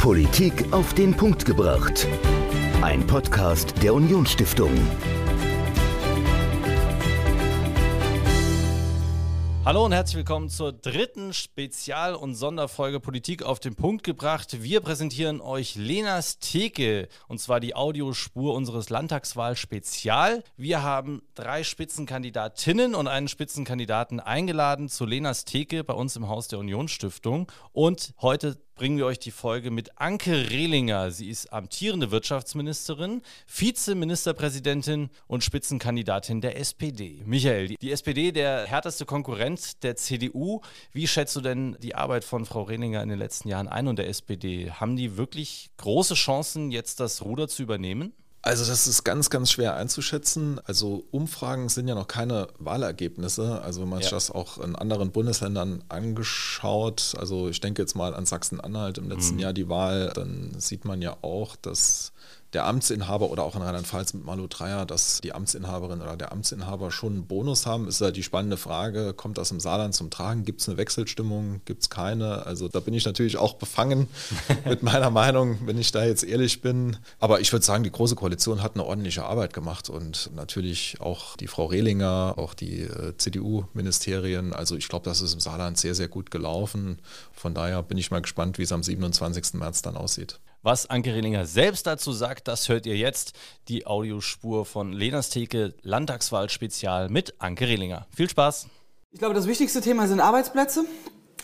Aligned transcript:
Politik 0.00 0.72
auf 0.72 0.94
den 0.94 1.14
Punkt 1.14 1.44
gebracht. 1.44 2.08
Ein 2.80 3.06
Podcast 3.06 3.74
der 3.82 3.92
Unionsstiftung. 3.92 4.70
Hallo 9.62 9.84
und 9.84 9.92
herzlich 9.92 10.16
willkommen 10.16 10.48
zur 10.48 10.72
dritten 10.72 11.34
Spezial- 11.34 12.14
und 12.14 12.34
Sonderfolge 12.34 12.98
Politik 12.98 13.42
auf 13.42 13.60
den 13.60 13.76
Punkt 13.76 14.02
gebracht. 14.02 14.62
Wir 14.62 14.80
präsentieren 14.80 15.42
euch 15.42 15.74
Lenas 15.74 16.38
Theke 16.38 17.08
und 17.28 17.38
zwar 17.38 17.60
die 17.60 17.76
Audiospur 17.76 18.54
unseres 18.54 18.88
Landtagswahl-Spezial. 18.88 20.42
Wir 20.56 20.82
haben 20.82 21.20
drei 21.34 21.62
Spitzenkandidatinnen 21.62 22.94
und 22.94 23.06
einen 23.06 23.28
Spitzenkandidaten 23.28 24.18
eingeladen 24.18 24.88
zu 24.88 25.04
Lenas 25.04 25.44
Theke 25.44 25.84
bei 25.84 25.94
uns 25.94 26.16
im 26.16 26.26
Haus 26.26 26.48
der 26.48 26.58
Unionsstiftung 26.58 27.52
und 27.72 28.14
heute 28.22 28.56
bringen 28.80 28.96
wir 28.96 29.04
euch 29.04 29.18
die 29.18 29.30
Folge 29.30 29.70
mit 29.70 30.00
Anke 30.00 30.48
Rehlinger. 30.48 31.10
Sie 31.10 31.28
ist 31.28 31.52
amtierende 31.52 32.10
Wirtschaftsministerin, 32.10 33.20
Vizeministerpräsidentin 33.46 35.10
und 35.26 35.44
Spitzenkandidatin 35.44 36.40
der 36.40 36.58
SPD. 36.58 37.22
Michael, 37.26 37.76
die 37.76 37.92
SPD, 37.92 38.32
der 38.32 38.64
härteste 38.64 39.04
Konkurrent 39.04 39.82
der 39.82 39.96
CDU. 39.96 40.62
Wie 40.94 41.06
schätzt 41.06 41.36
du 41.36 41.42
denn 41.42 41.76
die 41.82 41.94
Arbeit 41.94 42.24
von 42.24 42.46
Frau 42.46 42.62
Rehlinger 42.62 43.02
in 43.02 43.10
den 43.10 43.18
letzten 43.18 43.50
Jahren 43.50 43.68
ein 43.68 43.86
und 43.86 43.98
der 43.98 44.08
SPD? 44.08 44.70
Haben 44.70 44.96
die 44.96 45.18
wirklich 45.18 45.68
große 45.76 46.14
Chancen, 46.14 46.70
jetzt 46.70 47.00
das 47.00 47.22
Ruder 47.22 47.48
zu 47.48 47.62
übernehmen? 47.62 48.14
Also 48.42 48.64
das 48.64 48.86
ist 48.86 49.04
ganz, 49.04 49.28
ganz 49.28 49.50
schwer 49.50 49.76
einzuschätzen. 49.76 50.60
Also 50.64 51.04
Umfragen 51.10 51.68
sind 51.68 51.88
ja 51.88 51.94
noch 51.94 52.08
keine 52.08 52.48
Wahlergebnisse. 52.58 53.60
Also 53.60 53.82
wenn 53.82 53.90
man 53.90 54.00
sich 54.00 54.10
das 54.10 54.30
auch 54.30 54.58
in 54.58 54.74
anderen 54.76 55.10
Bundesländern 55.10 55.84
angeschaut, 55.90 57.14
also 57.18 57.50
ich 57.50 57.60
denke 57.60 57.82
jetzt 57.82 57.96
mal 57.96 58.14
an 58.14 58.24
Sachsen-Anhalt 58.24 58.96
im 58.96 59.10
letzten 59.10 59.34
mhm. 59.34 59.40
Jahr 59.40 59.52
die 59.52 59.68
Wahl, 59.68 60.10
dann 60.14 60.54
sieht 60.58 60.86
man 60.86 61.02
ja 61.02 61.18
auch, 61.20 61.54
dass 61.56 62.12
der 62.52 62.66
Amtsinhaber 62.66 63.30
oder 63.30 63.44
auch 63.44 63.54
in 63.54 63.62
Rheinland-Pfalz 63.62 64.14
mit 64.14 64.24
Malu 64.24 64.46
Dreyer, 64.48 64.84
dass 64.84 65.20
die 65.20 65.32
Amtsinhaberin 65.32 66.02
oder 66.02 66.16
der 66.16 66.32
Amtsinhaber 66.32 66.90
schon 66.90 67.12
einen 67.12 67.26
Bonus 67.26 67.66
haben, 67.66 67.86
ist 67.86 68.00
ja 68.00 68.10
die 68.10 68.22
spannende 68.22 68.56
Frage, 68.56 69.14
kommt 69.14 69.38
das 69.38 69.50
im 69.52 69.60
Saarland 69.60 69.94
zum 69.94 70.10
Tragen? 70.10 70.44
Gibt 70.44 70.60
es 70.60 70.68
eine 70.68 70.76
Wechselstimmung? 70.76 71.60
Gibt 71.64 71.82
es 71.82 71.90
keine? 71.90 72.46
Also 72.46 72.68
da 72.68 72.80
bin 72.80 72.94
ich 72.94 73.04
natürlich 73.04 73.36
auch 73.36 73.54
befangen 73.54 74.08
mit 74.64 74.82
meiner 74.82 75.10
Meinung, 75.10 75.58
wenn 75.66 75.78
ich 75.78 75.92
da 75.92 76.04
jetzt 76.04 76.24
ehrlich 76.24 76.60
bin. 76.60 76.96
Aber 77.20 77.40
ich 77.40 77.52
würde 77.52 77.64
sagen, 77.64 77.84
die 77.84 77.92
Große 77.92 78.16
Koalition 78.16 78.62
hat 78.62 78.74
eine 78.74 78.84
ordentliche 78.84 79.24
Arbeit 79.24 79.52
gemacht 79.52 79.88
und 79.88 80.30
natürlich 80.34 81.00
auch 81.00 81.36
die 81.36 81.46
Frau 81.46 81.66
Rehlinger, 81.66 82.34
auch 82.36 82.54
die 82.54 82.82
äh, 82.82 83.16
CDU-Ministerien. 83.16 84.52
Also 84.52 84.76
ich 84.76 84.88
glaube, 84.88 85.04
das 85.04 85.20
ist 85.20 85.34
im 85.34 85.40
Saarland 85.40 85.78
sehr, 85.78 85.94
sehr 85.94 86.08
gut 86.08 86.30
gelaufen. 86.30 86.98
Von 87.32 87.54
daher 87.54 87.82
bin 87.82 87.96
ich 87.96 88.10
mal 88.10 88.20
gespannt, 88.20 88.58
wie 88.58 88.62
es 88.64 88.72
am 88.72 88.82
27. 88.82 89.54
März 89.54 89.82
dann 89.82 89.96
aussieht. 89.96 90.40
Was 90.62 90.90
Anke 90.90 91.14
Rehlinger 91.14 91.46
selbst 91.46 91.86
dazu 91.86 92.12
sagt, 92.12 92.46
das 92.46 92.68
hört 92.68 92.84
ihr 92.84 92.94
jetzt. 92.94 93.32
Die 93.68 93.86
Audiospur 93.86 94.66
von 94.66 94.92
Lenas 94.92 95.30
Theke, 95.30 95.72
Landtagswahl-Spezial 95.80 97.08
mit 97.08 97.34
Anke 97.38 97.66
Rehlinger. 97.66 98.06
Viel 98.14 98.28
Spaß! 98.28 98.66
Ich 99.10 99.18
glaube, 99.18 99.34
das 99.34 99.46
wichtigste 99.46 99.80
Thema 99.80 100.06
sind 100.06 100.20
Arbeitsplätze. 100.20 100.84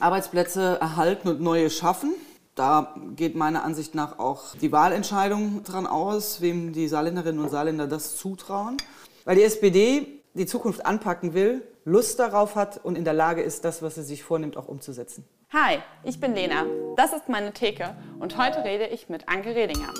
Arbeitsplätze 0.00 0.76
erhalten 0.82 1.28
und 1.28 1.40
neue 1.40 1.70
schaffen. 1.70 2.14
Da 2.54 2.94
geht 3.16 3.36
meiner 3.36 3.64
Ansicht 3.64 3.94
nach 3.94 4.18
auch 4.18 4.54
die 4.56 4.70
Wahlentscheidung 4.70 5.64
dran 5.64 5.86
aus, 5.86 6.42
wem 6.42 6.74
die 6.74 6.86
Saarländerinnen 6.86 7.42
und 7.42 7.48
Saarländer 7.48 7.86
das 7.86 8.18
zutrauen. 8.18 8.76
Weil 9.24 9.36
die 9.36 9.44
SPD 9.44 10.22
die 10.34 10.44
Zukunft 10.44 10.84
anpacken 10.84 11.32
will, 11.32 11.66
Lust 11.86 12.18
darauf 12.18 12.54
hat 12.54 12.84
und 12.84 12.98
in 12.98 13.04
der 13.04 13.14
Lage 13.14 13.40
ist, 13.40 13.64
das, 13.64 13.80
was 13.80 13.94
sie 13.94 14.02
sich 14.02 14.22
vornimmt, 14.22 14.58
auch 14.58 14.68
umzusetzen. 14.68 15.24
Hi, 15.52 15.78
ich 16.02 16.18
bin 16.18 16.34
Lena. 16.34 16.66
Das 16.96 17.12
ist 17.12 17.28
meine 17.28 17.52
Theke 17.52 17.96
und 18.18 18.36
heute 18.36 18.64
rede 18.64 18.88
ich 18.88 19.08
mit 19.08 19.28
Anke 19.28 19.54
Redinger. 19.54 19.94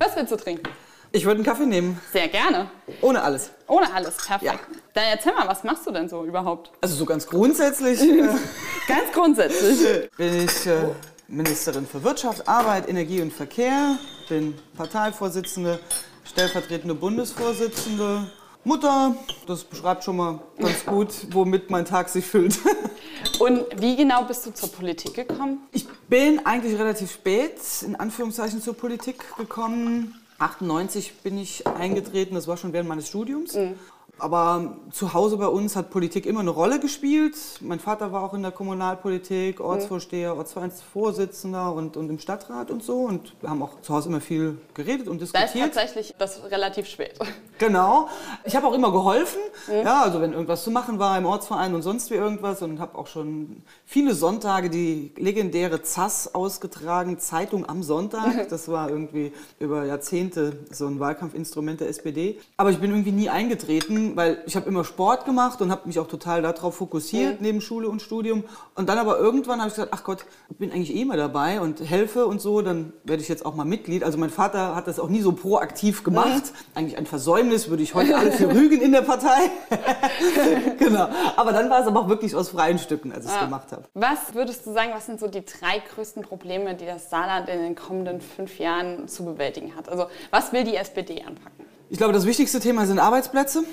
Was 0.00 0.16
willst 0.16 0.32
du 0.32 0.36
trinken? 0.36 0.83
Ich 1.14 1.24
würde 1.24 1.36
einen 1.36 1.44
Kaffee 1.44 1.64
nehmen. 1.64 2.00
Sehr 2.12 2.26
gerne. 2.26 2.68
Ohne 3.00 3.22
alles. 3.22 3.50
Ohne 3.68 3.94
alles, 3.94 4.16
perfekt. 4.16 4.42
Ja. 4.42 4.58
Dann 4.94 5.04
erzähl 5.12 5.32
mal, 5.32 5.46
was 5.46 5.62
machst 5.62 5.86
du 5.86 5.92
denn 5.92 6.08
so 6.08 6.24
überhaupt? 6.24 6.72
Also 6.80 6.96
so 6.96 7.06
ganz 7.06 7.24
grundsätzlich. 7.24 8.00
ganz 8.88 9.12
grundsätzlich. 9.12 10.10
Bin 10.16 10.44
ich 10.44 10.66
äh, 10.66 10.88
Ministerin 11.28 11.86
für 11.86 12.02
Wirtschaft, 12.02 12.48
Arbeit, 12.48 12.88
Energie 12.88 13.22
und 13.22 13.32
Verkehr, 13.32 13.96
bin 14.28 14.58
Parteivorsitzende, 14.76 15.78
stellvertretende 16.24 16.96
Bundesvorsitzende, 16.96 18.28
Mutter. 18.64 19.14
Das 19.46 19.62
beschreibt 19.62 20.02
schon 20.02 20.16
mal 20.16 20.40
ganz 20.58 20.84
gut, 20.86 21.10
womit 21.30 21.70
mein 21.70 21.84
Tag 21.84 22.08
sich 22.08 22.26
füllt. 22.26 22.58
Und 23.38 23.64
wie 23.80 23.94
genau 23.94 24.24
bist 24.24 24.44
du 24.46 24.50
zur 24.52 24.70
Politik 24.72 25.14
gekommen? 25.14 25.60
Ich 25.70 25.86
bin 26.08 26.44
eigentlich 26.44 26.76
relativ 26.78 27.12
spät, 27.12 27.54
in 27.82 27.94
Anführungszeichen, 27.94 28.60
zur 28.60 28.74
Politik 28.74 29.24
gekommen 29.36 30.20
98 30.44 31.22
bin 31.22 31.38
ich 31.38 31.66
eingetreten, 31.66 32.34
das 32.34 32.46
war 32.46 32.56
schon 32.56 32.72
während 32.72 32.88
meines 32.88 33.08
Studiums. 33.08 33.54
Mhm. 33.54 33.78
Aber 34.18 34.76
zu 34.92 35.12
Hause 35.12 35.36
bei 35.36 35.48
uns 35.48 35.74
hat 35.74 35.90
Politik 35.90 36.24
immer 36.24 36.40
eine 36.40 36.50
Rolle 36.50 36.78
gespielt. 36.78 37.36
Mein 37.60 37.80
Vater 37.80 38.12
war 38.12 38.22
auch 38.22 38.32
in 38.32 38.42
der 38.42 38.52
Kommunalpolitik, 38.52 39.60
Ortsvorsteher, 39.60 40.36
Ortsvereinsvorsitzender 40.36 41.72
und, 41.72 41.96
und 41.96 42.08
im 42.08 42.20
Stadtrat 42.20 42.70
und 42.70 42.82
so. 42.84 43.00
Und 43.00 43.34
wir 43.40 43.50
haben 43.50 43.62
auch 43.62 43.80
zu 43.80 43.92
Hause 43.92 44.10
immer 44.10 44.20
viel 44.20 44.58
geredet 44.74 45.08
und 45.08 45.20
diskutiert. 45.20 45.54
Da 45.54 45.58
ist 45.58 45.74
tatsächlich 45.74 46.14
das 46.18 46.50
relativ 46.50 46.86
spät. 46.86 47.18
Genau. 47.56 48.08
Ich 48.42 48.56
habe 48.56 48.66
auch 48.66 48.72
immer 48.72 48.90
geholfen. 48.90 49.38
Mhm. 49.68 49.84
Ja, 49.84 50.02
also 50.02 50.20
wenn 50.20 50.32
irgendwas 50.32 50.64
zu 50.64 50.72
machen 50.72 50.98
war 50.98 51.16
im 51.16 51.24
Ortsverein 51.24 51.72
und 51.72 51.82
sonst 51.82 52.10
wie 52.10 52.14
irgendwas. 52.14 52.62
Und 52.62 52.80
habe 52.80 52.98
auch 52.98 53.06
schon 53.06 53.62
viele 53.86 54.12
Sonntage 54.12 54.70
die 54.70 55.12
legendäre 55.16 55.80
ZAS 55.80 56.34
ausgetragen, 56.34 57.20
Zeitung 57.20 57.66
am 57.68 57.84
Sonntag. 57.84 58.48
Das 58.54 58.68
war 58.68 58.90
irgendwie 58.90 59.32
über 59.60 59.84
Jahrzehnte 59.84 60.58
so 60.70 60.86
ein 60.86 60.98
Wahlkampfinstrument 60.98 61.80
der 61.80 61.88
SPD. 61.88 62.40
Aber 62.56 62.70
ich 62.70 62.78
bin 62.78 62.90
irgendwie 62.90 63.12
nie 63.12 63.28
eingetreten 63.28 64.03
weil 64.14 64.42
ich 64.46 64.56
habe 64.56 64.68
immer 64.68 64.84
Sport 64.84 65.24
gemacht 65.24 65.60
und 65.60 65.70
habe 65.70 65.86
mich 65.86 65.98
auch 65.98 66.06
total 66.06 66.42
darauf 66.42 66.76
fokussiert, 66.76 67.40
mhm. 67.40 67.46
neben 67.46 67.60
Schule 67.60 67.88
und 67.88 68.02
Studium. 68.02 68.44
Und 68.74 68.88
dann 68.88 68.98
aber 68.98 69.18
irgendwann 69.18 69.60
habe 69.60 69.68
ich 69.68 69.74
gesagt, 69.74 69.92
ach 69.94 70.04
Gott, 70.04 70.24
ich 70.50 70.56
bin 70.56 70.70
eigentlich 70.70 70.94
eh 70.94 71.02
immer 71.02 71.16
dabei 71.16 71.60
und 71.60 71.80
helfe 71.80 72.26
und 72.26 72.40
so, 72.40 72.62
dann 72.62 72.92
werde 73.04 73.22
ich 73.22 73.28
jetzt 73.28 73.44
auch 73.46 73.54
mal 73.54 73.64
Mitglied. 73.64 74.04
Also 74.04 74.18
mein 74.18 74.30
Vater 74.30 74.74
hat 74.74 74.86
das 74.86 74.98
auch 75.00 75.08
nie 75.08 75.20
so 75.20 75.32
proaktiv 75.32 76.04
gemacht. 76.04 76.44
Mhm. 76.44 76.78
Eigentlich 76.78 76.98
ein 76.98 77.06
Versäumnis, 77.06 77.68
würde 77.68 77.82
ich 77.82 77.94
heute 77.94 78.16
alle 78.16 78.32
für 78.32 78.48
rügen 78.48 78.80
in 78.80 78.92
der 78.92 79.02
Partei. 79.02 79.50
genau. 80.78 81.08
Aber 81.36 81.52
dann 81.52 81.70
war 81.70 81.80
es 81.80 81.86
aber 81.86 82.00
auch 82.00 82.08
wirklich 82.08 82.34
aus 82.34 82.50
freien 82.50 82.78
Stücken, 82.78 83.12
als 83.12 83.24
ich 83.24 83.30
es 83.30 83.36
ja. 83.36 83.44
gemacht 83.44 83.72
habe. 83.72 83.84
Was 83.94 84.34
würdest 84.34 84.66
du 84.66 84.72
sagen, 84.72 84.90
was 84.94 85.06
sind 85.06 85.20
so 85.20 85.28
die 85.28 85.44
drei 85.44 85.82
größten 85.94 86.22
Probleme, 86.22 86.74
die 86.74 86.86
das 86.86 87.10
Saarland 87.10 87.48
in 87.48 87.60
den 87.60 87.74
kommenden 87.74 88.20
fünf 88.20 88.58
Jahren 88.58 89.08
zu 89.08 89.24
bewältigen 89.24 89.74
hat? 89.76 89.88
Also 89.88 90.06
was 90.30 90.52
will 90.52 90.64
die 90.64 90.76
SPD 90.76 91.22
anpacken? 91.22 91.64
Ich 91.90 91.98
glaube, 91.98 92.12
das 92.12 92.26
wichtigste 92.26 92.60
Thema 92.60 92.86
sind 92.86 92.98
Arbeitsplätze. 92.98 93.64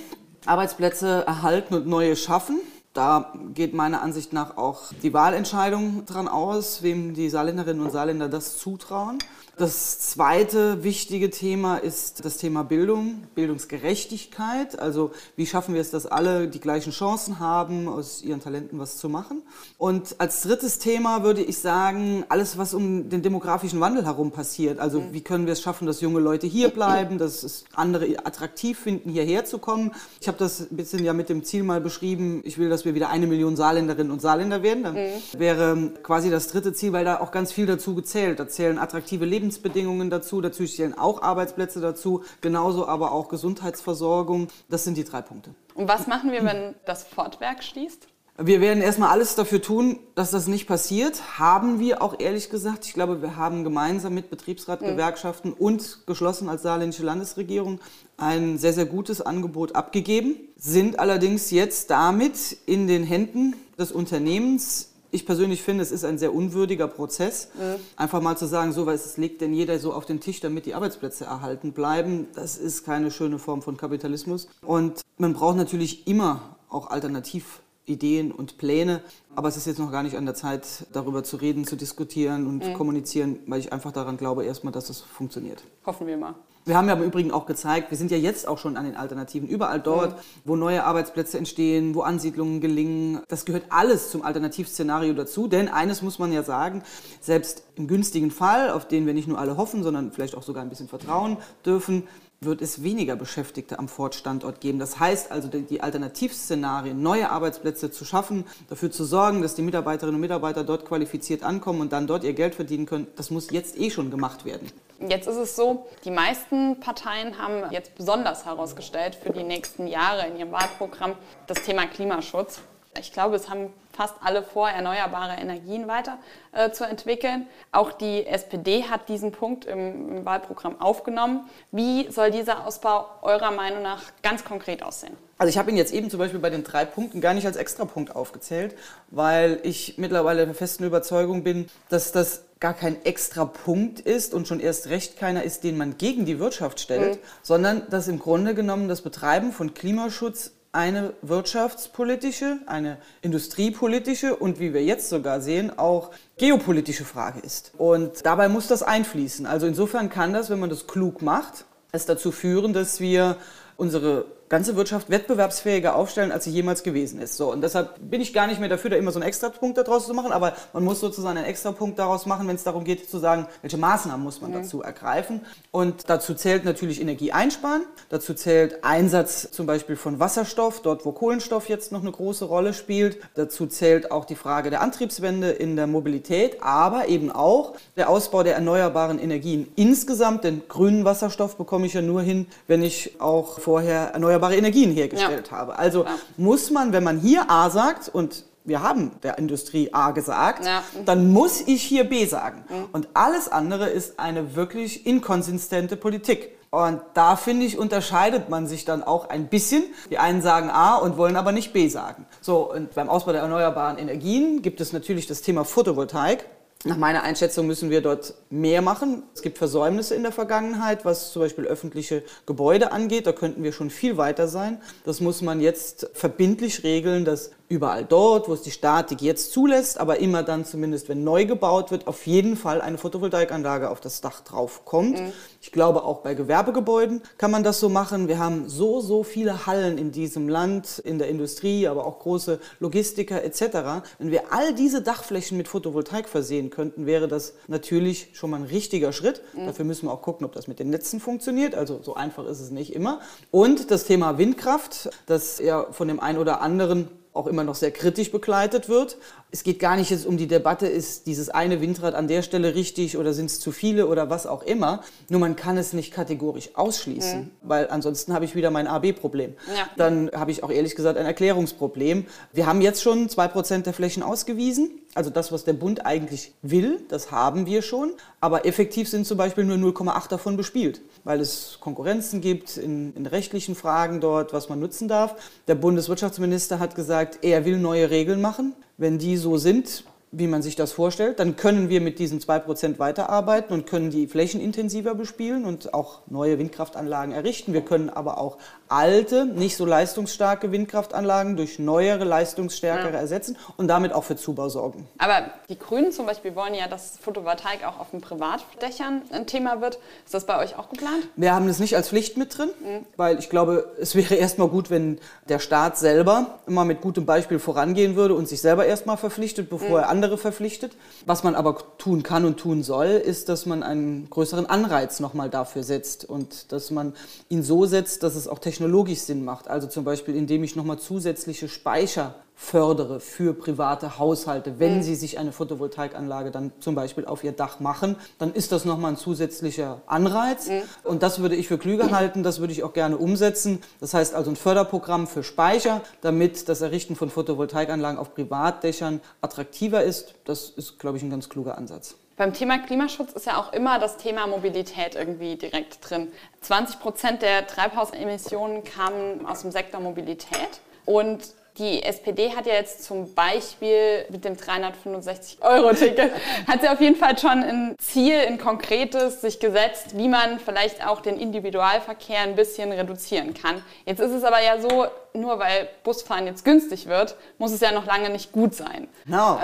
Arbeitsplätze 0.45 1.23
erhalten 1.25 1.73
und 1.75 1.87
neue 1.87 2.15
schaffen. 2.15 2.59
Da 2.93 3.33
geht 3.53 3.73
meiner 3.73 4.01
Ansicht 4.01 4.33
nach 4.33 4.57
auch 4.57 4.91
die 5.01 5.13
Wahlentscheidung 5.13 6.05
dran 6.05 6.27
aus, 6.27 6.83
wem 6.83 7.13
die 7.13 7.29
Saarländerinnen 7.29 7.81
und 7.81 7.91
Saarländer 7.91 8.27
das 8.27 8.57
zutrauen. 8.57 9.19
Das 9.61 9.99
zweite 9.99 10.83
wichtige 10.83 11.29
Thema 11.29 11.77
ist 11.77 12.25
das 12.25 12.37
Thema 12.37 12.63
Bildung, 12.63 13.25
Bildungsgerechtigkeit. 13.35 14.79
Also 14.79 15.11
wie 15.35 15.45
schaffen 15.45 15.75
wir 15.75 15.81
es, 15.81 15.91
dass 15.91 16.07
alle 16.07 16.47
die 16.47 16.59
gleichen 16.59 16.91
Chancen 16.91 17.39
haben, 17.39 17.87
aus 17.87 18.23
ihren 18.23 18.41
Talenten 18.41 18.79
was 18.79 18.97
zu 18.97 19.07
machen. 19.07 19.43
Und 19.77 20.15
als 20.17 20.41
drittes 20.41 20.79
Thema 20.79 21.21
würde 21.21 21.43
ich 21.43 21.59
sagen, 21.59 22.25
alles, 22.27 22.57
was 22.57 22.73
um 22.73 23.09
den 23.09 23.21
demografischen 23.21 23.79
Wandel 23.79 24.03
herum 24.03 24.31
passiert. 24.31 24.79
Also 24.79 25.01
mhm. 25.01 25.13
wie 25.13 25.21
können 25.21 25.45
wir 25.45 25.53
es 25.53 25.61
schaffen, 25.61 25.85
dass 25.85 26.01
junge 26.01 26.21
Leute 26.21 26.47
hier 26.47 26.69
bleiben, 26.69 27.19
dass 27.19 27.43
es 27.43 27.65
andere 27.75 28.07
attraktiv 28.25 28.79
finden, 28.79 29.11
hierher 29.11 29.45
zu 29.45 29.59
kommen. 29.59 29.91
Ich 30.21 30.27
habe 30.27 30.39
das 30.39 30.71
ein 30.71 30.75
bisschen 30.75 31.05
ja 31.05 31.13
mit 31.13 31.29
dem 31.29 31.43
Ziel 31.43 31.61
mal 31.61 31.81
beschrieben, 31.81 32.41
ich 32.45 32.57
will, 32.57 32.69
dass 32.69 32.83
wir 32.83 32.95
wieder 32.95 33.09
eine 33.09 33.27
Million 33.27 33.55
Saarländerinnen 33.55 34.11
und 34.11 34.23
Saarländer 34.23 34.63
werden. 34.63 34.83
Dann 34.85 34.95
mhm. 34.95 35.21
wäre 35.37 35.91
quasi 36.01 36.31
das 36.31 36.47
dritte 36.47 36.73
Ziel, 36.73 36.93
weil 36.93 37.05
da 37.05 37.19
auch 37.19 37.29
ganz 37.29 37.51
viel 37.51 37.67
dazu 37.67 37.93
gezählt. 37.93 38.39
Da 38.39 38.47
zählen 38.47 38.79
attraktive 38.79 39.25
Lebens 39.25 39.50
Lebensbedingungen 39.51 40.09
dazu, 40.09 40.39
dazu 40.39 40.65
zählen 40.65 40.97
auch 40.97 41.21
Arbeitsplätze 41.21 41.81
dazu, 41.81 42.23
genauso 42.39 42.87
aber 42.87 43.11
auch 43.11 43.27
Gesundheitsversorgung. 43.27 44.47
Das 44.69 44.85
sind 44.85 44.95
die 44.95 45.03
drei 45.03 45.21
Punkte. 45.21 45.53
Und 45.75 45.89
was 45.89 46.07
machen 46.07 46.31
wir, 46.31 46.45
wenn 46.45 46.75
das 46.85 47.03
Fortwerk 47.03 47.61
schließt? 47.61 48.07
Wir 48.37 48.61
werden 48.61 48.81
erstmal 48.81 49.09
alles 49.09 49.35
dafür 49.35 49.61
tun, 49.61 49.99
dass 50.15 50.31
das 50.31 50.47
nicht 50.47 50.67
passiert. 50.67 51.37
Haben 51.37 51.79
wir 51.79 52.01
auch 52.01 52.15
ehrlich 52.17 52.49
gesagt. 52.49 52.85
Ich 52.85 52.93
glaube, 52.93 53.21
wir 53.21 53.35
haben 53.35 53.65
gemeinsam 53.65 54.13
mit 54.13 54.29
Betriebsrat, 54.29 54.79
Gewerkschaften 54.79 55.51
und 55.51 56.07
geschlossen 56.07 56.47
als 56.47 56.61
saarländische 56.61 57.03
Landesregierung 57.03 57.81
ein 58.15 58.57
sehr, 58.57 58.71
sehr 58.71 58.85
gutes 58.85 59.21
Angebot 59.21 59.75
abgegeben, 59.75 60.35
sind 60.55 60.97
allerdings 60.97 61.51
jetzt 61.51 61.89
damit 61.89 62.57
in 62.65 62.87
den 62.87 63.03
Händen 63.03 63.55
des 63.77 63.91
Unternehmens 63.91 64.90
ich 65.11 65.25
persönlich 65.25 65.61
finde, 65.61 65.83
es 65.83 65.91
ist 65.91 66.05
ein 66.05 66.17
sehr 66.17 66.33
unwürdiger 66.33 66.87
Prozess. 66.87 67.49
Mhm. 67.55 67.79
Einfach 67.97 68.21
mal 68.21 68.37
zu 68.37 68.47
sagen, 68.47 68.71
so 68.71 68.85
was 68.85 69.17
legt 69.17 69.41
denn 69.41 69.53
jeder 69.53 69.77
so 69.77 69.93
auf 69.93 70.05
den 70.05 70.19
Tisch, 70.19 70.39
damit 70.39 70.65
die 70.65 70.73
Arbeitsplätze 70.73 71.25
erhalten 71.25 71.73
bleiben, 71.73 72.27
das 72.33 72.57
ist 72.57 72.83
keine 72.83 73.11
schöne 73.11 73.37
Form 73.37 73.61
von 73.61 73.77
Kapitalismus. 73.77 74.47
Und 74.65 75.01
man 75.17 75.33
braucht 75.33 75.57
natürlich 75.57 76.07
immer 76.07 76.55
auch 76.69 76.89
Alternativideen 76.89 78.31
und 78.31 78.57
Pläne. 78.57 79.01
Aber 79.35 79.49
es 79.49 79.57
ist 79.57 79.67
jetzt 79.67 79.79
noch 79.79 79.91
gar 79.91 80.03
nicht 80.03 80.15
an 80.15 80.25
der 80.25 80.35
Zeit, 80.35 80.87
darüber 80.93 81.23
zu 81.23 81.37
reden, 81.37 81.67
zu 81.67 81.75
diskutieren 81.75 82.47
und 82.47 82.65
mhm. 82.65 82.73
kommunizieren, 82.73 83.39
weil 83.47 83.59
ich 83.59 83.73
einfach 83.73 83.91
daran 83.91 84.17
glaube, 84.17 84.45
erstmal, 84.45 84.73
dass 84.73 84.89
es 84.89 85.01
funktioniert. 85.01 85.63
Hoffen 85.85 86.07
wir 86.07 86.17
mal. 86.17 86.35
Wir 86.63 86.77
haben 86.77 86.87
ja 86.87 86.93
im 86.93 87.01
Übrigen 87.01 87.31
auch 87.31 87.47
gezeigt, 87.47 87.89
wir 87.89 87.97
sind 87.97 88.11
ja 88.11 88.17
jetzt 88.17 88.47
auch 88.47 88.59
schon 88.59 88.77
an 88.77 88.85
den 88.85 88.95
Alternativen. 88.95 89.49
Überall 89.49 89.79
dort, 89.79 90.15
wo 90.45 90.55
neue 90.55 90.83
Arbeitsplätze 90.83 91.39
entstehen, 91.39 91.95
wo 91.95 92.01
Ansiedlungen 92.01 92.61
gelingen. 92.61 93.21
Das 93.27 93.45
gehört 93.45 93.63
alles 93.69 94.11
zum 94.11 94.21
Alternativszenario 94.21 95.13
dazu. 95.13 95.47
Denn 95.47 95.69
eines 95.69 96.03
muss 96.03 96.19
man 96.19 96.31
ja 96.31 96.43
sagen, 96.43 96.83
selbst 97.19 97.63
im 97.75 97.87
günstigen 97.87 98.29
Fall, 98.29 98.69
auf 98.69 98.87
den 98.87 99.07
wir 99.07 99.15
nicht 99.15 99.27
nur 99.27 99.39
alle 99.39 99.57
hoffen, 99.57 99.81
sondern 99.81 100.11
vielleicht 100.11 100.35
auch 100.35 100.43
sogar 100.43 100.61
ein 100.61 100.69
bisschen 100.69 100.87
vertrauen 100.87 101.37
dürfen, 101.65 102.07
wird 102.43 102.63
es 102.63 102.81
weniger 102.81 103.15
Beschäftigte 103.15 103.77
am 103.77 103.87
Ford-Standort 103.87 104.61
geben. 104.61 104.79
Das 104.79 104.99
heißt 104.99 105.31
also, 105.31 105.47
die 105.47 105.81
Alternativszenarien, 105.81 106.99
neue 106.99 107.29
Arbeitsplätze 107.29 107.91
zu 107.91 108.03
schaffen, 108.03 108.45
dafür 108.67 108.89
zu 108.89 109.03
sorgen, 109.03 109.43
dass 109.43 109.53
die 109.53 109.61
Mitarbeiterinnen 109.61 110.15
und 110.15 110.21
Mitarbeiter 110.21 110.63
dort 110.63 110.85
qualifiziert 110.85 111.43
ankommen 111.43 111.81
und 111.81 111.93
dann 111.93 112.07
dort 112.07 112.23
ihr 112.23 112.33
Geld 112.33 112.55
verdienen 112.55 112.87
können, 112.87 113.05
das 113.15 113.29
muss 113.29 113.51
jetzt 113.51 113.77
eh 113.77 113.91
schon 113.91 114.09
gemacht 114.09 114.43
werden. 114.43 114.71
Jetzt 115.07 115.27
ist 115.27 115.35
es 115.35 115.55
so, 115.55 115.85
die 116.03 116.09
meisten 116.09 116.79
Parteien 116.79 117.37
haben 117.37 117.71
jetzt 117.71 117.93
besonders 117.93 118.43
herausgestellt 118.43 119.13
für 119.13 119.31
die 119.31 119.43
nächsten 119.43 119.85
Jahre 119.85 120.25
in 120.25 120.37
ihrem 120.37 120.51
Wahlprogramm 120.51 121.13
das 121.45 121.61
Thema 121.61 121.85
Klimaschutz. 121.85 122.59
Ich 122.99 123.13
glaube, 123.13 123.35
es 123.35 123.49
haben 123.49 123.71
fast 123.93 124.15
alle 124.21 124.43
vor, 124.43 124.69
erneuerbare 124.69 125.35
Energien 125.39 125.87
weiter 125.87 126.17
äh, 126.51 126.71
zu 126.71 126.83
entwickeln. 126.83 127.47
Auch 127.71 127.91
die 127.91 128.25
SPD 128.25 128.83
hat 128.83 129.07
diesen 129.09 129.31
Punkt 129.31 129.65
im, 129.65 130.17
im 130.17 130.25
Wahlprogramm 130.25 130.79
aufgenommen. 130.81 131.49
Wie 131.71 132.11
soll 132.11 132.31
dieser 132.31 132.65
Ausbau 132.65 133.05
eurer 133.21 133.51
Meinung 133.51 133.81
nach 133.81 134.01
ganz 134.23 134.43
konkret 134.43 134.83
aussehen? 134.83 135.15
Also 135.37 135.49
ich 135.49 135.57
habe 135.57 135.71
ihn 135.71 135.77
jetzt 135.77 135.93
eben 135.93 136.09
zum 136.09 136.19
Beispiel 136.19 136.39
bei 136.39 136.49
den 136.49 136.63
drei 136.63 136.85
Punkten 136.85 137.21
gar 137.21 137.33
nicht 137.33 137.47
als 137.47 137.55
Extrapunkt 137.55 138.15
aufgezählt, 138.15 138.75
weil 139.09 139.59
ich 139.63 139.97
mittlerweile 139.97 140.45
der 140.45 140.53
festen 140.53 140.83
Überzeugung 140.83 141.43
bin, 141.43 141.67
dass 141.89 142.11
das 142.11 142.43
gar 142.59 142.73
kein 142.75 143.03
extra 143.05 143.45
Punkt 143.45 143.99
ist 143.99 144.33
und 144.33 144.47
schon 144.47 144.59
erst 144.59 144.89
recht 144.89 145.17
keiner 145.17 145.43
ist, 145.43 145.63
den 145.63 145.77
man 145.77 145.97
gegen 145.97 146.25
die 146.25 146.39
Wirtschaft 146.39 146.79
stellt, 146.79 147.15
mhm. 147.15 147.19
sondern 147.41 147.89
dass 147.89 148.07
im 148.07 148.19
Grunde 148.19 148.53
genommen 148.53 148.87
das 148.87 149.01
Betreiben 149.01 149.51
von 149.51 149.73
Klimaschutz 149.73 150.51
eine 150.73 151.13
wirtschaftspolitische, 151.21 152.59
eine 152.65 152.97
industriepolitische 153.21 154.35
und 154.35 154.59
wie 154.59 154.73
wir 154.73 154.83
jetzt 154.83 155.09
sogar 155.09 155.41
sehen, 155.41 155.77
auch 155.77 156.11
geopolitische 156.37 157.03
Frage 157.03 157.39
ist. 157.39 157.73
Und 157.77 158.25
dabei 158.25 158.47
muss 158.47 158.67
das 158.67 158.81
einfließen. 158.81 159.45
Also 159.45 159.67
insofern 159.67 160.09
kann 160.09 160.33
das, 160.33 160.49
wenn 160.49 160.59
man 160.59 160.69
das 160.69 160.87
klug 160.87 161.21
macht, 161.21 161.65
es 161.91 162.05
dazu 162.05 162.31
führen, 162.31 162.71
dass 162.71 163.01
wir 163.01 163.35
unsere 163.75 164.25
ganze 164.51 164.75
Wirtschaft 164.75 165.09
wettbewerbsfähiger 165.09 165.95
aufstellen, 165.95 166.29
als 166.29 166.43
sie 166.43 166.51
jemals 166.51 166.83
gewesen 166.83 167.21
ist. 167.21 167.37
So, 167.37 167.53
und 167.53 167.61
deshalb 167.61 167.95
bin 168.01 168.19
ich 168.19 168.33
gar 168.33 168.47
nicht 168.47 168.59
mehr 168.59 168.67
dafür, 168.67 168.89
da 168.89 168.97
immer 168.97 169.13
so 169.13 169.19
einen 169.19 169.27
Extrapunkt 169.29 169.77
daraus 169.77 170.07
zu 170.07 170.13
machen, 170.13 170.33
aber 170.33 170.55
man 170.73 170.83
muss 170.83 170.99
sozusagen 170.99 171.37
einen 171.37 171.47
Extrapunkt 171.47 171.97
daraus 171.97 172.25
machen, 172.25 172.49
wenn 172.49 172.57
es 172.57 172.65
darum 172.65 172.83
geht 172.83 173.09
zu 173.09 173.17
sagen, 173.17 173.47
welche 173.61 173.77
Maßnahmen 173.77 174.21
muss 174.21 174.41
man 174.41 174.51
mhm. 174.51 174.55
dazu 174.55 174.81
ergreifen. 174.81 175.45
Und 175.71 176.09
dazu 176.09 176.33
zählt 176.33 176.65
natürlich 176.65 176.99
Energie 176.99 177.31
einsparen, 177.31 177.83
dazu 178.09 178.33
zählt 178.33 178.83
Einsatz 178.83 179.49
zum 179.51 179.67
Beispiel 179.67 179.95
von 179.95 180.19
Wasserstoff, 180.19 180.81
dort 180.81 181.05
wo 181.05 181.13
Kohlenstoff 181.13 181.69
jetzt 181.69 181.93
noch 181.93 182.01
eine 182.01 182.11
große 182.11 182.43
Rolle 182.43 182.73
spielt. 182.73 183.19
Dazu 183.35 183.67
zählt 183.67 184.11
auch 184.11 184.25
die 184.25 184.35
Frage 184.35 184.69
der 184.69 184.81
Antriebswende 184.81 185.49
in 185.49 185.77
der 185.77 185.87
Mobilität, 185.87 186.57
aber 186.61 187.07
eben 187.07 187.31
auch 187.31 187.75
der 187.95 188.09
Ausbau 188.09 188.43
der 188.43 188.55
erneuerbaren 188.55 189.17
Energien 189.17 189.71
insgesamt, 189.77 190.43
denn 190.43 190.63
grünen 190.67 191.05
Wasserstoff 191.05 191.55
bekomme 191.55 191.85
ich 191.85 191.93
ja 191.93 192.01
nur 192.01 192.21
hin, 192.21 192.47
wenn 192.67 192.83
ich 192.83 193.21
auch 193.21 193.57
vorher 193.57 194.09
erneuerbare 194.11 194.40
erneuerbare 194.41 194.55
Energien 194.55 194.91
hergestellt 194.91 195.49
ja. 195.51 195.57
habe. 195.57 195.77
Also 195.77 196.05
ja. 196.05 196.17
muss 196.37 196.71
man, 196.71 196.93
wenn 196.93 197.03
man 197.03 197.19
hier 197.19 197.49
A 197.49 197.69
sagt 197.69 198.09
und 198.09 198.45
wir 198.63 198.83
haben 198.83 199.11
der 199.23 199.37
Industrie 199.37 199.89
A 199.91 200.11
gesagt, 200.11 200.65
ja. 200.65 200.83
dann 201.05 201.31
muss 201.31 201.61
ich 201.61 201.81
hier 201.81 202.03
B 202.03 202.25
sagen. 202.25 202.63
Mhm. 202.69 202.89
Und 202.91 203.09
alles 203.13 203.51
andere 203.51 203.89
ist 203.89 204.19
eine 204.19 204.55
wirklich 204.55 205.05
inkonsistente 205.05 205.97
Politik. 205.97 206.51
Und 206.69 207.01
da 207.15 207.35
finde 207.35 207.65
ich, 207.65 207.77
unterscheidet 207.77 208.49
man 208.49 208.65
sich 208.65 208.85
dann 208.85 209.03
auch 209.03 209.29
ein 209.29 209.47
bisschen. 209.47 209.83
Die 210.09 210.19
einen 210.19 210.41
sagen 210.41 210.69
A 210.69 210.95
und 210.95 211.17
wollen 211.17 211.35
aber 211.35 211.51
nicht 211.51 211.73
B 211.73 211.89
sagen. 211.89 212.25
So, 212.39 212.71
und 212.71 212.93
beim 212.93 213.09
Ausbau 213.09 213.33
der 213.33 213.41
erneuerbaren 213.41 213.97
Energien 213.97 214.61
gibt 214.61 214.79
es 214.79 214.93
natürlich 214.93 215.27
das 215.27 215.41
Thema 215.41 215.65
Photovoltaik. 215.65 216.45
Nach 216.83 216.97
meiner 216.97 217.21
Einschätzung 217.21 217.67
müssen 217.67 217.91
wir 217.91 218.01
dort 218.01 218.33
mehr 218.49 218.81
machen. 218.81 219.21
Es 219.35 219.43
gibt 219.43 219.59
Versäumnisse 219.59 220.15
in 220.15 220.23
der 220.23 220.31
Vergangenheit, 220.31 221.05
was 221.05 221.31
zum 221.31 221.43
Beispiel 221.43 221.65
öffentliche 221.65 222.23
Gebäude 222.47 222.91
angeht. 222.91 223.27
Da 223.27 223.33
könnten 223.33 223.63
wir 223.63 223.71
schon 223.71 223.91
viel 223.91 224.17
weiter 224.17 224.47
sein. 224.47 224.81
Das 225.05 225.21
muss 225.21 225.43
man 225.43 225.61
jetzt 225.61 226.09
verbindlich 226.13 226.83
regeln, 226.83 227.23
dass 227.23 227.51
überall 227.71 228.03
dort, 228.03 228.49
wo 228.49 228.53
es 228.53 228.61
die 228.61 228.71
Statik 228.71 229.21
jetzt 229.21 229.53
zulässt, 229.53 229.97
aber 229.97 230.19
immer 230.19 230.43
dann 230.43 230.65
zumindest, 230.65 231.07
wenn 231.07 231.23
neu 231.23 231.45
gebaut 231.45 231.89
wird, 231.89 232.05
auf 232.05 232.27
jeden 232.27 232.57
Fall 232.57 232.81
eine 232.81 232.97
Photovoltaikanlage 232.97 233.89
auf 233.89 234.01
das 234.01 234.19
Dach 234.19 234.41
drauf 234.41 234.83
kommt. 234.83 235.19
Mhm. 235.19 235.31
Ich 235.61 235.71
glaube, 235.71 236.03
auch 236.03 236.19
bei 236.19 236.33
Gewerbegebäuden 236.33 237.21
kann 237.37 237.49
man 237.49 237.63
das 237.63 237.79
so 237.79 237.87
machen. 237.87 238.27
Wir 238.27 238.39
haben 238.39 238.67
so, 238.67 238.99
so 238.99 239.23
viele 239.23 239.65
Hallen 239.67 239.97
in 239.97 240.11
diesem 240.11 240.49
Land, 240.49 240.99
in 240.99 241.17
der 241.17 241.29
Industrie, 241.29 241.87
aber 241.87 242.05
auch 242.05 242.19
große 242.19 242.59
Logistiker 242.79 243.41
etc. 243.41 244.03
Wenn 244.19 244.31
wir 244.31 244.51
all 244.51 244.73
diese 244.73 245.01
Dachflächen 245.01 245.57
mit 245.57 245.69
Photovoltaik 245.69 246.27
versehen 246.27 246.71
könnten, 246.71 247.05
wäre 247.05 247.29
das 247.29 247.53
natürlich 247.67 248.31
schon 248.33 248.49
mal 248.49 248.57
ein 248.57 248.65
richtiger 248.65 249.13
Schritt. 249.13 249.41
Mhm. 249.53 249.67
Dafür 249.67 249.85
müssen 249.85 250.07
wir 250.07 250.11
auch 250.11 250.21
gucken, 250.21 250.45
ob 250.45 250.51
das 250.51 250.67
mit 250.67 250.79
den 250.79 250.89
Netzen 250.89 251.21
funktioniert. 251.21 251.73
Also 251.73 252.01
so 252.03 252.15
einfach 252.15 252.45
ist 252.45 252.59
es 252.59 252.69
nicht 252.69 252.93
immer. 252.93 253.21
Und 253.49 253.91
das 253.91 254.03
Thema 254.03 254.37
Windkraft, 254.37 255.09
das 255.25 255.59
ja 255.59 255.87
von 255.91 256.09
dem 256.09 256.19
einen 256.19 256.37
oder 256.37 256.59
anderen 256.59 257.07
auch 257.33 257.47
immer 257.47 257.63
noch 257.63 257.75
sehr 257.75 257.91
kritisch 257.91 258.31
begleitet 258.31 258.89
wird. 258.89 259.17
Es 259.51 259.63
geht 259.63 259.79
gar 259.79 259.97
nicht 259.97 260.09
jetzt 260.09 260.25
um 260.25 260.37
die 260.37 260.47
Debatte, 260.47 260.87
ist 260.87 261.27
dieses 261.27 261.49
eine 261.49 261.81
Windrad 261.81 262.15
an 262.15 262.27
der 262.27 262.41
Stelle 262.41 262.73
richtig 262.73 263.17
oder 263.17 263.33
sind 263.33 263.47
es 263.47 263.59
zu 263.59 263.71
viele 263.71 264.07
oder 264.07 264.29
was 264.29 264.47
auch 264.47 264.63
immer. 264.63 265.01
Nur 265.29 265.39
man 265.39 265.55
kann 265.55 265.77
es 265.77 265.93
nicht 265.93 266.13
kategorisch 266.13 266.69
ausschließen, 266.75 267.41
mhm. 267.41 267.51
weil 267.61 267.89
ansonsten 267.89 268.33
habe 268.33 268.45
ich 268.45 268.55
wieder 268.55 268.71
mein 268.71 268.87
AB-Problem. 268.87 269.53
Ja. 269.75 269.89
Dann 269.97 270.31
habe 270.33 270.51
ich 270.51 270.63
auch 270.63 270.71
ehrlich 270.71 270.95
gesagt 270.95 271.17
ein 271.17 271.25
Erklärungsproblem. 271.25 272.25
Wir 272.53 272.65
haben 272.65 272.81
jetzt 272.81 273.01
schon 273.01 273.29
zwei 273.29 273.47
Prozent 273.47 273.85
der 273.85 273.93
Flächen 273.93 274.23
ausgewiesen. 274.23 274.91
Also 275.13 275.29
das, 275.29 275.51
was 275.51 275.65
der 275.65 275.73
Bund 275.73 276.05
eigentlich 276.05 276.53
will, 276.61 277.01
das 277.09 277.31
haben 277.31 277.65
wir 277.65 277.81
schon. 277.81 278.13
Aber 278.39 278.65
effektiv 278.65 279.09
sind 279.09 279.27
zum 279.27 279.37
Beispiel 279.37 279.65
nur 279.65 279.75
0,8 279.75 280.29
davon 280.29 280.55
bespielt, 280.55 281.01
weil 281.25 281.41
es 281.41 281.77
Konkurrenzen 281.81 282.39
gibt 282.39 282.77
in, 282.77 283.13
in, 283.15 283.25
rechtlichen 283.25 283.75
Fragen 283.75 284.21
dort, 284.21 284.53
was 284.53 284.69
man 284.69 284.79
nutzen 284.79 285.09
darf. 285.09 285.35
Der 285.67 285.75
Bundeswirtschaftsminister 285.75 286.79
hat 286.79 286.95
gesagt, 286.95 287.39
er 287.41 287.65
will 287.65 287.77
neue 287.77 288.09
Regeln 288.09 288.39
machen. 288.39 288.73
Wenn 288.97 289.17
die 289.17 289.37
so 289.37 289.57
sind, 289.57 290.03
wie 290.31 290.47
man 290.47 290.61
sich 290.61 290.77
das 290.77 290.93
vorstellt, 290.93 291.39
dann 291.39 291.57
können 291.57 291.89
wir 291.89 291.99
mit 291.99 292.17
diesen 292.17 292.39
2% 292.39 292.99
weiterarbeiten 292.99 293.73
und 293.73 293.85
können 293.85 294.11
die 294.11 294.27
Flächen 294.27 294.61
intensiver 294.61 295.13
bespielen 295.13 295.65
und 295.65 295.93
auch 295.93 296.21
neue 296.27 296.57
Windkraftanlagen 296.57 297.33
errichten. 297.33 297.73
Wir 297.73 297.81
können 297.81 298.09
aber 298.09 298.37
auch 298.37 298.57
alte, 298.91 299.45
nicht 299.45 299.77
so 299.77 299.85
leistungsstarke 299.85 300.71
Windkraftanlagen 300.71 301.55
durch 301.55 301.79
neuere, 301.79 302.25
leistungsstärkere 302.25 303.13
ja. 303.13 303.19
ersetzen 303.19 303.57
und 303.77 303.87
damit 303.87 304.11
auch 304.11 304.25
für 304.25 304.35
Zubau 304.35 304.67
sorgen. 304.67 305.07
Aber 305.17 305.45
die 305.69 305.79
Grünen 305.79 306.11
zum 306.11 306.25
Beispiel 306.25 306.55
wollen 306.55 306.73
ja, 306.73 306.87
dass 306.87 307.17
Photovoltaik 307.21 307.85
auch 307.85 307.99
auf 307.99 308.11
den 308.11 308.19
Privatdächern 308.19 309.21
ein 309.31 309.47
Thema 309.47 309.79
wird. 309.79 309.97
Ist 310.25 310.33
das 310.33 310.45
bei 310.45 310.59
euch 310.59 310.77
auch 310.77 310.89
geplant? 310.89 311.27
Wir 311.37 311.55
haben 311.55 311.67
das 311.67 311.79
nicht 311.79 311.95
als 311.95 312.09
Pflicht 312.09 312.35
mit 312.35 312.57
drin, 312.57 312.69
mhm. 312.83 313.05
weil 313.15 313.39
ich 313.39 313.49
glaube, 313.49 313.91
es 313.99 314.15
wäre 314.15 314.35
erstmal 314.41 314.67
gut, 314.67 314.89
wenn 314.89 315.19
der 315.47 315.59
Staat 315.59 315.97
selber 315.97 316.59
immer 316.67 316.83
mit 316.83 316.99
gutem 316.99 317.25
Beispiel 317.25 317.59
vorangehen 317.59 318.17
würde 318.17 318.35
und 318.35 318.49
sich 318.49 318.59
selber 318.59 318.85
erstmal 318.85 319.15
verpflichtet, 319.15 319.69
bevor 319.69 319.89
mhm. 319.89 320.03
er 320.03 320.09
andere 320.09 320.37
verpflichtet. 320.37 320.97
Was 321.25 321.43
man 321.43 321.55
aber 321.55 321.77
tun 321.97 322.23
kann 322.23 322.43
und 322.43 322.57
tun 322.57 322.83
soll, 322.83 323.07
ist, 323.07 323.47
dass 323.47 323.65
man 323.65 323.83
einen 323.83 324.29
größeren 324.29 324.65
Anreiz 324.65 325.21
nochmal 325.21 325.49
dafür 325.49 325.83
setzt 325.83 326.25
und 326.25 326.73
dass 326.73 326.91
man 326.91 327.13
ihn 327.47 327.63
so 327.63 327.85
setzt, 327.85 328.23
dass 328.23 328.35
es 328.35 328.49
auch 328.49 328.59
technologisch 328.59 328.80
Sinn 329.25 329.43
macht. 329.43 329.67
Also 329.67 329.87
zum 329.87 330.03
Beispiel, 330.03 330.35
indem 330.35 330.63
ich 330.63 330.75
nochmal 330.75 330.99
zusätzliche 330.99 331.67
Speicher 331.67 332.35
fördere 332.61 333.19
für 333.19 333.53
private 333.55 334.19
Haushalte, 334.19 334.79
wenn 334.79 334.97
mhm. 334.97 335.03
sie 335.03 335.15
sich 335.15 335.39
eine 335.39 335.51
Photovoltaikanlage 335.51 336.51
dann 336.51 336.71
zum 336.79 336.93
Beispiel 336.93 337.25
auf 337.25 337.43
ihr 337.43 337.53
Dach 337.53 337.79
machen, 337.79 338.15
dann 338.37 338.53
ist 338.53 338.71
das 338.71 338.85
nochmal 338.85 339.13
ein 339.13 339.17
zusätzlicher 339.17 340.01
Anreiz. 340.05 340.69
Mhm. 340.69 340.81
Und 341.03 341.23
das 341.23 341.41
würde 341.41 341.55
ich 341.55 341.67
für 341.67 341.79
klüger 341.79 342.11
halten, 342.11 342.43
das 342.43 342.59
würde 342.59 342.71
ich 342.71 342.83
auch 342.83 342.93
gerne 342.93 343.17
umsetzen. 343.17 343.81
Das 343.99 344.13
heißt 344.13 344.35
also 344.35 344.51
ein 344.51 344.55
Förderprogramm 344.55 345.25
für 345.25 345.43
Speicher, 345.43 346.01
damit 346.21 346.69
das 346.69 346.81
Errichten 346.81 347.15
von 347.15 347.31
Photovoltaikanlagen 347.31 348.19
auf 348.19 348.35
Privatdächern 348.35 349.21
attraktiver 349.41 350.03
ist. 350.03 350.35
Das 350.45 350.69
ist, 350.69 350.99
glaube 350.99 351.17
ich, 351.17 351.23
ein 351.23 351.31
ganz 351.31 351.49
kluger 351.49 351.77
Ansatz. 351.79 352.15
Beim 352.41 352.53
Thema 352.55 352.79
Klimaschutz 352.79 353.33
ist 353.33 353.45
ja 353.45 353.57
auch 353.57 353.71
immer 353.71 353.99
das 353.99 354.17
Thema 354.17 354.47
Mobilität 354.47 355.13
irgendwie 355.13 355.57
direkt 355.57 356.09
drin. 356.09 356.31
20 356.61 356.99
Prozent 356.99 357.43
der 357.43 357.67
Treibhausemissionen 357.67 358.83
kamen 358.83 359.45
aus 359.45 359.61
dem 359.61 359.69
Sektor 359.69 360.01
Mobilität. 360.01 360.81
Und 361.05 361.43
die 361.77 362.01
SPD 362.01 362.55
hat 362.55 362.65
ja 362.65 362.73
jetzt 362.73 363.03
zum 363.03 363.35
Beispiel 363.35 364.25
mit 364.29 364.43
dem 364.43 364.55
365-Euro-Ticket, 364.55 366.31
hat 366.67 366.81
sie 366.81 366.89
auf 366.89 366.99
jeden 366.99 367.15
Fall 367.15 367.37
schon 367.37 367.61
ein 367.61 367.95
Ziel, 367.99 368.39
ein 368.39 368.57
konkretes 368.57 369.41
sich 369.41 369.59
gesetzt, 369.59 370.17
wie 370.17 370.27
man 370.27 370.57
vielleicht 370.57 371.05
auch 371.05 371.21
den 371.21 371.39
Individualverkehr 371.39 372.39
ein 372.39 372.55
bisschen 372.55 372.91
reduzieren 372.91 373.53
kann. 373.53 373.83
Jetzt 374.07 374.19
ist 374.19 374.31
es 374.31 374.43
aber 374.43 374.63
ja 374.63 374.81
so, 374.81 375.05
nur 375.33 375.59
weil 375.59 375.89
Busfahren 376.03 376.45
jetzt 376.45 376.65
günstig 376.65 377.07
wird, 377.07 377.35
muss 377.57 377.71
es 377.71 377.79
ja 377.79 377.91
noch 377.91 378.05
lange 378.05 378.29
nicht 378.29 378.51
gut 378.51 378.75
sein. 378.75 379.07
Genau. 379.25 379.59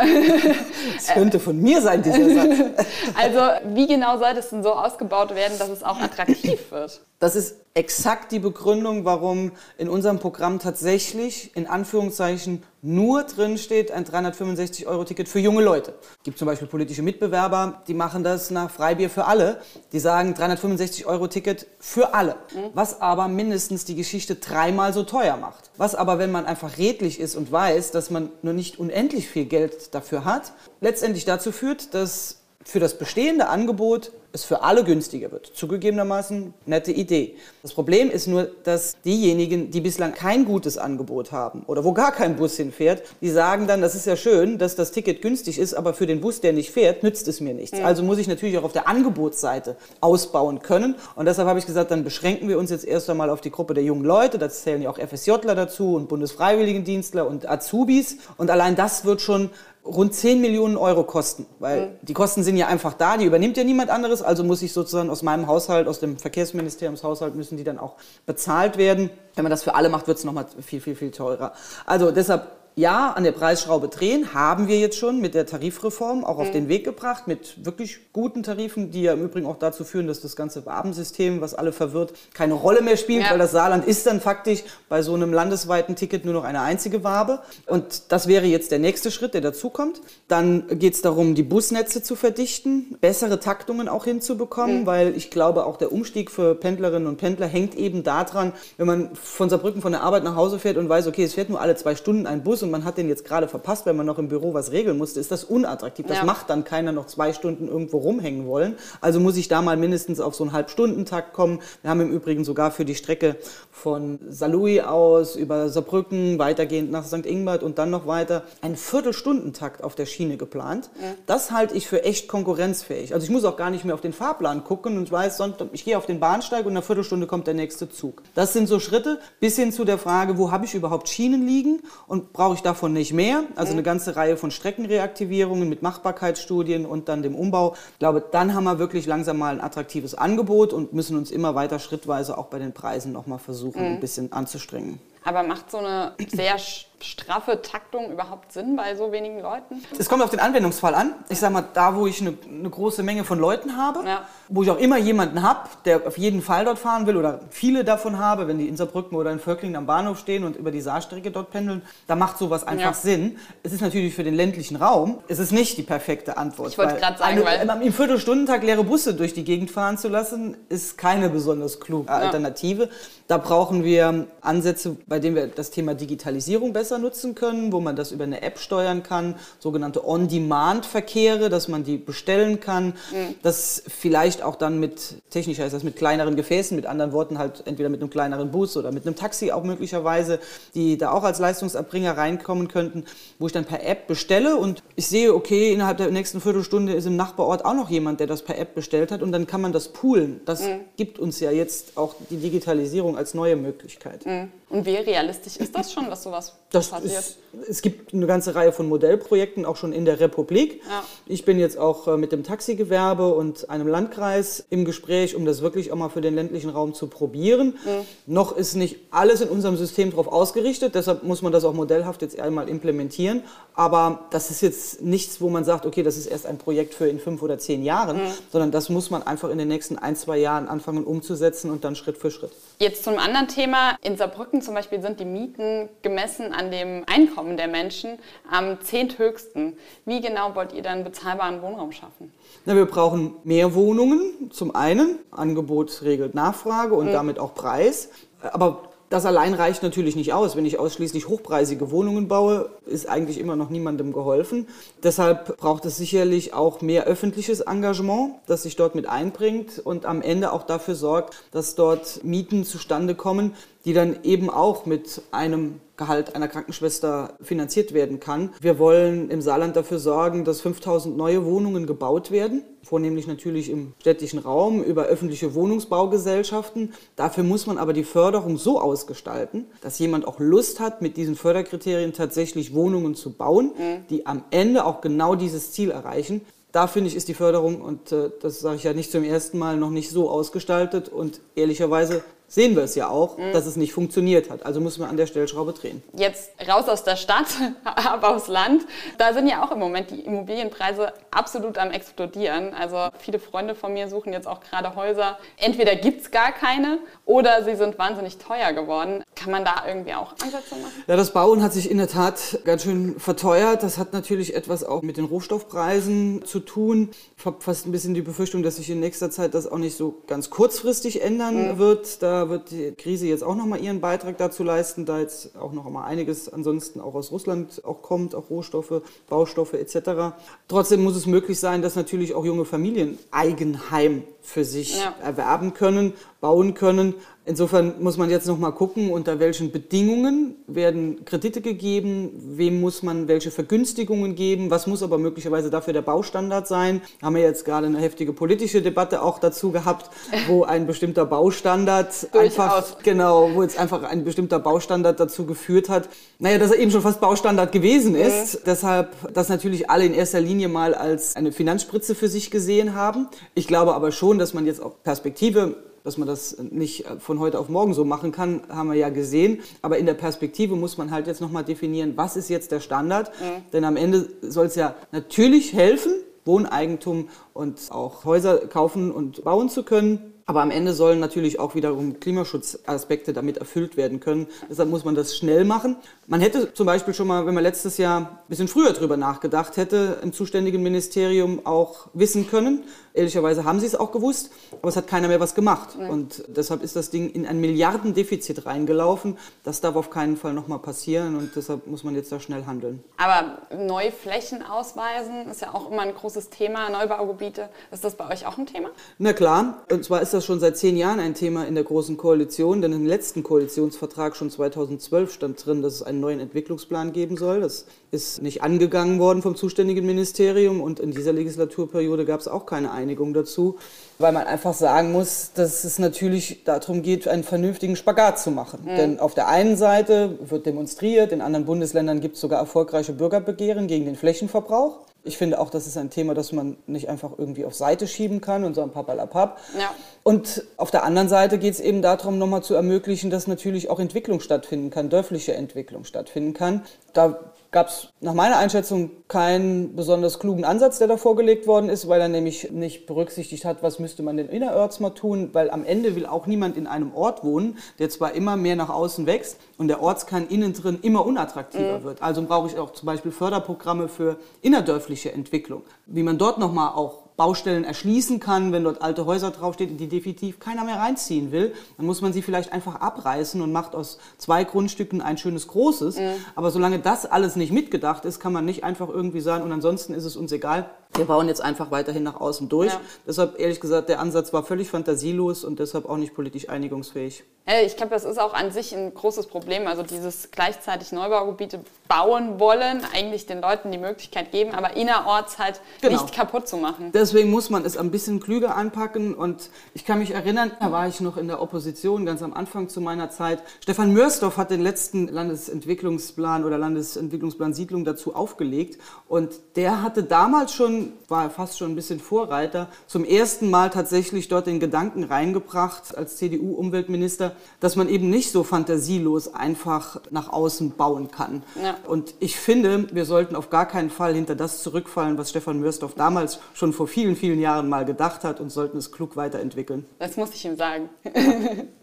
Das 0.96 1.08
könnte 1.14 1.40
von 1.40 1.60
mir 1.62 1.82
sein, 1.82 2.02
dieser 2.02 2.30
Satz. 2.34 2.88
Also 3.16 3.40
wie 3.76 3.88
genau 3.88 4.18
soll 4.18 4.34
das 4.34 4.50
denn 4.50 4.64
so 4.64 4.74
ausgebaut 4.74 5.36
werden, 5.36 5.58
dass 5.60 5.70
es 5.70 5.84
auch 5.84 6.00
attraktiv 6.00 6.72
wird? 6.72 7.02
Das 7.20 7.36
ist 7.36 7.56
exakt 7.74 8.32
die 8.32 8.40
Begründung, 8.40 9.06
warum 9.06 9.52
in 9.78 9.90
unserem 9.90 10.20
Programm 10.20 10.60
tatsächlich 10.60 11.56
in 11.56 11.68
Anführungszeichen 11.68 12.64
nur 12.82 13.24
drin 13.24 13.58
steht 13.58 13.92
ein 13.92 14.06
365-Euro-Ticket 14.06 15.28
für 15.28 15.40
junge 15.40 15.62
Leute. 15.64 15.96
Es 16.20 16.24
gibt 16.24 16.38
zum 16.38 16.46
Beispiel 16.46 16.68
politische 16.68 17.02
Mitbewerber, 17.02 17.82
die 17.88 17.96
machen 17.96 18.24
das 18.24 18.52
nach 18.52 18.70
Freibier 18.70 19.10
für 19.10 19.26
alle. 19.26 19.62
Die 19.92 20.00
sagen 20.00 20.34
365-Euro-Ticket 20.36 21.68
für 21.80 22.14
alle. 22.14 22.36
Was 22.74 23.02
aber 23.02 23.28
mindestens 23.28 23.86
die 23.86 23.96
Geschichte 23.96 24.36
dreimal 24.36 24.94
so 24.94 25.04
teuer 25.04 25.38
macht. 25.38 25.72
Was 25.78 25.96
aber, 25.96 26.20
wenn 26.20 26.32
man 26.32 26.46
einfach 26.46 26.78
redlich 26.78 27.20
ist 27.20 27.36
und 27.36 27.52
weiß, 27.52 27.92
dass 27.92 28.12
man 28.12 28.30
nur 28.42 28.54
nicht 28.54 28.80
unendlich 28.80 29.28
viel 29.28 29.46
Geld 29.46 29.94
dafür 29.96 30.24
hat, 30.24 30.54
letztendlich 30.80 31.26
dazu 31.26 31.52
führt, 31.52 31.94
dass 31.94 32.37
für 32.68 32.80
das 32.82 32.98
bestehende 32.98 33.48
Angebot 33.48 34.12
es 34.34 34.44
für 34.44 34.62
alle 34.62 34.84
günstiger 34.84 35.32
wird. 35.32 35.48
Zugegebenermaßen 35.48 36.54
nette 36.66 36.92
Idee. 36.92 37.36
Das 37.64 37.74
Problem 37.74 38.12
ist 38.12 38.28
nur, 38.28 38.50
dass 38.66 38.98
diejenigen, 39.04 39.72
die 39.72 39.80
bislang 39.80 40.14
kein 40.14 40.44
gutes 40.44 40.78
Angebot 40.78 41.32
haben 41.32 41.64
oder 41.66 41.86
wo 41.86 41.94
gar 41.94 42.12
kein 42.12 42.36
Bus 42.36 42.58
hinfährt, 42.58 43.04
die 43.22 43.30
sagen 43.30 43.68
dann, 43.68 43.82
das 43.82 43.96
ist 43.96 44.06
ja 44.06 44.18
schön, 44.18 44.58
dass 44.58 44.76
das 44.76 44.92
Ticket 44.92 45.22
günstig 45.22 45.60
ist, 45.60 45.76
aber 45.76 45.94
für 45.94 46.06
den 46.06 46.20
Bus, 46.20 46.42
der 46.42 46.52
nicht 46.52 46.72
fährt, 46.72 47.04
nützt 47.04 47.28
es 47.30 47.40
mir 47.40 47.54
nichts. 47.54 47.80
Mhm. 47.80 47.86
Also 47.86 48.04
muss 48.04 48.18
ich 48.18 48.28
natürlich 48.28 48.58
auch 48.58 48.64
auf 48.64 48.74
der 48.74 48.88
Angebotsseite 48.88 49.78
ausbauen 50.02 50.62
können. 50.62 50.96
Und 51.16 51.26
deshalb 51.26 51.48
habe 51.48 51.60
ich 51.60 51.66
gesagt, 51.66 51.92
dann 51.92 52.04
beschränken 52.04 52.50
wir 52.50 52.60
uns 52.60 52.70
jetzt 52.70 52.86
erst 52.86 53.10
einmal 53.10 53.30
auf 53.30 53.40
die 53.40 53.52
Gruppe 53.52 53.76
der 53.76 53.84
jungen 53.84 54.04
Leute. 54.04 54.38
Da 54.38 54.50
zählen 54.50 54.82
ja 54.82 54.90
auch 54.90 55.00
FSJler 55.00 55.56
dazu 55.56 55.96
und 55.96 56.10
Bundesfreiwilligendienstler 56.10 57.26
und 57.28 57.50
Azubis. 57.50 58.18
Und 58.36 58.52
allein 58.52 58.76
das 58.76 59.06
wird 59.06 59.22
schon 59.22 59.52
rund 59.88 60.14
10 60.14 60.42
Millionen 60.42 60.78
Euro 60.78 61.04
kosten, 61.04 61.46
weil 61.60 61.88
mhm. 61.88 61.92
die 62.02 62.14
Kosten 62.14 62.44
sind 62.44 62.58
ja 62.58 62.68
einfach 62.68 62.94
da, 62.94 63.18
die 63.18 63.26
übernimmt 63.26 63.58
ja 63.58 63.64
niemand 63.64 63.90
anderes, 63.90 64.22
also 64.22 64.44
muss 64.44 64.62
ich 64.62 64.74
sozusagen 64.74 65.10
aus 65.10 65.24
meinem 65.24 65.48
Haushalt, 65.48 65.88
aus 65.88 66.00
dem 66.00 66.18
Verkehrsministeriumshaushalt 66.18 67.36
müssen 67.36 67.58
die 67.58 67.64
dann 67.64 67.80
auch 67.80 67.96
bezahlt 68.26 68.78
werden. 68.78 69.10
Wenn 69.36 69.44
man 69.44 69.52
das 69.52 69.64
für 69.64 69.76
alle 69.76 69.90
macht, 69.90 70.08
wird 70.08 70.18
es 70.18 70.24
nochmal 70.24 70.46
viel, 70.62 70.82
viel, 70.82 70.96
viel 70.96 71.12
teurer. 71.12 71.54
Also 71.86 72.12
deshalb 72.12 72.57
ja, 72.78 73.12
an 73.12 73.24
der 73.24 73.32
Preisschraube 73.32 73.88
drehen 73.88 74.36
haben 74.36 74.68
wir 74.68 74.78
jetzt 74.78 75.00
schon 75.00 75.20
mit 75.20 75.34
der 75.34 75.48
Tarifreform 75.48 76.24
auch 76.24 76.38
auf 76.38 76.50
mhm. 76.50 76.54
den 76.54 76.70
Weg 76.70 76.84
gebracht, 76.84 77.28
mit 77.28 77.66
wirklich 77.66 78.14
guten 78.14 78.44
Tarifen, 78.44 78.92
die 78.92 79.02
ja 79.02 79.14
im 79.14 79.24
Übrigen 79.24 79.48
auch 79.48 79.58
dazu 79.58 79.84
führen, 79.84 80.06
dass 80.06 80.22
das 80.22 80.36
ganze 80.36 80.64
Wabensystem, 80.68 81.42
was 81.42 81.56
alle 81.56 81.72
verwirrt, 81.72 82.14
keine 82.36 82.54
Rolle 82.54 82.84
mehr 82.84 82.96
spielt, 82.96 83.24
ja. 83.24 83.32
weil 83.32 83.40
das 83.40 83.52
Saarland 83.52 83.84
ist 83.84 84.06
dann 84.06 84.22
faktisch 84.22 84.64
bei 84.90 85.02
so 85.02 85.16
einem 85.16 85.34
landesweiten 85.34 85.96
Ticket 85.96 86.24
nur 86.24 86.36
noch 86.36 86.44
eine 86.44 86.62
einzige 86.62 87.04
Wabe. 87.04 87.40
Und 87.66 88.12
das 88.12 88.28
wäre 88.28 88.46
jetzt 88.46 88.70
der 88.70 88.78
nächste 88.78 89.10
Schritt, 89.10 89.34
der 89.34 89.42
dazukommt. 89.42 90.00
Dann 90.28 90.68
geht 90.78 90.94
es 90.94 91.02
darum, 91.02 91.34
die 91.34 91.42
Busnetze 91.42 92.04
zu 92.04 92.16
verdichten, 92.16 92.96
bessere 93.02 93.40
Taktungen 93.40 93.90
auch 93.90 94.06
hinzubekommen, 94.06 94.82
mhm. 94.82 94.86
weil 94.86 95.18
ich 95.18 95.32
glaube, 95.32 95.66
auch 95.66 95.78
der 95.78 95.92
Umstieg 95.92 96.30
für 96.30 96.54
Pendlerinnen 96.54 97.08
und 97.08 97.18
Pendler 97.18 97.48
hängt 97.48 97.74
eben 97.74 98.04
daran, 98.04 98.54
wenn 98.78 98.86
man 98.86 99.16
von 99.16 99.50
Saarbrücken 99.50 99.82
von 99.82 99.94
der 99.94 100.04
Arbeit 100.04 100.24
nach 100.24 100.36
Hause 100.36 100.60
fährt 100.60 100.78
und 100.78 100.88
weiß, 100.88 101.08
okay, 101.08 101.24
es 101.24 101.34
fährt 101.34 101.50
nur 101.50 101.60
alle 101.60 101.76
zwei 101.76 101.96
Stunden 101.96 102.28
ein 102.28 102.44
Bus 102.44 102.67
und 102.68 102.72
man 102.72 102.86
hat 102.86 102.98
den 102.98 103.10
jetzt 103.10 103.26
gerade 103.26 103.48
verpasst, 103.48 103.86
weil 103.86 103.94
man 103.94 104.06
noch 104.06 104.20
im 104.20 104.28
Büro 104.28 104.54
was 104.54 104.72
regeln 104.72 104.98
musste, 104.98 105.20
ist 105.20 105.32
das 105.32 105.44
unattraktiv. 105.44 106.06
Das 106.08 106.18
ja. 106.18 106.26
macht 106.26 106.50
dann 106.50 106.64
keiner 106.64 106.92
noch 106.92 107.08
zwei 107.08 107.34
Stunden 107.34 107.68
irgendwo 107.68 107.98
rumhängen 107.98 108.46
wollen. 108.48 108.76
Also 109.02 109.20
muss 109.20 109.38
ich 109.38 109.48
da 109.48 109.62
mal 109.62 109.78
mindestens 109.78 110.20
auf 110.20 110.36
so 110.36 110.44
einen 110.44 110.54
Halbstundentakt 110.54 111.34
kommen. 111.34 111.60
Wir 111.82 111.90
haben 111.90 112.02
im 112.02 112.12
Übrigen 112.12 112.44
sogar 112.44 112.72
für 112.72 112.86
die 112.86 112.96
Strecke 112.96 113.38
von 113.72 114.20
Saarlouis 114.30 114.82
aus 114.82 115.36
über 115.36 115.70
Saarbrücken, 115.70 116.40
weitergehend 116.40 116.92
nach 116.92 117.06
St. 117.06 117.26
Ingbert 117.26 117.64
und 117.64 117.78
dann 117.78 117.90
noch 117.90 118.08
weiter, 118.08 118.44
einen 118.62 118.76
Viertelstundentakt 118.76 119.84
auf 119.84 119.96
der 119.96 120.06
Schiene 120.06 120.38
geplant. 120.38 120.90
Ja. 121.02 121.14
Das 121.26 121.52
halte 121.52 121.76
ich 121.76 121.88
für 121.88 122.04
echt 122.04 122.28
konkurrenzfähig. 122.28 123.14
Also 123.14 123.26
ich 123.26 123.32
muss 123.32 123.46
auch 123.46 123.56
gar 123.56 123.70
nicht 123.70 123.86
mehr 123.86 123.94
auf 123.94 124.02
den 124.02 124.14
Fahrplan 124.14 124.64
gucken 124.64 124.98
und 124.98 125.04
ich 125.04 125.12
weiß, 125.12 125.42
ich 125.72 125.86
gehe 125.86 125.98
auf 125.98 126.06
den 126.06 126.20
Bahnsteig 126.20 126.62
und 126.62 126.72
in 126.72 126.78
einer 126.78 126.82
Viertelstunde 126.82 127.28
kommt 127.28 127.48
der 127.48 127.54
nächste 127.54 127.90
Zug. 127.90 128.24
Das 128.34 128.54
sind 128.54 128.68
so 128.68 128.80
Schritte 128.80 129.20
bis 129.40 129.56
hin 129.56 129.72
zu 129.72 129.86
der 129.86 129.98
Frage, 129.98 130.38
wo 130.38 130.52
habe 130.52 130.66
ich 130.66 130.74
überhaupt 130.74 131.08
Schienen 131.10 131.46
liegen 131.46 131.82
und 132.08 132.34
brauche 132.34 132.56
ich 132.56 132.57
davon 132.62 132.94
nicht 132.94 133.14
mehr. 133.14 133.44
Also 133.56 133.74
eine 133.74 133.84
ganze 133.84 134.16
Reihe 134.16 134.38
von 134.38 134.52
Streckenreaktivierungen 134.52 135.68
mit 135.70 135.82
Machbarkeitsstudien 135.82 136.86
und 136.86 137.10
dann 137.10 137.24
dem 137.24 137.36
Umbau. 137.36 137.76
Ich 137.94 138.00
glaube, 138.00 138.24
dann 138.32 138.54
haben 138.54 138.64
wir 138.64 138.80
wirklich 138.80 139.06
langsam 139.06 139.38
mal 139.38 139.54
ein 139.54 139.62
attraktives 139.62 140.16
Angebot 140.16 140.74
und 140.74 140.94
müssen 140.94 141.18
uns 141.18 141.32
immer 141.32 141.56
weiter 141.56 141.80
schrittweise 141.80 142.38
auch 142.38 142.48
bei 142.48 142.60
den 142.60 142.74
Preisen 142.74 143.12
nochmal 143.12 143.40
versuchen, 143.40 143.82
mhm. 143.82 143.96
ein 143.96 144.00
bisschen 144.00 144.32
anzustrengen. 144.32 145.00
Aber 145.24 145.44
macht 145.44 145.70
so 145.70 145.78
eine 145.78 146.14
sehr 146.30 146.58
straffe 147.02 147.62
Taktung 147.62 148.12
überhaupt 148.12 148.52
Sinn 148.52 148.76
bei 148.76 148.96
so 148.96 149.12
wenigen 149.12 149.40
Leuten? 149.40 149.84
Es 149.98 150.10
kommt 150.10 150.24
auf 150.24 150.30
den 150.30 150.40
Anwendungsfall 150.40 150.96
an. 150.96 151.14
Ich 151.30 151.40
sage 151.40 151.54
mal, 151.54 151.64
da, 151.74 151.96
wo 151.96 152.08
ich 152.08 152.22
eine, 152.22 152.38
eine, 152.48 152.70
große 152.70 153.04
Menge 153.04 153.24
von 153.24 153.40
Leuten 153.40 153.78
habe, 153.78 154.04
ja. 154.06 154.22
wo 154.50 154.64
ich 154.64 154.72
auch 154.72 154.78
immer 154.78 154.98
jemanden 154.98 155.42
habe, 155.42 155.70
der 155.86 156.08
auf 156.08 156.18
jeden 156.18 156.42
Fall 156.42 156.66
dort 156.66 156.80
fahren 156.80 157.06
will 157.08 157.18
oder 157.18 157.42
viele 157.50 157.84
davon 157.84 158.18
habe, 158.18 158.48
wenn 158.48 158.58
die 158.58 158.68
in 158.68 158.78
Saarbrücken 158.78 159.18
oder 159.18 159.32
in 159.32 159.40
Völklingen 159.40 159.76
am 159.76 159.86
Bahnhof 159.86 160.20
stehen 160.20 160.44
und 160.44 160.56
über 160.56 160.72
die 160.72 160.82
Saarstrecke 160.82 161.32
dort 161.32 161.52
pendeln, 161.52 161.82
da 162.08 162.16
macht 162.16 162.38
sowas 162.38 162.66
einfach 162.66 162.86
ja. 162.86 162.94
Sinn. 162.94 163.38
Es 163.64 163.74
ist 163.74 163.82
natürlich 163.82 164.16
für 164.16 164.24
den 164.24 164.36
ländlichen 164.36 164.78
Raum, 164.78 165.20
es 165.28 165.40
ist 165.40 165.52
nicht 165.52 165.78
die 165.78 165.84
perfekte 165.84 166.38
Antwort. 166.38 166.72
Ich 166.72 166.78
wollte 166.78 166.96
gerade 166.96 167.18
sagen, 167.18 167.44
eine, 167.44 167.46
weil... 167.46 167.82
Im 167.82 167.94
Viertelstundentag 167.94 168.64
leere 168.64 168.84
Busse 168.84 169.14
durch 169.14 169.34
die 169.34 169.44
Gegend 169.44 169.72
fahren 169.72 169.98
zu 169.98 170.08
lassen, 170.08 170.58
ist 170.70 170.98
keine 170.98 171.30
besonders 171.30 171.80
kluge 171.80 172.08
ja. 172.08 172.18
Alternative. 172.18 172.90
Da 173.28 173.38
brauchen 173.38 173.84
wir 173.84 174.28
Ansätze, 174.42 174.96
bei 175.06 175.20
denen 175.20 175.36
wir 175.36 175.48
das 175.48 175.70
Thema 175.70 175.94
Digitalisierung 175.94 176.74
besser 176.74 176.87
nutzen 176.98 177.36
können 177.36 177.68
wo 177.72 177.80
man 177.80 177.96
das 177.96 178.12
über 178.12 178.24
eine 178.24 178.42
App 178.42 178.60
steuern 178.60 179.04
kann, 179.04 179.36
sogenannte 179.60 180.08
On-Demand-Verkehre, 180.08 181.50
dass 181.50 181.68
man 181.68 181.84
die 181.84 181.98
bestellen 181.98 182.60
kann, 182.60 182.88
mhm. 183.12 183.36
das 183.44 183.84
vielleicht 183.88 184.44
auch 184.44 184.56
dann 184.56 184.80
mit, 184.80 185.22
technisch 185.30 185.60
heißt 185.60 185.74
das 185.74 185.84
mit 185.84 185.96
kleineren 185.96 186.36
Gefäßen, 186.36 186.76
mit 186.76 186.86
anderen 186.86 187.12
Worten 187.12 187.38
halt 187.38 187.64
entweder 187.66 187.90
mit 187.90 188.02
einem 188.02 188.10
kleineren 188.10 188.52
Bus 188.52 188.78
oder 188.78 188.92
mit 188.92 189.06
einem 189.06 189.16
Taxi 189.16 189.52
auch 189.52 189.64
möglicherweise, 189.64 190.40
die 190.76 190.98
da 190.98 191.12
auch 191.12 191.24
als 191.24 191.40
Leistungserbringer 191.40 192.18
reinkommen 192.18 192.68
könnten, 192.68 193.06
wo 193.40 193.48
ich 193.48 193.54
dann 193.54 193.66
per 193.66 193.86
App 193.86 194.08
bestelle 194.08 194.58
und 194.58 194.84
ich 194.96 195.08
sehe, 195.08 195.34
okay, 195.34 195.74
innerhalb 195.74 195.98
der 195.98 196.12
nächsten 196.12 196.42
Viertelstunde 196.42 196.94
ist 196.94 197.06
im 197.06 197.16
Nachbarort 197.16 197.66
auch 197.66 197.74
noch 197.74 197.90
jemand, 197.90 198.20
der 198.20 198.28
das 198.28 198.42
per 198.42 198.58
App 198.58 198.76
bestellt 198.76 199.12
hat 199.12 199.22
und 199.22 199.32
dann 199.32 199.48
kann 199.48 199.62
man 199.62 199.74
das 199.74 199.90
poolen. 199.90 200.42
Das 200.46 200.64
mhm. 200.64 200.82
gibt 200.96 201.20
uns 201.20 201.40
ja 201.40 201.52
jetzt 201.52 201.98
auch 201.98 202.16
die 202.30 202.38
Digitalisierung 202.38 203.18
als 203.18 203.34
neue 203.34 203.56
Möglichkeit. 203.56 204.26
Mhm. 204.26 204.52
Und 204.70 204.86
wie 204.86 204.96
realistisch 204.96 205.56
ist 205.58 205.74
das 205.74 205.94
schon, 205.94 206.10
dass 206.10 206.24
sowas 206.24 206.54
das 206.72 206.90
passiert? 206.90 207.20
Ist, 207.20 207.38
es 207.70 207.82
gibt 207.82 208.14
eine 208.14 208.28
ganze 208.28 208.54
Reihe 208.54 208.74
von 208.74 208.90
Modellprojekten 208.90 209.66
auch 209.66 209.78
schon 209.78 209.94
in 209.94 210.04
der 210.04 210.20
Republik. 210.20 210.82
Ja. 210.86 211.04
Ich 211.26 211.46
bin 211.46 211.58
jetzt 211.58 211.78
auch 211.78 212.08
äh, 212.08 212.18
mit 212.18 212.34
dem 212.34 212.44
Taxigewerbe 212.44 213.34
und 213.34 213.70
einem 213.70 213.88
Landkreis 213.88 214.66
im 214.70 214.84
Gespräch, 214.84 215.36
um 215.36 215.46
das 215.46 215.62
wirklich 215.62 215.94
auch 215.94 215.96
mal 215.96 216.10
für 216.10 216.20
den 216.20 216.36
ländlichen 216.36 216.70
Raum 216.70 216.94
zu 216.94 217.08
probieren. 217.08 217.78
Mhm. 217.86 218.34
Noch 218.34 218.58
ist 218.58 218.76
nicht 218.76 218.98
alles 219.10 219.40
in 219.40 219.48
unserem 219.48 219.78
System 219.78 220.10
darauf 220.10 220.28
ausgerichtet, 220.28 220.96
deshalb 220.96 221.24
muss 221.24 221.42
man 221.42 221.54
das 221.54 221.64
auch 221.64 221.74
modellhaft 221.74 222.22
jetzt 222.22 222.38
einmal 222.38 222.68
implementieren. 222.68 223.44
Aber 223.74 224.26
das 224.32 224.52
ist 224.52 224.62
jetzt 224.62 225.02
nichts, 225.02 225.40
wo 225.40 225.50
man 225.50 225.64
sagt, 225.64 225.86
okay, 225.86 226.04
das 226.04 226.18
ist 226.18 226.26
erst 226.26 226.46
ein 226.46 226.58
Projekt 226.58 226.94
für 226.94 227.08
in 227.08 227.20
fünf 227.20 227.42
oder 227.42 227.58
zehn 227.58 227.84
Jahren, 227.84 228.18
mhm. 228.18 228.32
sondern 228.52 228.72
das 228.72 228.90
muss 228.90 229.12
man 229.12 229.24
einfach 229.24 229.50
in 229.50 229.58
den 229.58 229.70
nächsten 229.70 229.98
ein, 229.98 230.18
zwei 230.18 230.38
Jahren 230.38 230.68
anfangen 230.68 231.06
umzusetzen 231.06 231.72
und 231.72 231.86
dann 231.86 231.96
Schritt 231.96 232.18
für 232.18 232.32
Schritt. 232.32 232.52
Jetzt 232.80 233.06
zum 233.06 233.18
anderen 233.18 233.48
Thema. 233.48 233.98
In 234.02 234.18
Saarbrücken 234.18 234.57
zum 234.62 234.74
Beispiel 234.74 235.02
sind 235.02 235.20
die 235.20 235.26
Mieten 235.26 235.90
gemessen 236.02 236.54
an 236.54 236.72
dem 236.72 237.04
Einkommen 237.08 237.58
der 237.58 237.68
Menschen 237.68 238.20
am 238.52 238.82
zehnthöchsten. 238.82 239.78
Wie 240.06 240.22
genau 240.22 240.56
wollt 240.56 240.74
ihr 240.74 240.82
dann 240.82 241.04
bezahlbaren 241.04 241.62
Wohnraum 241.62 241.92
schaffen? 241.92 242.32
Na, 242.66 242.76
wir 242.76 242.86
brauchen 242.86 243.36
mehr 243.44 243.74
Wohnungen. 243.76 244.52
Zum 244.52 244.76
einen, 244.76 245.20
Angebot 245.32 246.02
regelt 246.04 246.36
Nachfrage 246.36 246.96
und 246.96 247.08
mhm. 247.08 247.12
damit 247.14 247.40
auch 247.40 247.54
Preis. 247.54 248.10
Aber 248.42 248.84
Das 249.10 249.26
allein 249.26 249.54
reicht 249.54 249.84
natürlich 249.84 250.18
nicht 250.18 250.34
aus. 250.34 250.58
Wenn 250.58 250.66
ich 250.66 250.80
ausschließlich 250.80 251.30
hochpreisige 251.30 251.92
Wohnungen 251.92 252.28
baue, 252.28 252.70
ist 252.86 253.08
eigentlich 253.08 253.40
immer 253.40 253.56
noch 253.56 253.70
niemandem 253.70 254.12
geholfen. 254.12 254.68
Deshalb 255.02 255.56
braucht 255.58 255.86
es 255.86 255.96
sicherlich 255.96 256.54
auch 256.54 256.82
mehr 256.82 257.06
öffentliches 257.06 257.62
Engagement, 257.62 258.34
das 258.48 258.64
sich 258.64 258.76
dort 258.76 258.96
mit 258.96 259.08
einbringt 259.08 259.80
und 259.80 260.06
am 260.06 260.22
Ende 260.22 260.52
auch 260.52 260.64
dafür 260.64 260.96
sorgt, 260.96 261.42
dass 261.52 261.76
dort 261.76 262.26
Mieten 262.26 262.66
zustande 262.66 263.16
kommen, 263.16 263.56
die 263.88 263.94
dann 263.94 264.18
eben 264.24 264.50
auch 264.50 264.86
mit 264.86 265.22
einem 265.32 265.80
Gehalt 265.96 266.36
einer 266.36 266.50
Krankenschwester 266.50 267.38
finanziert 267.42 267.94
werden 267.94 268.20
kann. 268.20 268.50
Wir 268.60 268.80
wollen 268.80 269.30
im 269.30 269.42
Saarland 269.42 269.78
dafür 269.78 269.98
sorgen, 269.98 270.44
dass 270.44 270.60
5000 270.60 271.16
neue 271.16 271.46
Wohnungen 271.46 271.88
gebaut 271.88 272.30
werden, 272.30 272.64
vornehmlich 272.84 273.28
natürlich 273.28 273.70
im 273.70 273.94
städtischen 274.02 274.40
Raum 274.40 274.84
über 274.84 275.06
öffentliche 275.06 275.56
Wohnungsbaugesellschaften. 275.56 276.92
Dafür 277.16 277.46
muss 277.46 277.66
man 277.66 277.78
aber 277.78 277.94
die 277.94 278.04
Förderung 278.04 278.58
so 278.58 278.82
ausgestalten, 278.82 279.68
dass 279.80 279.98
jemand 280.00 280.28
auch 280.28 280.40
Lust 280.40 280.82
hat, 280.82 281.02
mit 281.02 281.16
diesen 281.16 281.38
Förderkriterien 281.38 282.12
tatsächlich 282.12 282.76
Wohnungen 282.76 283.16
zu 283.16 283.32
bauen, 283.32 283.72
mhm. 283.78 284.06
die 284.10 284.26
am 284.26 284.44
Ende 284.52 284.84
auch 284.84 285.00
genau 285.00 285.36
dieses 285.36 285.72
Ziel 285.72 285.92
erreichen. 285.92 286.42
Da 286.74 286.88
finde 286.88 287.08
ich, 287.08 287.16
ist 287.16 287.30
die 287.30 287.34
Förderung, 287.34 287.80
und 287.80 288.12
äh, 288.12 288.32
das 288.42 288.60
sage 288.60 288.76
ich 288.76 288.84
ja 288.84 288.92
nicht 288.92 289.12
zum 289.14 289.24
ersten 289.24 289.58
Mal, 289.58 289.78
noch 289.78 289.92
nicht 289.92 290.12
so 290.12 290.30
ausgestaltet. 290.30 291.08
Und 291.08 291.40
ehrlicherweise 291.56 292.22
sehen 292.48 292.76
wir 292.76 292.84
es 292.84 292.96
ja 292.96 293.10
auch, 293.10 293.38
mhm. 293.38 293.52
dass 293.52 293.66
es 293.66 293.76
nicht 293.76 293.94
funktioniert 293.94 294.50
hat. 294.50 294.66
Also 294.66 294.80
müssen 294.80 295.02
wir 295.02 295.10
an 295.10 295.18
der 295.18 295.28
Stellschraube 295.28 295.74
drehen. 295.74 296.02
Jetzt 296.14 296.52
raus 296.68 296.88
aus 296.88 297.04
der 297.04 297.18
Stadt, 297.18 297.48
aber 297.84 298.36
aufs 298.36 298.48
Land. 298.48 298.86
Da 299.18 299.34
sind 299.34 299.48
ja 299.48 299.64
auch 299.64 299.72
im 299.72 299.80
Moment 299.80 300.12
die 300.12 300.22
Immobilienpreise 300.22 301.12
absolut 301.32 301.78
am 301.78 301.92
explodieren. 301.92 302.74
Also 302.74 303.10
viele 303.20 303.40
Freunde 303.40 303.76
von 303.76 303.94
mir 303.94 304.08
suchen 304.08 304.32
jetzt 304.34 304.48
auch 304.48 304.62
gerade 304.62 304.96
Häuser. 304.96 305.38
Entweder 305.58 305.96
gibt 305.96 306.22
es 306.22 306.32
gar 306.32 306.52
keine 306.52 307.00
oder 307.26 307.64
sie 307.64 307.76
sind 307.76 307.98
wahnsinnig 308.00 308.38
teuer 308.38 308.72
geworden. 308.74 309.24
Kann 309.36 309.52
man 309.52 309.66
da 309.66 309.84
irgendwie 309.86 310.14
auch 310.14 310.32
Ansätze 310.32 310.76
machen? 310.76 311.04
Ja, 311.08 311.16
das 311.18 311.34
Bauen 311.34 311.62
hat 311.62 311.74
sich 311.74 311.92
in 311.92 311.98
der 311.98 312.08
Tat 312.08 312.60
ganz 312.64 312.84
schön 312.84 313.20
verteuert. 313.20 313.84
Das 313.84 313.98
hat 313.98 314.14
natürlich 314.14 314.56
etwas 314.56 314.84
auch 314.84 315.02
mit 315.02 315.18
den 315.18 315.26
Rohstoffpreisen 315.26 316.46
zu 316.46 316.60
tun. 316.62 317.12
Ich 317.38 317.46
habe 317.46 317.58
fast 317.60 317.86
ein 317.86 317.92
bisschen 317.92 318.14
die 318.14 318.22
Befürchtung, 318.22 318.64
dass 318.64 318.78
sich 318.78 318.90
in 318.90 319.00
nächster 319.00 319.30
Zeit 319.30 319.54
das 319.54 319.70
auch 319.70 319.78
nicht 319.78 319.98
so 319.98 320.24
ganz 320.28 320.50
kurzfristig 320.50 321.22
ändern 321.22 321.74
mhm. 321.74 321.78
wird. 321.78 322.24
Da 322.24 322.37
wird 322.50 322.72
die 322.72 322.92
Krise 322.92 323.28
jetzt 323.28 323.44
auch 323.44 323.56
nochmal 323.56 323.82
ihren 323.82 324.02
Beitrag 324.02 324.38
dazu 324.38 324.64
leisten, 324.64 325.06
da 325.06 325.20
jetzt 325.20 325.56
auch 325.58 325.74
noch 325.74 325.90
mal 325.90 326.06
einiges 326.06 326.48
ansonsten 326.52 327.02
auch 327.02 327.16
aus 327.16 327.32
Russland 327.32 327.84
auch 327.84 328.02
kommt, 328.02 328.36
auch 328.36 328.50
Rohstoffe, 328.50 329.02
Baustoffe 329.30 329.74
etc. 329.74 330.36
Trotzdem 330.68 331.04
muss 331.04 331.16
es 331.16 331.26
möglich 331.26 331.60
sein, 331.60 331.82
dass 331.82 331.96
natürlich 331.96 332.34
auch 332.36 332.46
junge 332.46 332.66
Familien 332.66 333.18
Eigenheim 333.32 334.24
für 334.42 334.64
sich 334.64 335.00
ja. 335.00 335.16
erwerben 335.22 335.74
können, 335.74 336.14
bauen 336.40 336.74
können. 336.74 337.16
Insofern 337.46 337.94
muss 338.02 338.18
man 338.18 338.30
jetzt 338.30 338.46
noch 338.46 338.58
mal 338.58 338.72
gucken, 338.72 339.10
unter 339.10 339.40
welchen 339.40 339.72
Bedingungen 339.72 340.56
werden 340.68 341.24
Kredite 341.24 341.62
gegeben, 341.62 342.32
wem 342.58 342.82
muss 342.82 343.04
man 343.04 343.30
welche 343.30 343.52
Vergünstigungen 343.52 344.36
geben, 344.36 344.70
was 344.70 344.86
muss 344.86 345.02
aber 345.02 345.18
möglicherweise 345.18 345.70
dafür 345.70 345.94
der 345.94 346.02
Baustandard 346.02 346.68
sein. 346.68 347.02
Haben 347.22 347.36
wir 347.36 347.44
jetzt 347.44 347.64
gerade 347.64 347.88
eine 347.88 348.00
heftige 348.00 348.34
politische 348.34 348.82
Debatte 348.82 349.22
auch 349.22 349.40
dazu 349.40 349.72
gehabt, 349.72 350.10
wo 350.48 350.64
ein 350.64 350.88
bestimmter 350.88 351.26
Baustandard 351.26 352.28
einfach 352.38 353.02
genau, 353.02 353.52
wo 353.54 353.64
jetzt 353.64 353.80
einfach 353.80 354.04
ein 354.04 354.26
bestimmter 354.26 354.60
Baustandard 354.60 355.18
dazu 355.18 355.46
geführt 355.46 355.88
hat, 355.88 356.10
naja, 356.40 356.58
dass 356.58 356.72
er 356.72 356.80
eben 356.80 356.92
schon 356.92 357.02
fast 357.02 357.22
Baustandard 357.22 357.72
gewesen 357.72 358.14
ist. 358.14 358.56
Mhm. 358.56 358.60
Deshalb, 358.66 359.34
dass 359.34 359.48
natürlich 359.48 359.90
alle 359.90 360.06
in 360.06 360.14
erster 360.14 360.42
Linie 360.42 360.68
mal 360.68 360.94
als 360.94 361.38
eine 361.38 361.54
Finanzspritze 361.54 362.14
für 362.14 362.28
sich 362.28 362.52
gesehen 362.52 362.94
haben. 362.94 363.30
Ich 363.56 363.68
glaube 363.68 363.96
aber 363.96 364.12
schon, 364.12 364.38
dass 364.38 364.54
man 364.54 364.66
jetzt 364.66 364.84
auch 364.84 365.02
Perspektive 365.02 365.87
dass 366.04 366.18
man 366.18 366.28
das 366.28 366.58
nicht 366.60 367.06
von 367.20 367.40
heute 367.40 367.60
auf 367.60 367.70
morgen 367.70 367.94
so 367.94 368.06
machen 368.06 368.32
kann, 368.32 368.62
haben 368.70 368.90
wir 368.90 368.96
ja 368.96 369.10
gesehen. 369.10 369.60
Aber 369.82 369.98
in 369.98 370.06
der 370.06 370.14
Perspektive 370.14 370.76
muss 370.76 370.98
man 370.98 371.12
halt 371.12 371.28
jetzt 371.28 371.42
nochmal 371.42 371.64
definieren, 371.64 372.14
was 372.16 372.38
ist 372.38 372.50
jetzt 372.50 372.72
der 372.72 372.80
Standard? 372.80 373.32
Mhm. 373.40 373.72
Denn 373.74 373.84
am 373.84 373.96
Ende 373.98 374.30
soll 374.42 374.68
es 374.68 374.76
ja 374.76 374.96
natürlich 375.12 375.74
helfen, 375.74 376.14
Wohneigentum 376.46 377.30
und 377.54 377.92
auch 377.92 378.26
Häuser 378.26 378.58
kaufen 378.58 379.12
und 379.12 379.44
bauen 379.44 379.70
zu 379.70 379.84
können. 379.84 380.34
Aber 380.50 380.62
am 380.62 380.72
Ende 380.72 380.94
sollen 380.94 381.20
natürlich 381.20 381.60
auch 381.60 381.76
wiederum 381.76 382.22
Klimaschutzaspekte 382.22 383.34
damit 383.34 383.58
erfüllt 383.58 383.98
werden 383.98 384.22
können. 384.22 384.48
Deshalb 384.70 384.90
muss 384.90 385.04
man 385.04 385.14
das 385.14 385.36
schnell 385.36 385.66
machen. 385.66 385.98
Man 386.26 386.40
hätte 386.40 386.74
zum 386.74 386.86
Beispiel 386.86 387.14
schon 387.14 387.28
mal, 387.28 387.46
wenn 387.46 387.54
man 387.54 387.64
letztes 387.64 387.98
Jahr 387.98 388.20
ein 388.22 388.30
bisschen 388.48 388.70
früher 388.70 388.94
drüber 388.94 389.18
nachgedacht 389.18 389.76
hätte, 389.76 390.20
im 390.24 390.32
zuständigen 390.32 390.82
Ministerium 390.82 391.66
auch 391.66 392.08
wissen 392.14 392.50
können. 392.50 392.86
Ehrlicherweise 393.14 393.66
haben 393.66 393.80
sie 393.80 393.88
es 393.88 393.96
auch 393.96 394.12
gewusst, 394.12 394.52
aber 394.80 394.90
es 394.90 394.96
hat 394.96 395.08
keiner 395.08 395.28
mehr 395.28 395.40
was 395.40 395.56
gemacht. 395.56 395.98
Mhm. 395.98 396.10
Und 396.10 396.44
deshalb 396.48 396.84
ist 396.84 396.96
das 396.96 397.10
Ding 397.10 397.32
in 397.32 397.48
ein 397.48 397.60
Milliardendefizit 397.60 398.66
reingelaufen. 398.66 399.38
Das 399.64 399.82
darf 399.82 399.96
auf 399.96 400.12
keinen 400.12 400.38
Fall 400.38 400.54
nochmal 400.54 400.80
passieren 400.80 401.36
und 401.36 401.56
deshalb 401.56 401.88
muss 401.88 402.04
man 402.04 402.14
jetzt 402.14 402.32
da 402.32 402.40
schnell 402.40 402.66
handeln. 402.66 403.04
Aber 403.18 403.58
neue 403.76 404.12
Flächen 404.12 404.62
ausweisen 404.62 405.50
ist 405.50 405.62
ja 405.62 405.74
auch 405.74 405.92
immer 405.92 406.04
ein 406.04 406.14
großes 406.14 406.52
Thema, 406.52 406.90
Neubaugebiete. 406.90 407.70
Ist 407.92 408.04
das 408.04 408.16
bei 408.16 408.30
euch 408.32 408.46
auch 408.46 408.58
ein 408.58 408.68
Thema? 408.68 408.90
Na 409.18 409.34
klar, 409.34 409.84
und 409.92 410.06
zwar 410.06 410.22
ist 410.22 410.34
das 410.34 410.37
schon 410.46 410.60
seit 410.60 410.78
zehn 410.78 410.98
Jahren 410.98 411.20
ein 411.20 411.34
Thema 411.34 411.66
in 411.66 411.76
der 411.76 411.84
Großen 411.84 412.18
Koalition, 412.18 412.82
denn 412.82 412.94
im 412.94 413.06
letzten 413.06 413.44
Koalitionsvertrag 413.44 414.36
schon 414.36 414.50
2012 414.50 415.34
stand 415.34 415.66
drin, 415.66 415.82
dass 415.82 415.96
es 415.96 416.04
einen 416.04 416.20
neuen 416.20 416.40
Entwicklungsplan 416.40 417.14
geben 417.14 417.38
soll. 417.38 417.62
Das 417.62 417.86
ist 418.12 418.42
nicht 418.42 418.64
angegangen 418.64 419.20
worden 419.20 419.42
vom 419.42 419.56
zuständigen 419.56 420.06
Ministerium 420.06 420.82
und 420.82 421.00
in 421.00 421.12
dieser 421.12 421.34
Legislaturperiode 421.34 422.26
gab 422.26 422.40
es 422.40 422.48
auch 422.48 422.66
keine 422.66 422.92
Einigung 422.92 423.34
dazu, 423.34 423.78
weil 424.20 424.32
man 424.32 424.46
einfach 424.46 424.74
sagen 424.74 425.12
muss, 425.12 425.52
dass 425.54 425.84
es 425.84 426.00
natürlich 426.00 426.64
darum 426.64 427.02
geht, 427.02 427.28
einen 427.28 427.44
vernünftigen 427.44 427.96
Spagat 427.96 428.40
zu 428.40 428.52
machen. 428.52 428.82
Mhm. 428.84 428.96
Denn 428.96 429.20
auf 429.20 429.34
der 429.34 429.48
einen 429.48 429.76
Seite 429.76 430.38
wird 430.48 430.66
demonstriert, 430.66 431.32
in 431.32 431.42
anderen 431.42 431.66
Bundesländern 431.66 432.22
gibt 432.22 432.36
es 432.36 432.42
sogar 432.42 432.60
erfolgreiche 432.60 433.14
Bürgerbegehren 433.14 433.88
gegen 433.88 434.06
den 434.06 434.16
Flächenverbrauch. 434.16 435.00
Ich 435.28 435.38
finde 435.38 435.60
auch, 435.60 435.70
das 435.70 435.86
ist 435.86 435.98
ein 435.98 436.10
Thema, 436.10 436.34
das 436.34 436.52
man 436.52 436.78
nicht 436.88 437.10
einfach 437.10 437.32
irgendwie 437.38 437.66
auf 437.66 437.76
Seite 437.76 438.08
schieben 438.08 438.42
kann 438.42 438.64
und 438.64 438.74
so 438.74 438.82
ein 438.82 438.92
Papalapap. 438.92 439.60
Ja. 439.78 439.92
Und 440.24 440.64
auf 440.78 440.90
der 440.90 441.04
anderen 441.04 441.30
Seite 441.30 441.58
geht 441.58 441.74
es 441.74 441.80
eben 441.80 442.02
darum, 442.02 442.38
nochmal 442.38 442.64
zu 442.64 442.74
ermöglichen, 442.74 443.30
dass 443.30 443.48
natürlich 443.48 443.90
auch 443.90 444.00
Entwicklung 444.00 444.40
stattfinden 444.40 444.90
kann, 444.90 445.10
dörfliche 445.10 445.54
Entwicklung 445.54 446.06
stattfinden 446.06 446.54
kann. 446.54 446.84
Da 447.14 447.40
gab 447.72 447.88
es 447.88 448.10
nach 448.22 448.34
meiner 448.34 448.58
Einschätzung 448.58 449.12
keinen 449.28 449.96
besonders 449.96 450.40
klugen 450.40 450.66
Ansatz, 450.66 451.00
der 451.00 451.08
da 451.08 451.18
vorgelegt 451.18 451.68
worden 451.68 451.90
ist, 451.90 452.08
weil 452.08 452.22
er 452.22 452.30
nämlich 452.30 452.72
nicht 452.72 453.06
berücksichtigt 453.06 453.66
hat, 453.66 453.84
was 453.84 454.00
müsste 454.00 454.24
man 454.24 454.38
denn 454.38 454.50
innerorts 454.50 455.00
mal 455.00 455.12
tun, 455.12 455.50
weil 455.54 455.70
am 455.70 455.84
Ende 455.84 456.16
will 456.16 456.26
auch 456.26 456.48
niemand 456.48 456.78
in 456.78 456.88
einem 456.88 457.14
Ort 457.14 457.44
wohnen, 457.44 457.78
der 458.00 458.10
zwar 458.10 458.34
immer 458.34 458.56
mehr 458.56 458.76
nach 458.76 458.90
außen 458.90 459.26
wächst 459.26 459.58
und 459.78 459.88
der 459.88 460.02
Ortskern 460.02 460.48
innen 460.48 460.74
drin 460.74 461.00
immer 461.02 461.26
unattraktiver 461.26 462.00
mhm. 462.00 462.04
wird. 462.04 462.22
Also 462.22 462.42
brauche 462.44 462.68
ich 462.68 462.78
auch 462.78 462.92
zum 462.92 463.06
Beispiel 463.06 463.32
Förderprogramme 463.32 464.08
für 464.08 464.38
innerdörfliche 464.62 465.32
Entwicklung, 465.32 465.84
wie 466.06 466.24
man 466.24 466.38
dort 466.38 466.58
nochmal 466.58 466.94
auch 466.96 467.27
Baustellen 467.38 467.84
erschließen 467.84 468.40
kann, 468.40 468.72
wenn 468.72 468.84
dort 468.84 469.04
alte 469.04 469.28
Häuser 469.28 469.52
draufstehen, 469.52 469.96
die 469.96 470.08
definitiv 470.08 470.60
keiner 470.60 470.84
mehr 470.84 470.98
reinziehen 470.98 471.52
will, 471.52 471.74
dann 471.96 472.08
muss 472.08 472.22
man 472.22 472.34
sie 472.34 472.42
vielleicht 472.42 472.74
einfach 472.74 472.96
abreißen 472.96 473.62
und 473.62 473.72
macht 473.72 473.94
aus 473.94 474.18
zwei 474.40 474.64
Grundstücken 474.64 475.22
ein 475.22 475.38
schönes 475.38 475.68
großes. 475.68 476.18
Mhm. 476.18 476.34
Aber 476.56 476.72
solange 476.72 476.98
das 476.98 477.28
alles 477.28 477.56
nicht 477.56 477.72
mitgedacht 477.72 478.26
ist, 478.26 478.40
kann 478.40 478.54
man 478.54 478.66
nicht 478.66 478.84
einfach 478.84 479.08
irgendwie 479.08 479.42
sagen, 479.42 479.64
und 479.64 479.72
ansonsten 479.72 480.16
ist 480.16 480.26
es 480.26 480.36
uns 480.36 480.52
egal, 480.52 480.90
wir 481.18 481.26
bauen 481.26 481.48
jetzt 481.48 481.62
einfach 481.62 481.92
weiterhin 481.92 482.24
nach 482.24 482.40
außen 482.40 482.70
durch. 482.70 482.92
Ja. 482.92 483.02
Deshalb, 483.26 483.60
ehrlich 483.60 483.80
gesagt, 483.80 484.10
der 484.10 484.20
Ansatz 484.20 484.54
war 484.54 484.64
völlig 484.64 484.90
fantasielos 484.90 485.64
und 485.64 485.80
deshalb 485.80 486.08
auch 486.08 486.18
nicht 486.18 486.34
politisch 486.34 486.70
einigungsfähig. 486.70 487.44
Ich 487.86 487.98
glaube, 487.98 488.12
das 488.12 488.24
ist 488.24 488.40
auch 488.40 488.54
an 488.54 488.72
sich 488.72 488.96
ein 488.96 489.14
großes 489.14 489.48
Problem. 489.48 489.88
Also 489.88 490.02
dieses 490.02 490.52
gleichzeitig 490.52 491.12
Neubaugebiete 491.12 491.82
bauen 492.08 492.62
wollen, 492.62 493.02
eigentlich 493.14 493.46
den 493.46 493.60
Leuten 493.60 493.92
die 493.92 493.98
Möglichkeit 493.98 494.54
geben, 494.54 494.72
aber 494.72 494.96
innerorts 494.96 495.60
halt 495.60 495.82
genau. 496.00 496.14
nicht 496.14 496.34
kaputt 496.34 496.70
zu 496.70 496.78
machen. 496.78 497.12
Deswegen 497.12 497.52
muss 497.52 497.70
man 497.70 497.84
es 497.84 497.98
ein 497.98 498.10
bisschen 498.10 498.40
klüger 498.40 498.78
anpacken. 498.78 499.34
Und 499.34 499.70
ich 499.94 500.06
kann 500.06 500.20
mich 500.20 500.32
erinnern, 500.32 500.72
da 500.80 500.94
war 500.94 501.10
ich 501.10 501.20
noch 501.20 501.36
in 501.36 501.50
der 501.50 501.62
Opposition, 501.62 502.26
ganz 502.26 502.42
am 502.42 502.54
Anfang 502.54 502.88
zu 502.88 503.02
meiner 503.02 503.32
Zeit. 503.32 503.62
Stefan 503.82 504.14
Mörsdorf 504.14 504.56
hat 504.56 504.72
den 504.72 504.82
letzten 504.82 505.28
Landesentwicklungsplan 505.28 506.64
oder 506.64 506.78
Landesentwicklungsplan 506.78 507.74
Siedlung 507.74 508.06
dazu 508.06 508.34
aufgelegt. 508.34 508.98
Und 509.28 509.52
der 509.76 510.04
hatte 510.04 510.24
damals 510.24 510.74
schon 510.74 511.07
war 511.28 511.50
fast 511.50 511.78
schon 511.78 511.92
ein 511.92 511.96
bisschen 511.96 512.20
Vorreiter, 512.20 512.88
zum 513.08 513.26
ersten 513.26 513.70
Mal 513.70 513.90
tatsächlich 513.90 514.48
dort 514.48 514.68
den 514.68 514.80
Gedanken 514.80 515.24
reingebracht 515.24 516.18
als 516.18 516.38
CDU-Umweltminister, 516.38 517.56
dass 517.80 517.96
man 517.96 518.10
eben 518.10 518.30
nicht 518.30 518.52
so 518.52 518.64
fantasielos 518.64 519.54
einfach 519.54 520.22
nach 520.30 520.50
außen 520.50 520.92
bauen 520.92 521.32
kann. 521.32 521.64
Ja. 521.82 521.96
Und 522.08 522.36
ich 522.40 522.58
finde, 522.58 523.08
wir 523.14 523.26
sollten 523.26 523.56
auf 523.56 523.70
gar 523.70 523.86
keinen 523.86 524.10
Fall 524.10 524.34
hinter 524.34 524.56
das 524.56 524.84
zurückfallen, 524.84 525.38
was 525.38 525.50
Stefan 525.50 525.80
Mörsdorf 525.80 526.16
damals 526.16 526.60
schon 526.74 526.94
vor 526.94 527.08
vielen, 527.08 527.36
vielen 527.36 527.60
Jahren 527.60 527.90
mal 527.90 528.06
gedacht 528.06 528.44
hat 528.44 528.60
und 528.60 528.72
sollten 528.72 528.98
es 528.98 529.12
klug 529.12 529.36
weiterentwickeln. 529.36 530.06
Das 530.20 530.38
muss 530.38 530.54
ich 530.54 530.66
ihm 530.66 530.76
sagen. 530.76 531.10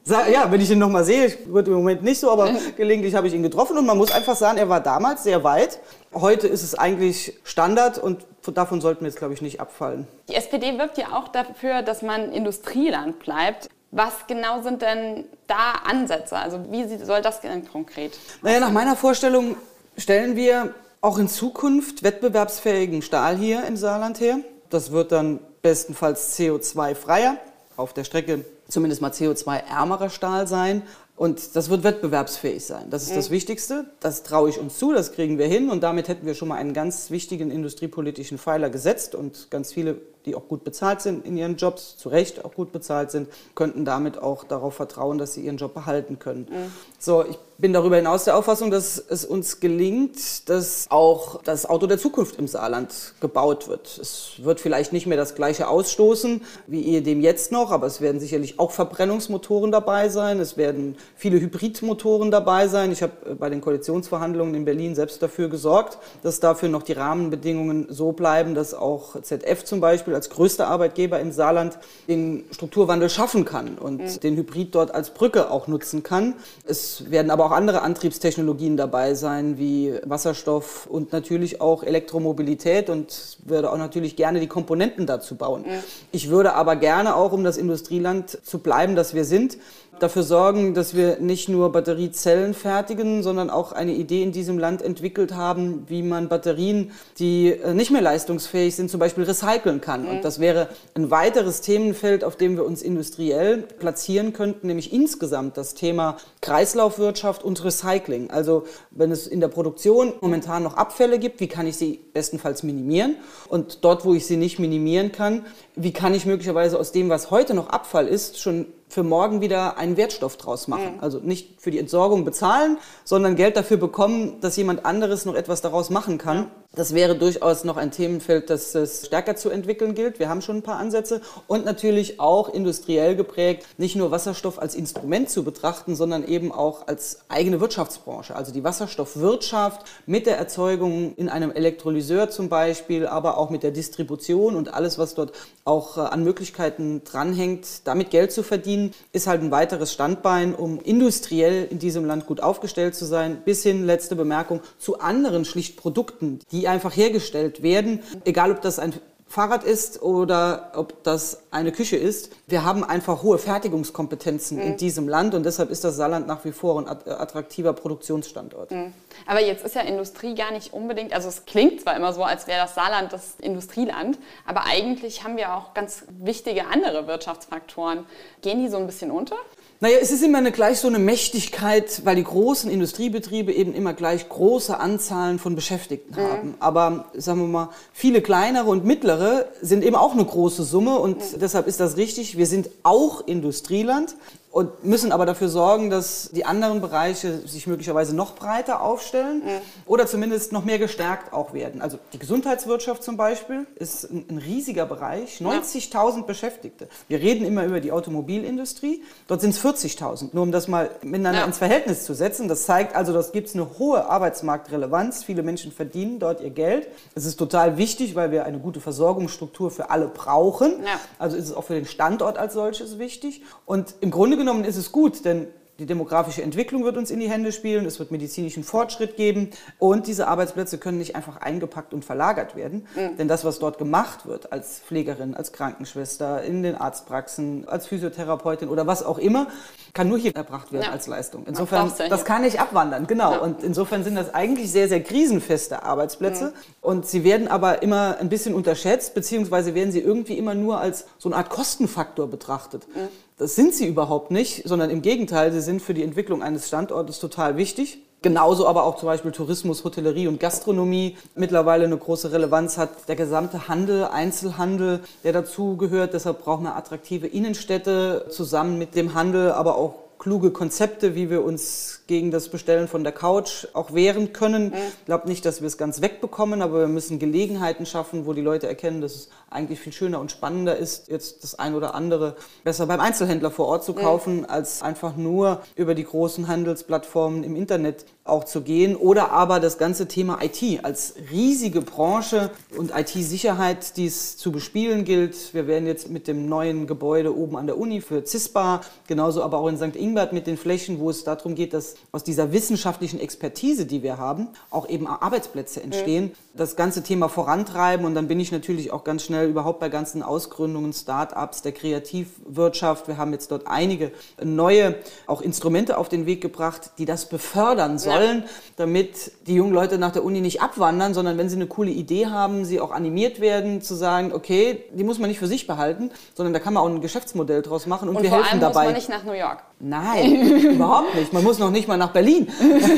ja, 0.04 0.50
wenn 0.50 0.60
ich 0.60 0.70
ihn 0.70 0.78
nochmal 0.78 1.04
sehe, 1.04 1.32
wird 1.46 1.68
im 1.68 1.74
Moment 1.74 2.02
nicht 2.02 2.20
so, 2.20 2.30
aber 2.30 2.50
gelegentlich 2.76 3.14
habe 3.14 3.26
ich 3.26 3.34
ihn 3.34 3.42
getroffen 3.42 3.78
und 3.78 3.86
man 3.86 3.96
muss 3.96 4.10
einfach 4.10 4.36
sagen, 4.36 4.58
er 4.58 4.68
war 4.68 4.80
damals 4.80 5.24
sehr 5.24 5.42
weit. 5.44 5.80
Heute 6.14 6.46
ist 6.46 6.62
es 6.62 6.77
eigentlich 6.77 7.35
Standard 7.42 7.98
und 7.98 8.24
davon 8.55 8.81
sollten 8.81 9.00
wir 9.03 9.09
jetzt, 9.09 9.18
glaube 9.18 9.35
ich, 9.35 9.42
nicht 9.42 9.61
abfallen. 9.61 10.07
Die 10.29 10.35
SPD 10.35 10.79
wirbt 10.79 10.96
ja 10.96 11.12
auch 11.12 11.29
dafür, 11.29 11.83
dass 11.83 12.03
man 12.03 12.31
Industrieland 12.31 13.18
bleibt. 13.18 13.68
Was 13.90 14.27
genau 14.29 14.62
sind 14.62 14.83
denn 14.83 15.24
da 15.46 15.72
Ansätze? 15.85 16.37
Also 16.37 16.61
wie 16.70 16.87
soll 17.05 17.20
das 17.20 17.40
denn 17.40 17.68
konkret? 17.68 18.18
Naja, 18.42 18.61
nach 18.61 18.70
meiner 18.70 18.96
Vorstellung 18.96 19.57
stellen 19.96 20.37
wir 20.37 20.74
auch 21.00 21.18
in 21.18 21.29
Zukunft 21.29 22.03
wettbewerbsfähigen 22.03 23.03
Stahl 23.03 23.37
hier 23.37 23.64
im 23.64 23.77
Saarland 23.77 24.20
her. 24.20 24.38
Das 24.70 24.92
wird 24.92 25.12
dann 25.12 25.40
bestenfalls 25.62 26.38
CO2-freier, 26.38 27.37
auf 27.77 27.92
der 27.92 28.05
Strecke 28.05 28.44
zumindest 28.68 29.03
mal 29.03 29.11
CO2-ärmerer 29.11 30.11
Stahl 30.11 30.46
sein. 30.46 30.83
Und 31.16 31.55
das 31.55 31.70
wird 31.70 31.85
wettbewerbsfähig 31.85 32.64
sein. 32.64 32.90
Das 32.90 33.05
ist 33.05 33.12
mhm. 33.12 33.16
das 33.16 33.31
Wichtigste. 33.31 33.87
Das 34.00 34.24
traue 34.24 34.50
ich 34.50 34.59
uns 34.59 34.79
zu, 34.79 34.92
das 34.92 35.12
kriegen 35.12 35.38
wir 35.38 35.46
hin. 35.46 35.70
Und 35.70 35.83
damit 35.83 36.09
hätten 36.09 36.27
wir 36.27 36.35
schon 36.35 36.48
mal 36.48 36.57
einen 36.57 36.72
ganz 36.72 37.11
wichtigen 37.11 37.50
industriepolitischen 37.50 38.37
Pfeiler 38.37 38.68
gesetzt. 38.68 39.14
Und 39.14 39.50
ganz 39.50 39.72
viele 39.72 39.98
die 40.26 40.34
auch 40.34 40.48
gut 40.48 40.64
bezahlt 40.64 41.00
sind 41.00 41.26
in 41.26 41.37
ihren 41.37 41.56
Jobs, 41.56 41.96
zu 41.96 42.08
Recht 42.08 42.44
auch 42.44 42.54
gut 42.54 42.72
bezahlt 42.72 43.10
sind, 43.10 43.28
könnten 43.54 43.84
damit 43.84 44.18
auch 44.18 44.44
darauf 44.44 44.74
vertrauen, 44.74 45.18
dass 45.18 45.34
sie 45.34 45.42
ihren 45.42 45.56
Job 45.56 45.74
behalten 45.74 46.18
können. 46.18 46.46
Mhm. 46.50 46.72
So, 46.98 47.24
ich 47.24 47.38
bin 47.58 47.72
darüber 47.72 47.96
hinaus 47.96 48.24
der 48.24 48.37
Auffassung, 48.37 48.70
dass 48.70 48.98
es 48.98 49.24
uns 49.24 49.60
gelingt, 49.60 50.48
dass 50.48 50.87
auch 50.90 51.42
das 51.42 51.66
Auto 51.66 51.87
der 51.87 51.98
Zukunft 51.98 52.37
im 52.38 52.48
Saarland 52.48 53.14
gebaut 53.20 53.68
wird. 53.68 53.98
Es 53.98 54.32
wird 54.38 54.60
vielleicht 54.60 54.92
nicht 54.92 55.06
mehr 55.06 55.16
das 55.16 55.34
gleiche 55.34 55.68
ausstoßen 55.68 56.42
wie 56.66 57.00
dem 57.02 57.20
jetzt 57.20 57.52
noch, 57.52 57.70
aber 57.70 57.87
es 57.87 58.00
werden 58.00 58.20
sicherlich 58.20 58.58
auch 58.58 58.72
Verbrennungsmotoren 58.72 59.70
dabei 59.70 60.08
sein. 60.08 60.40
Es 60.40 60.56
werden 60.56 60.96
viele 61.14 61.40
Hybridmotoren 61.40 62.30
dabei 62.30 62.66
sein. 62.68 62.90
Ich 62.90 63.02
habe 63.02 63.12
äh, 63.26 63.34
bei 63.34 63.50
den 63.50 63.60
Koalitionsverhandlungen 63.60 64.54
in 64.54 64.64
Berlin 64.64 64.94
selbst 64.94 65.22
dafür 65.22 65.48
gesorgt, 65.48 65.98
dass 66.22 66.40
dafür 66.40 66.68
noch 66.68 66.82
die 66.82 66.92
Rahmenbedingungen 66.92 67.87
so 67.88 68.12
bleiben, 68.12 68.54
dass 68.54 68.74
auch 68.74 69.20
ZF 69.20 69.64
zum 69.64 69.80
Beispiel 69.80 70.13
Beispiel 70.14 70.24
als 70.24 70.31
größter 70.31 70.68
Arbeitgeber 70.68 71.20
im 71.20 71.33
Saarland 71.33 71.79
den 72.09 72.44
Strukturwandel 72.50 73.11
schaffen 73.11 73.44
kann 73.44 73.79
und 73.79 74.00
mhm. 74.00 74.20
den 74.20 74.37
Hybrid 74.37 74.74
dort 74.74 74.94
als 74.94 75.11
Brücke 75.11 75.50
auch 75.50 75.68
nutzen 75.68 76.03
kann. 76.03 76.35
Es 76.66 77.11
werden 77.11 77.31
aber 77.31 77.46
auch 77.46 77.53
andere 77.53 77.83
Antriebstechnologien 77.83 78.77
dabei 78.77 79.14
sein, 79.14 79.59
wie 79.59 79.94
Wasserstoff 80.05 80.87
und 80.87 81.12
natürlich 81.12 81.61
auch 81.61 81.83
Elektromobilität 81.83 82.90
und 82.90 83.38
würde 83.44 83.70
auch 83.70 83.79
natürlich 83.79 84.16
gerne 84.16 84.40
die 84.40 84.48
Komponenten 84.48 85.07
dazu 85.07 85.37
bauen. 85.37 85.62
Mhm. 85.62 85.83
Ich 86.12 86.31
würde 86.31 86.55
aber 86.55 86.77
gerne 86.77 87.16
auch, 87.16 87.33
um 87.33 87.44
das 87.44 87.57
Industrieland 87.57 88.38
zu 88.44 88.59
bleiben, 88.59 88.96
das 88.96 89.14
wir 89.14 89.24
sind, 89.24 89.59
dafür 89.98 90.22
sorgen, 90.22 90.74
dass 90.74 90.94
wir 90.94 91.18
nicht 91.20 91.48
nur 91.48 91.72
Batteriezellen 91.72 92.55
fertigen, 92.55 93.22
sondern 93.22 93.50
auch 93.50 93.72
eine 93.72 93.92
Idee 93.92 94.22
in 94.22 94.33
diesem 94.33 94.59
Land 94.59 94.83
entwickelt 94.83 95.35
haben, 95.35 95.85
wie 95.88 96.03
man 96.03 96.29
Batterien, 96.29 96.90
die 97.18 97.53
äh, 97.53 97.74
nicht 97.74 97.90
mehr 97.90 98.03
leistungsfähig 98.03 98.74
sind, 98.74 98.90
zum 98.90 99.00
Beispiel 99.00 99.24
recyceln 99.24 99.81
kann. 99.81 100.03
Mhm. 100.04 100.10
Und 100.10 100.24
das 100.24 100.38
wäre 100.38 100.68
ein 100.94 101.10
weiteres 101.10 101.60
Themenfeld, 101.60 102.24
auf 102.24 102.36
dem 102.36 102.56
wir 102.56 102.64
uns 102.64 102.82
industriell 102.82 103.58
platzieren 103.58 104.32
könnten, 104.32 104.66
nämlich 104.66 104.92
insgesamt 104.92 105.56
das 105.56 105.74
Thema 105.74 106.16
Kreislaufwirtschaft 106.40 107.42
und 107.42 107.62
Recycling. 107.64 108.30
Also 108.30 108.64
wenn 108.90 109.10
es 109.10 109.26
in 109.26 109.40
der 109.40 109.48
Produktion 109.48 110.12
momentan 110.20 110.62
noch 110.62 110.76
Abfälle 110.76 111.18
gibt, 111.18 111.40
wie 111.40 111.48
kann 111.48 111.66
ich 111.66 111.76
sie 111.76 112.00
bestenfalls 112.12 112.62
minimieren? 112.62 113.16
Und 113.48 113.84
dort, 113.84 114.04
wo 114.04 114.14
ich 114.14 114.26
sie 114.26 114.36
nicht 114.36 114.58
minimieren 114.58 115.12
kann, 115.12 115.46
wie 115.74 115.92
kann 115.92 116.14
ich 116.14 116.26
möglicherweise 116.26 116.78
aus 116.78 116.92
dem, 116.92 117.08
was 117.08 117.30
heute 117.30 117.54
noch 117.54 117.70
Abfall 117.70 118.06
ist, 118.08 118.40
schon 118.40 118.66
für 118.88 119.02
morgen 119.02 119.40
wieder 119.40 119.76
einen 119.76 119.96
Wertstoff 119.96 120.36
draus 120.36 120.68
machen. 120.68 120.96
Mhm. 120.96 121.00
Also 121.00 121.18
nicht 121.18 121.60
für 121.60 121.70
die 121.70 121.78
Entsorgung 121.78 122.24
bezahlen, 122.24 122.78
sondern 123.04 123.36
Geld 123.36 123.56
dafür 123.56 123.76
bekommen, 123.76 124.40
dass 124.40 124.56
jemand 124.56 124.84
anderes 124.84 125.24
noch 125.24 125.34
etwas 125.34 125.62
daraus 125.62 125.90
machen 125.90 126.18
kann. 126.18 126.38
Ja. 126.38 126.46
Das 126.76 126.92
wäre 126.92 127.16
durchaus 127.16 127.62
noch 127.62 127.76
ein 127.76 127.92
Themenfeld, 127.92 128.50
das 128.50 128.74
es 128.74 129.06
stärker 129.06 129.36
zu 129.36 129.48
entwickeln 129.48 129.94
gilt. 129.94 130.18
Wir 130.18 130.28
haben 130.28 130.42
schon 130.42 130.56
ein 130.56 130.62
paar 130.62 130.78
Ansätze 130.78 131.20
und 131.46 131.64
natürlich 131.64 132.18
auch 132.18 132.52
industriell 132.52 133.14
geprägt, 133.14 133.64
nicht 133.78 133.94
nur 133.94 134.10
Wasserstoff 134.10 134.58
als 134.58 134.74
Instrument 134.74 135.30
zu 135.30 135.44
betrachten, 135.44 135.94
sondern 135.94 136.26
eben 136.26 136.50
auch 136.50 136.88
als 136.88 137.20
eigene 137.28 137.60
Wirtschaftsbranche. 137.60 138.34
Also 138.34 138.52
die 138.52 138.64
Wasserstoffwirtschaft 138.64 139.86
mit 140.06 140.26
der 140.26 140.36
Erzeugung 140.36 141.14
in 141.14 141.28
einem 141.28 141.52
Elektrolyseur 141.52 142.28
zum 142.30 142.48
Beispiel, 142.48 143.06
aber 143.06 143.38
auch 143.38 143.50
mit 143.50 143.62
der 143.62 143.70
Distribution 143.70 144.56
und 144.56 144.74
alles, 144.74 144.98
was 144.98 145.14
dort 145.14 145.32
auch 145.64 145.96
äh, 145.96 146.00
an 146.00 146.24
Möglichkeiten 146.24 147.02
dranhängt, 147.04 147.86
damit 147.86 148.10
Geld 148.10 148.32
zu 148.32 148.42
verdienen, 148.42 148.73
ist 149.12 149.26
halt 149.26 149.42
ein 149.42 149.50
weiteres 149.50 149.92
Standbein, 149.92 150.54
um 150.54 150.80
industriell 150.80 151.66
in 151.70 151.78
diesem 151.78 152.04
Land 152.04 152.26
gut 152.26 152.40
aufgestellt 152.40 152.94
zu 152.94 153.04
sein, 153.04 153.42
bis 153.44 153.62
hin, 153.62 153.84
letzte 153.84 154.16
Bemerkung, 154.16 154.60
zu 154.78 155.00
anderen 155.00 155.44
schlicht 155.44 155.76
Produkten, 155.76 156.40
die 156.52 156.68
einfach 156.68 156.96
hergestellt 156.96 157.62
werden, 157.62 158.00
egal 158.24 158.50
ob 158.50 158.62
das 158.62 158.78
ein 158.78 158.94
Fahrrad 159.34 159.64
ist 159.64 160.00
oder 160.00 160.70
ob 160.76 161.02
das 161.02 161.42
eine 161.50 161.72
Küche 161.72 161.96
ist. 161.96 162.30
Wir 162.46 162.64
haben 162.64 162.84
einfach 162.84 163.24
hohe 163.24 163.38
Fertigungskompetenzen 163.38 164.58
mhm. 164.58 164.62
in 164.62 164.76
diesem 164.76 165.08
Land 165.08 165.34
und 165.34 165.42
deshalb 165.42 165.70
ist 165.70 165.82
das 165.82 165.96
Saarland 165.96 166.28
nach 166.28 166.44
wie 166.44 166.52
vor 166.52 166.78
ein 166.78 166.86
attraktiver 166.86 167.72
Produktionsstandort. 167.72 168.70
Mhm. 168.70 168.94
Aber 169.26 169.40
jetzt 169.40 169.64
ist 169.64 169.74
ja 169.74 169.80
Industrie 169.80 170.36
gar 170.36 170.52
nicht 170.52 170.72
unbedingt, 170.72 171.12
also 171.12 171.28
es 171.28 171.46
klingt 171.46 171.80
zwar 171.80 171.96
immer 171.96 172.12
so, 172.12 172.22
als 172.22 172.46
wäre 172.46 172.60
das 172.60 172.76
Saarland 172.76 173.12
das 173.12 173.34
Industrieland, 173.40 174.20
aber 174.46 174.66
eigentlich 174.66 175.24
haben 175.24 175.36
wir 175.36 175.52
auch 175.56 175.74
ganz 175.74 176.04
wichtige 176.10 176.68
andere 176.68 177.08
Wirtschaftsfaktoren. 177.08 178.06
Gehen 178.40 178.62
die 178.62 178.68
so 178.68 178.76
ein 178.76 178.86
bisschen 178.86 179.10
unter? 179.10 179.36
Naja, 179.80 179.98
es 180.00 180.10
ist 180.10 180.22
immer 180.22 180.38
eine, 180.38 180.52
gleich 180.52 180.78
so 180.78 180.88
eine 180.88 180.98
Mächtigkeit, 180.98 182.02
weil 182.04 182.16
die 182.16 182.24
großen 182.24 182.70
Industriebetriebe 182.70 183.52
eben 183.52 183.74
immer 183.74 183.92
gleich 183.92 184.28
große 184.28 184.78
Anzahlen 184.78 185.38
von 185.38 185.54
Beschäftigten 185.54 186.14
mhm. 186.14 186.26
haben. 186.26 186.54
Aber 186.60 187.06
sagen 187.14 187.40
wir 187.40 187.48
mal, 187.48 187.68
viele 187.92 188.22
kleinere 188.22 188.70
und 188.70 188.84
mittlere 188.84 189.46
sind 189.60 189.84
eben 189.84 189.96
auch 189.96 190.12
eine 190.12 190.24
große 190.24 190.62
Summe 190.62 190.98
und 190.98 191.18
mhm. 191.18 191.38
deshalb 191.40 191.66
ist 191.66 191.80
das 191.80 191.96
richtig. 191.96 192.38
Wir 192.38 192.46
sind 192.46 192.70
auch 192.82 193.26
Industrieland 193.26 194.14
und 194.54 194.84
müssen 194.84 195.10
aber 195.10 195.26
dafür 195.26 195.48
sorgen, 195.48 195.90
dass 195.90 196.30
die 196.30 196.44
anderen 196.44 196.80
Bereiche 196.80 197.40
sich 197.44 197.66
möglicherweise 197.66 198.14
noch 198.14 198.36
breiter 198.36 198.82
aufstellen 198.82 199.42
mhm. 199.44 199.60
oder 199.84 200.06
zumindest 200.06 200.52
noch 200.52 200.64
mehr 200.64 200.78
gestärkt 200.78 201.32
auch 201.32 201.54
werden. 201.54 201.82
Also 201.82 201.98
die 202.12 202.20
Gesundheitswirtschaft 202.20 203.02
zum 203.02 203.16
Beispiel 203.16 203.66
ist 203.74 204.04
ein, 204.04 204.24
ein 204.30 204.38
riesiger 204.38 204.86
Bereich, 204.86 205.40
90.000 205.40 206.22
Beschäftigte. 206.22 206.86
Wir 207.08 207.18
reden 207.18 207.44
immer 207.44 207.64
über 207.64 207.80
die 207.80 207.90
Automobilindustrie, 207.90 209.02
dort 209.26 209.40
sind 209.40 209.50
es 209.50 209.60
40.000, 209.60 210.28
nur 210.32 210.44
um 210.44 210.52
das 210.52 210.68
mal 210.68 210.88
miteinander 211.02 211.40
ja. 211.40 211.46
ins 211.46 211.58
Verhältnis 211.58 212.04
zu 212.04 212.14
setzen. 212.14 212.46
Das 212.46 212.64
zeigt 212.64 212.94
also, 212.94 213.12
dass 213.12 213.32
gibt 213.32 213.48
es 213.48 213.56
eine 213.56 213.80
hohe 213.80 214.08
Arbeitsmarktrelevanz, 214.08 215.24
viele 215.24 215.42
Menschen 215.42 215.72
verdienen 215.72 216.20
dort 216.20 216.40
ihr 216.40 216.50
Geld. 216.50 216.86
Es 217.16 217.24
ist 217.24 217.38
total 217.38 217.76
wichtig, 217.76 218.14
weil 218.14 218.30
wir 218.30 218.44
eine 218.44 218.60
gute 218.60 218.78
Versorgungsstruktur 218.78 219.72
für 219.72 219.90
alle 219.90 220.06
brauchen. 220.06 220.84
Ja. 220.84 221.00
Also 221.18 221.36
ist 221.36 221.48
es 221.48 221.54
auch 221.54 221.64
für 221.64 221.74
den 221.74 221.86
Standort 221.86 222.38
als 222.38 222.54
solches 222.54 223.00
wichtig. 223.00 223.42
Und 223.66 223.96
im 224.00 224.12
Grunde 224.12 224.43
genommen 224.44 224.64
ist 224.64 224.76
es 224.76 224.92
gut, 224.92 225.24
denn 225.24 225.48
die 225.78 225.87
demografische 225.87 226.40
Entwicklung 226.42 226.85
wird 226.85 226.96
uns 226.96 227.11
in 227.11 227.18
die 227.18 227.28
Hände 227.28 227.50
spielen, 227.50 227.85
es 227.85 227.98
wird 227.98 228.12
medizinischen 228.12 228.62
Fortschritt 228.62 229.16
geben 229.16 229.50
und 229.80 230.07
diese 230.07 230.28
Arbeitsplätze 230.28 230.78
können 230.78 230.98
nicht 230.98 231.16
einfach 231.16 231.38
eingepackt 231.38 231.92
und 231.92 232.04
verlagert 232.04 232.54
werden. 232.54 232.87
Mhm. 232.94 233.16
Denn 233.16 233.26
das, 233.26 233.44
was 233.44 233.59
dort 233.59 233.78
gemacht 233.78 234.26
wird 234.26 234.52
als 234.52 234.78
Pflegerin, 234.78 235.35
als 235.35 235.52
Krankenschwester, 235.52 236.44
in 236.44 236.62
den 236.62 236.76
Arztpraxen, 236.76 237.66
als 237.66 237.88
Physiotherapeutin 237.88 238.68
oder 238.68 238.87
was 238.87 239.02
auch 239.02 239.18
immer, 239.18 239.48
kann 239.94 240.09
nur 240.09 240.18
hier 240.18 240.37
erbracht 240.37 240.72
werden 240.72 240.85
ja. 240.85 240.92
als 240.92 241.09
Leistung. 241.09 241.44
Insofern, 241.46 241.92
das 242.09 242.24
kann 242.24 242.42
nicht 242.42 242.61
abwandern, 242.61 243.09
genau. 243.09 243.33
Ja. 243.33 243.38
Und 243.38 243.64
insofern 243.64 244.04
sind 244.04 244.14
das 244.14 244.33
eigentlich 244.33 244.70
sehr, 244.70 244.88
sehr 244.88 245.02
krisenfeste 245.02 245.83
Arbeitsplätze. 245.83 246.46
Mhm. 246.46 246.52
Und 246.83 247.07
sie 247.07 247.24
werden 247.24 247.48
aber 247.48 247.83
immer 247.83 248.18
ein 248.20 248.28
bisschen 248.28 248.54
unterschätzt, 248.54 249.14
beziehungsweise 249.14 249.74
werden 249.74 249.90
sie 249.90 250.00
irgendwie 250.00 250.38
immer 250.38 250.54
nur 250.54 250.78
als 250.78 251.07
so 251.18 251.28
eine 251.28 251.37
Art 251.37 251.50
Kostenfaktor 251.50 252.28
betrachtet. 252.28 252.87
Mhm. 252.94 253.09
Das 253.36 253.56
sind 253.56 253.74
sie 253.74 253.88
überhaupt 253.88 254.30
nicht, 254.30 254.62
sondern 254.64 254.90
im 254.90 255.02
Gegenteil, 255.02 255.50
sie 255.50 255.60
sind 255.60 255.82
für 255.82 255.92
die 255.92 256.04
Entwicklung 256.04 256.42
eines 256.42 256.68
Standortes 256.68 257.18
total 257.18 257.56
wichtig. 257.56 257.98
Genauso 258.22 258.66
aber 258.66 258.84
auch 258.84 258.96
zum 258.96 259.06
Beispiel 259.06 259.32
Tourismus, 259.32 259.84
Hotellerie 259.84 260.28
und 260.28 260.40
Gastronomie 260.40 261.18
mittlerweile 261.34 261.84
eine 261.84 261.96
große 261.96 262.32
Relevanz 262.32 262.78
hat. 262.78 263.08
Der 263.08 263.16
gesamte 263.16 263.68
Handel, 263.68 264.04
Einzelhandel, 264.04 265.00
der 265.24 265.32
dazu 265.32 265.76
gehört. 265.76 266.14
Deshalb 266.14 266.42
brauchen 266.42 266.62
wir 266.62 266.76
attraktive 266.76 267.26
Innenstädte 267.26 268.26
zusammen 268.30 268.78
mit 268.78 268.94
dem 268.94 269.12
Handel, 269.14 269.50
aber 269.50 269.76
auch 269.76 270.03
kluge 270.18 270.50
Konzepte, 270.50 271.14
wie 271.14 271.31
wir 271.31 271.44
uns 271.44 272.03
gegen 272.07 272.31
das 272.31 272.48
Bestellen 272.48 272.88
von 272.88 273.03
der 273.03 273.12
Couch 273.12 273.66
auch 273.72 273.94
wehren 273.94 274.33
können. 274.33 274.72
Ich 274.74 275.05
glaube 275.07 275.29
nicht, 275.29 275.44
dass 275.44 275.61
wir 275.61 275.66
es 275.66 275.79
ganz 275.79 276.00
wegbekommen, 276.00 276.62
aber 276.62 276.81
wir 276.81 276.88
müssen 276.88 277.18
Gelegenheiten 277.18 277.87
schaffen, 277.87 278.27
wo 278.27 278.33
die 278.33 278.40
Leute 278.40 278.66
erkennen, 278.66 279.00
dass 279.00 279.14
es 279.14 279.29
eigentlich 279.50 279.81
viel 279.81 279.92
schöner 279.92 280.20
und 280.20 280.31
spannender 280.31 280.77
ist, 280.77 281.09
jetzt 281.09 281.44
das 281.44 281.59
ein 281.59 281.74
oder 281.74 281.94
andere 281.94 282.37
besser 282.62 282.87
beim 282.87 283.00
Einzelhändler 283.00 283.50
vor 283.50 283.66
Ort 283.66 283.85
zu 283.85 283.94
kaufen, 283.94 284.44
als 284.44 284.83
einfach 284.83 285.16
nur 285.16 285.62
über 285.77 285.94
die 285.94 286.05
großen 286.05 286.48
Handelsplattformen 286.48 287.44
im 287.44 287.57
Internet 287.57 288.05
auch 288.26 288.44
zu 288.44 288.62
gehen 288.62 288.96
oder 288.96 289.32
aber 289.32 289.60
das 289.60 289.76
ganze 289.76 290.08
Thema 290.08 290.38
IT 290.42 290.82
als 290.82 291.14
riesige 291.30 291.82
Branche 291.82 292.50
und 292.74 292.90
IT-Sicherheit, 292.96 293.98
die 293.98 294.06
es 294.06 294.38
zu 294.38 294.50
bespielen 294.50 295.04
gilt. 295.04 295.52
Wir 295.52 295.66
werden 295.66 295.87
jetzt 295.87 296.08
mit 296.08 296.26
dem 296.26 296.48
neuen 296.48 296.87
Gebäude 296.87 297.37
oben 297.37 297.58
an 297.58 297.66
der 297.66 297.76
Uni 297.76 298.00
für 298.00 298.24
CISPA, 298.24 298.80
genauso 299.06 299.42
aber 299.42 299.58
auch 299.58 299.68
in 299.68 299.76
St. 299.76 299.94
Ingbert 299.94 300.32
mit 300.32 300.46
den 300.46 300.56
Flächen, 300.56 301.00
wo 301.00 301.10
es 301.10 301.24
darum 301.24 301.54
geht, 301.54 301.74
dass 301.74 301.96
aus 302.12 302.24
dieser 302.24 302.50
wissenschaftlichen 302.52 303.20
Expertise, 303.20 303.84
die 303.84 304.02
wir 304.02 304.16
haben, 304.16 304.48
auch 304.70 304.88
eben 304.88 305.06
Arbeitsplätze 305.06 305.82
entstehen, 305.82 306.24
mhm. 306.24 306.32
das 306.54 306.76
ganze 306.76 307.02
Thema 307.02 307.28
vorantreiben 307.28 308.06
und 308.06 308.14
dann 308.14 308.26
bin 308.26 308.40
ich 308.40 308.50
natürlich 308.50 308.90
auch 308.90 309.04
ganz 309.04 309.24
schnell 309.24 309.50
überhaupt 309.50 309.80
bei 309.80 309.90
ganzen 309.90 310.22
Ausgründungen, 310.22 310.94
Start-ups, 310.94 311.60
der 311.60 311.72
Kreativwirtschaft. 311.72 313.06
Wir 313.06 313.18
haben 313.18 313.32
jetzt 313.32 313.50
dort 313.50 313.66
einige 313.66 314.12
neue 314.42 314.94
auch 315.26 315.42
Instrumente 315.42 315.98
auf 315.98 316.08
den 316.08 316.24
Weg 316.24 316.40
gebracht, 316.40 316.92
die 316.96 317.04
das 317.04 317.28
befördern 317.28 317.98
sollen 317.98 318.13
sollen, 318.14 318.38
ja. 318.40 318.48
damit 318.77 319.33
die 319.46 319.55
jungen 319.55 319.72
Leute 319.72 319.98
nach 319.98 320.12
der 320.12 320.24
Uni 320.24 320.40
nicht 320.40 320.62
abwandern, 320.62 321.14
sondern 321.14 321.38
wenn 321.38 321.48
sie 321.48 321.57
eine 321.57 321.66
coole 321.66 321.90
Idee 321.90 322.27
haben, 322.27 322.64
sie 322.64 322.81
auch 322.81 322.90
animiert 322.90 323.40
werden 323.40 323.83
zu 323.83 323.94
sagen, 323.94 324.33
okay, 324.33 324.85
die 324.92 325.05
muss 325.05 325.18
man 325.18 325.29
nicht 325.29 325.38
für 325.38 325.46
sich 325.46 325.66
behalten, 325.66 326.11
sondern 326.35 326.53
da 326.53 326.59
kann 326.59 326.74
man 326.74 326.83
auch 326.83 326.88
ein 326.88 327.00
Geschäftsmodell 327.00 327.62
draus 327.62 327.87
machen 327.87 328.09
und, 328.09 328.16
und 328.16 328.22
wir 328.22 328.31
helfen 328.31 328.53
allem 328.53 328.61
dabei. 328.61 328.85
muss 328.85 328.85
man 328.85 328.94
nicht 328.94 329.09
nach 329.09 329.24
New 329.24 329.33
York. 329.33 329.62
Nein, 329.81 330.50
überhaupt 330.74 331.14
nicht. 331.14 331.33
Man 331.33 331.44
muss 331.44 331.59
noch 331.59 331.70
nicht 331.70 331.88
mal 331.88 331.96
nach 331.96 332.12
Berlin 332.12 332.48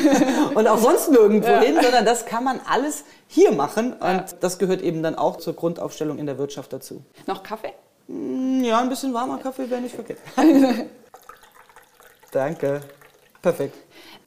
und 0.54 0.66
auch 0.68 0.78
sonst 0.78 1.10
nirgendwo 1.10 1.50
ja. 1.50 1.60
hin, 1.60 1.78
sondern 1.80 2.04
das 2.04 2.26
kann 2.26 2.44
man 2.44 2.60
alles 2.70 3.04
hier 3.26 3.52
machen 3.52 3.92
und 3.92 4.00
ja. 4.00 4.24
das 4.40 4.58
gehört 4.58 4.82
eben 4.82 5.02
dann 5.02 5.14
auch 5.14 5.36
zur 5.36 5.54
Grundaufstellung 5.54 6.18
in 6.18 6.26
der 6.26 6.38
Wirtschaft 6.38 6.72
dazu. 6.72 7.02
Noch 7.26 7.42
Kaffee? 7.42 7.72
Hm, 8.08 8.62
ja, 8.62 8.80
ein 8.80 8.88
bisschen 8.88 9.12
warmer 9.12 9.38
Kaffee 9.38 9.68
wäre 9.68 9.80
nicht 9.80 9.94
verkehrt. 9.94 10.18
Danke. 12.30 12.80
Perfekt. 13.42 13.76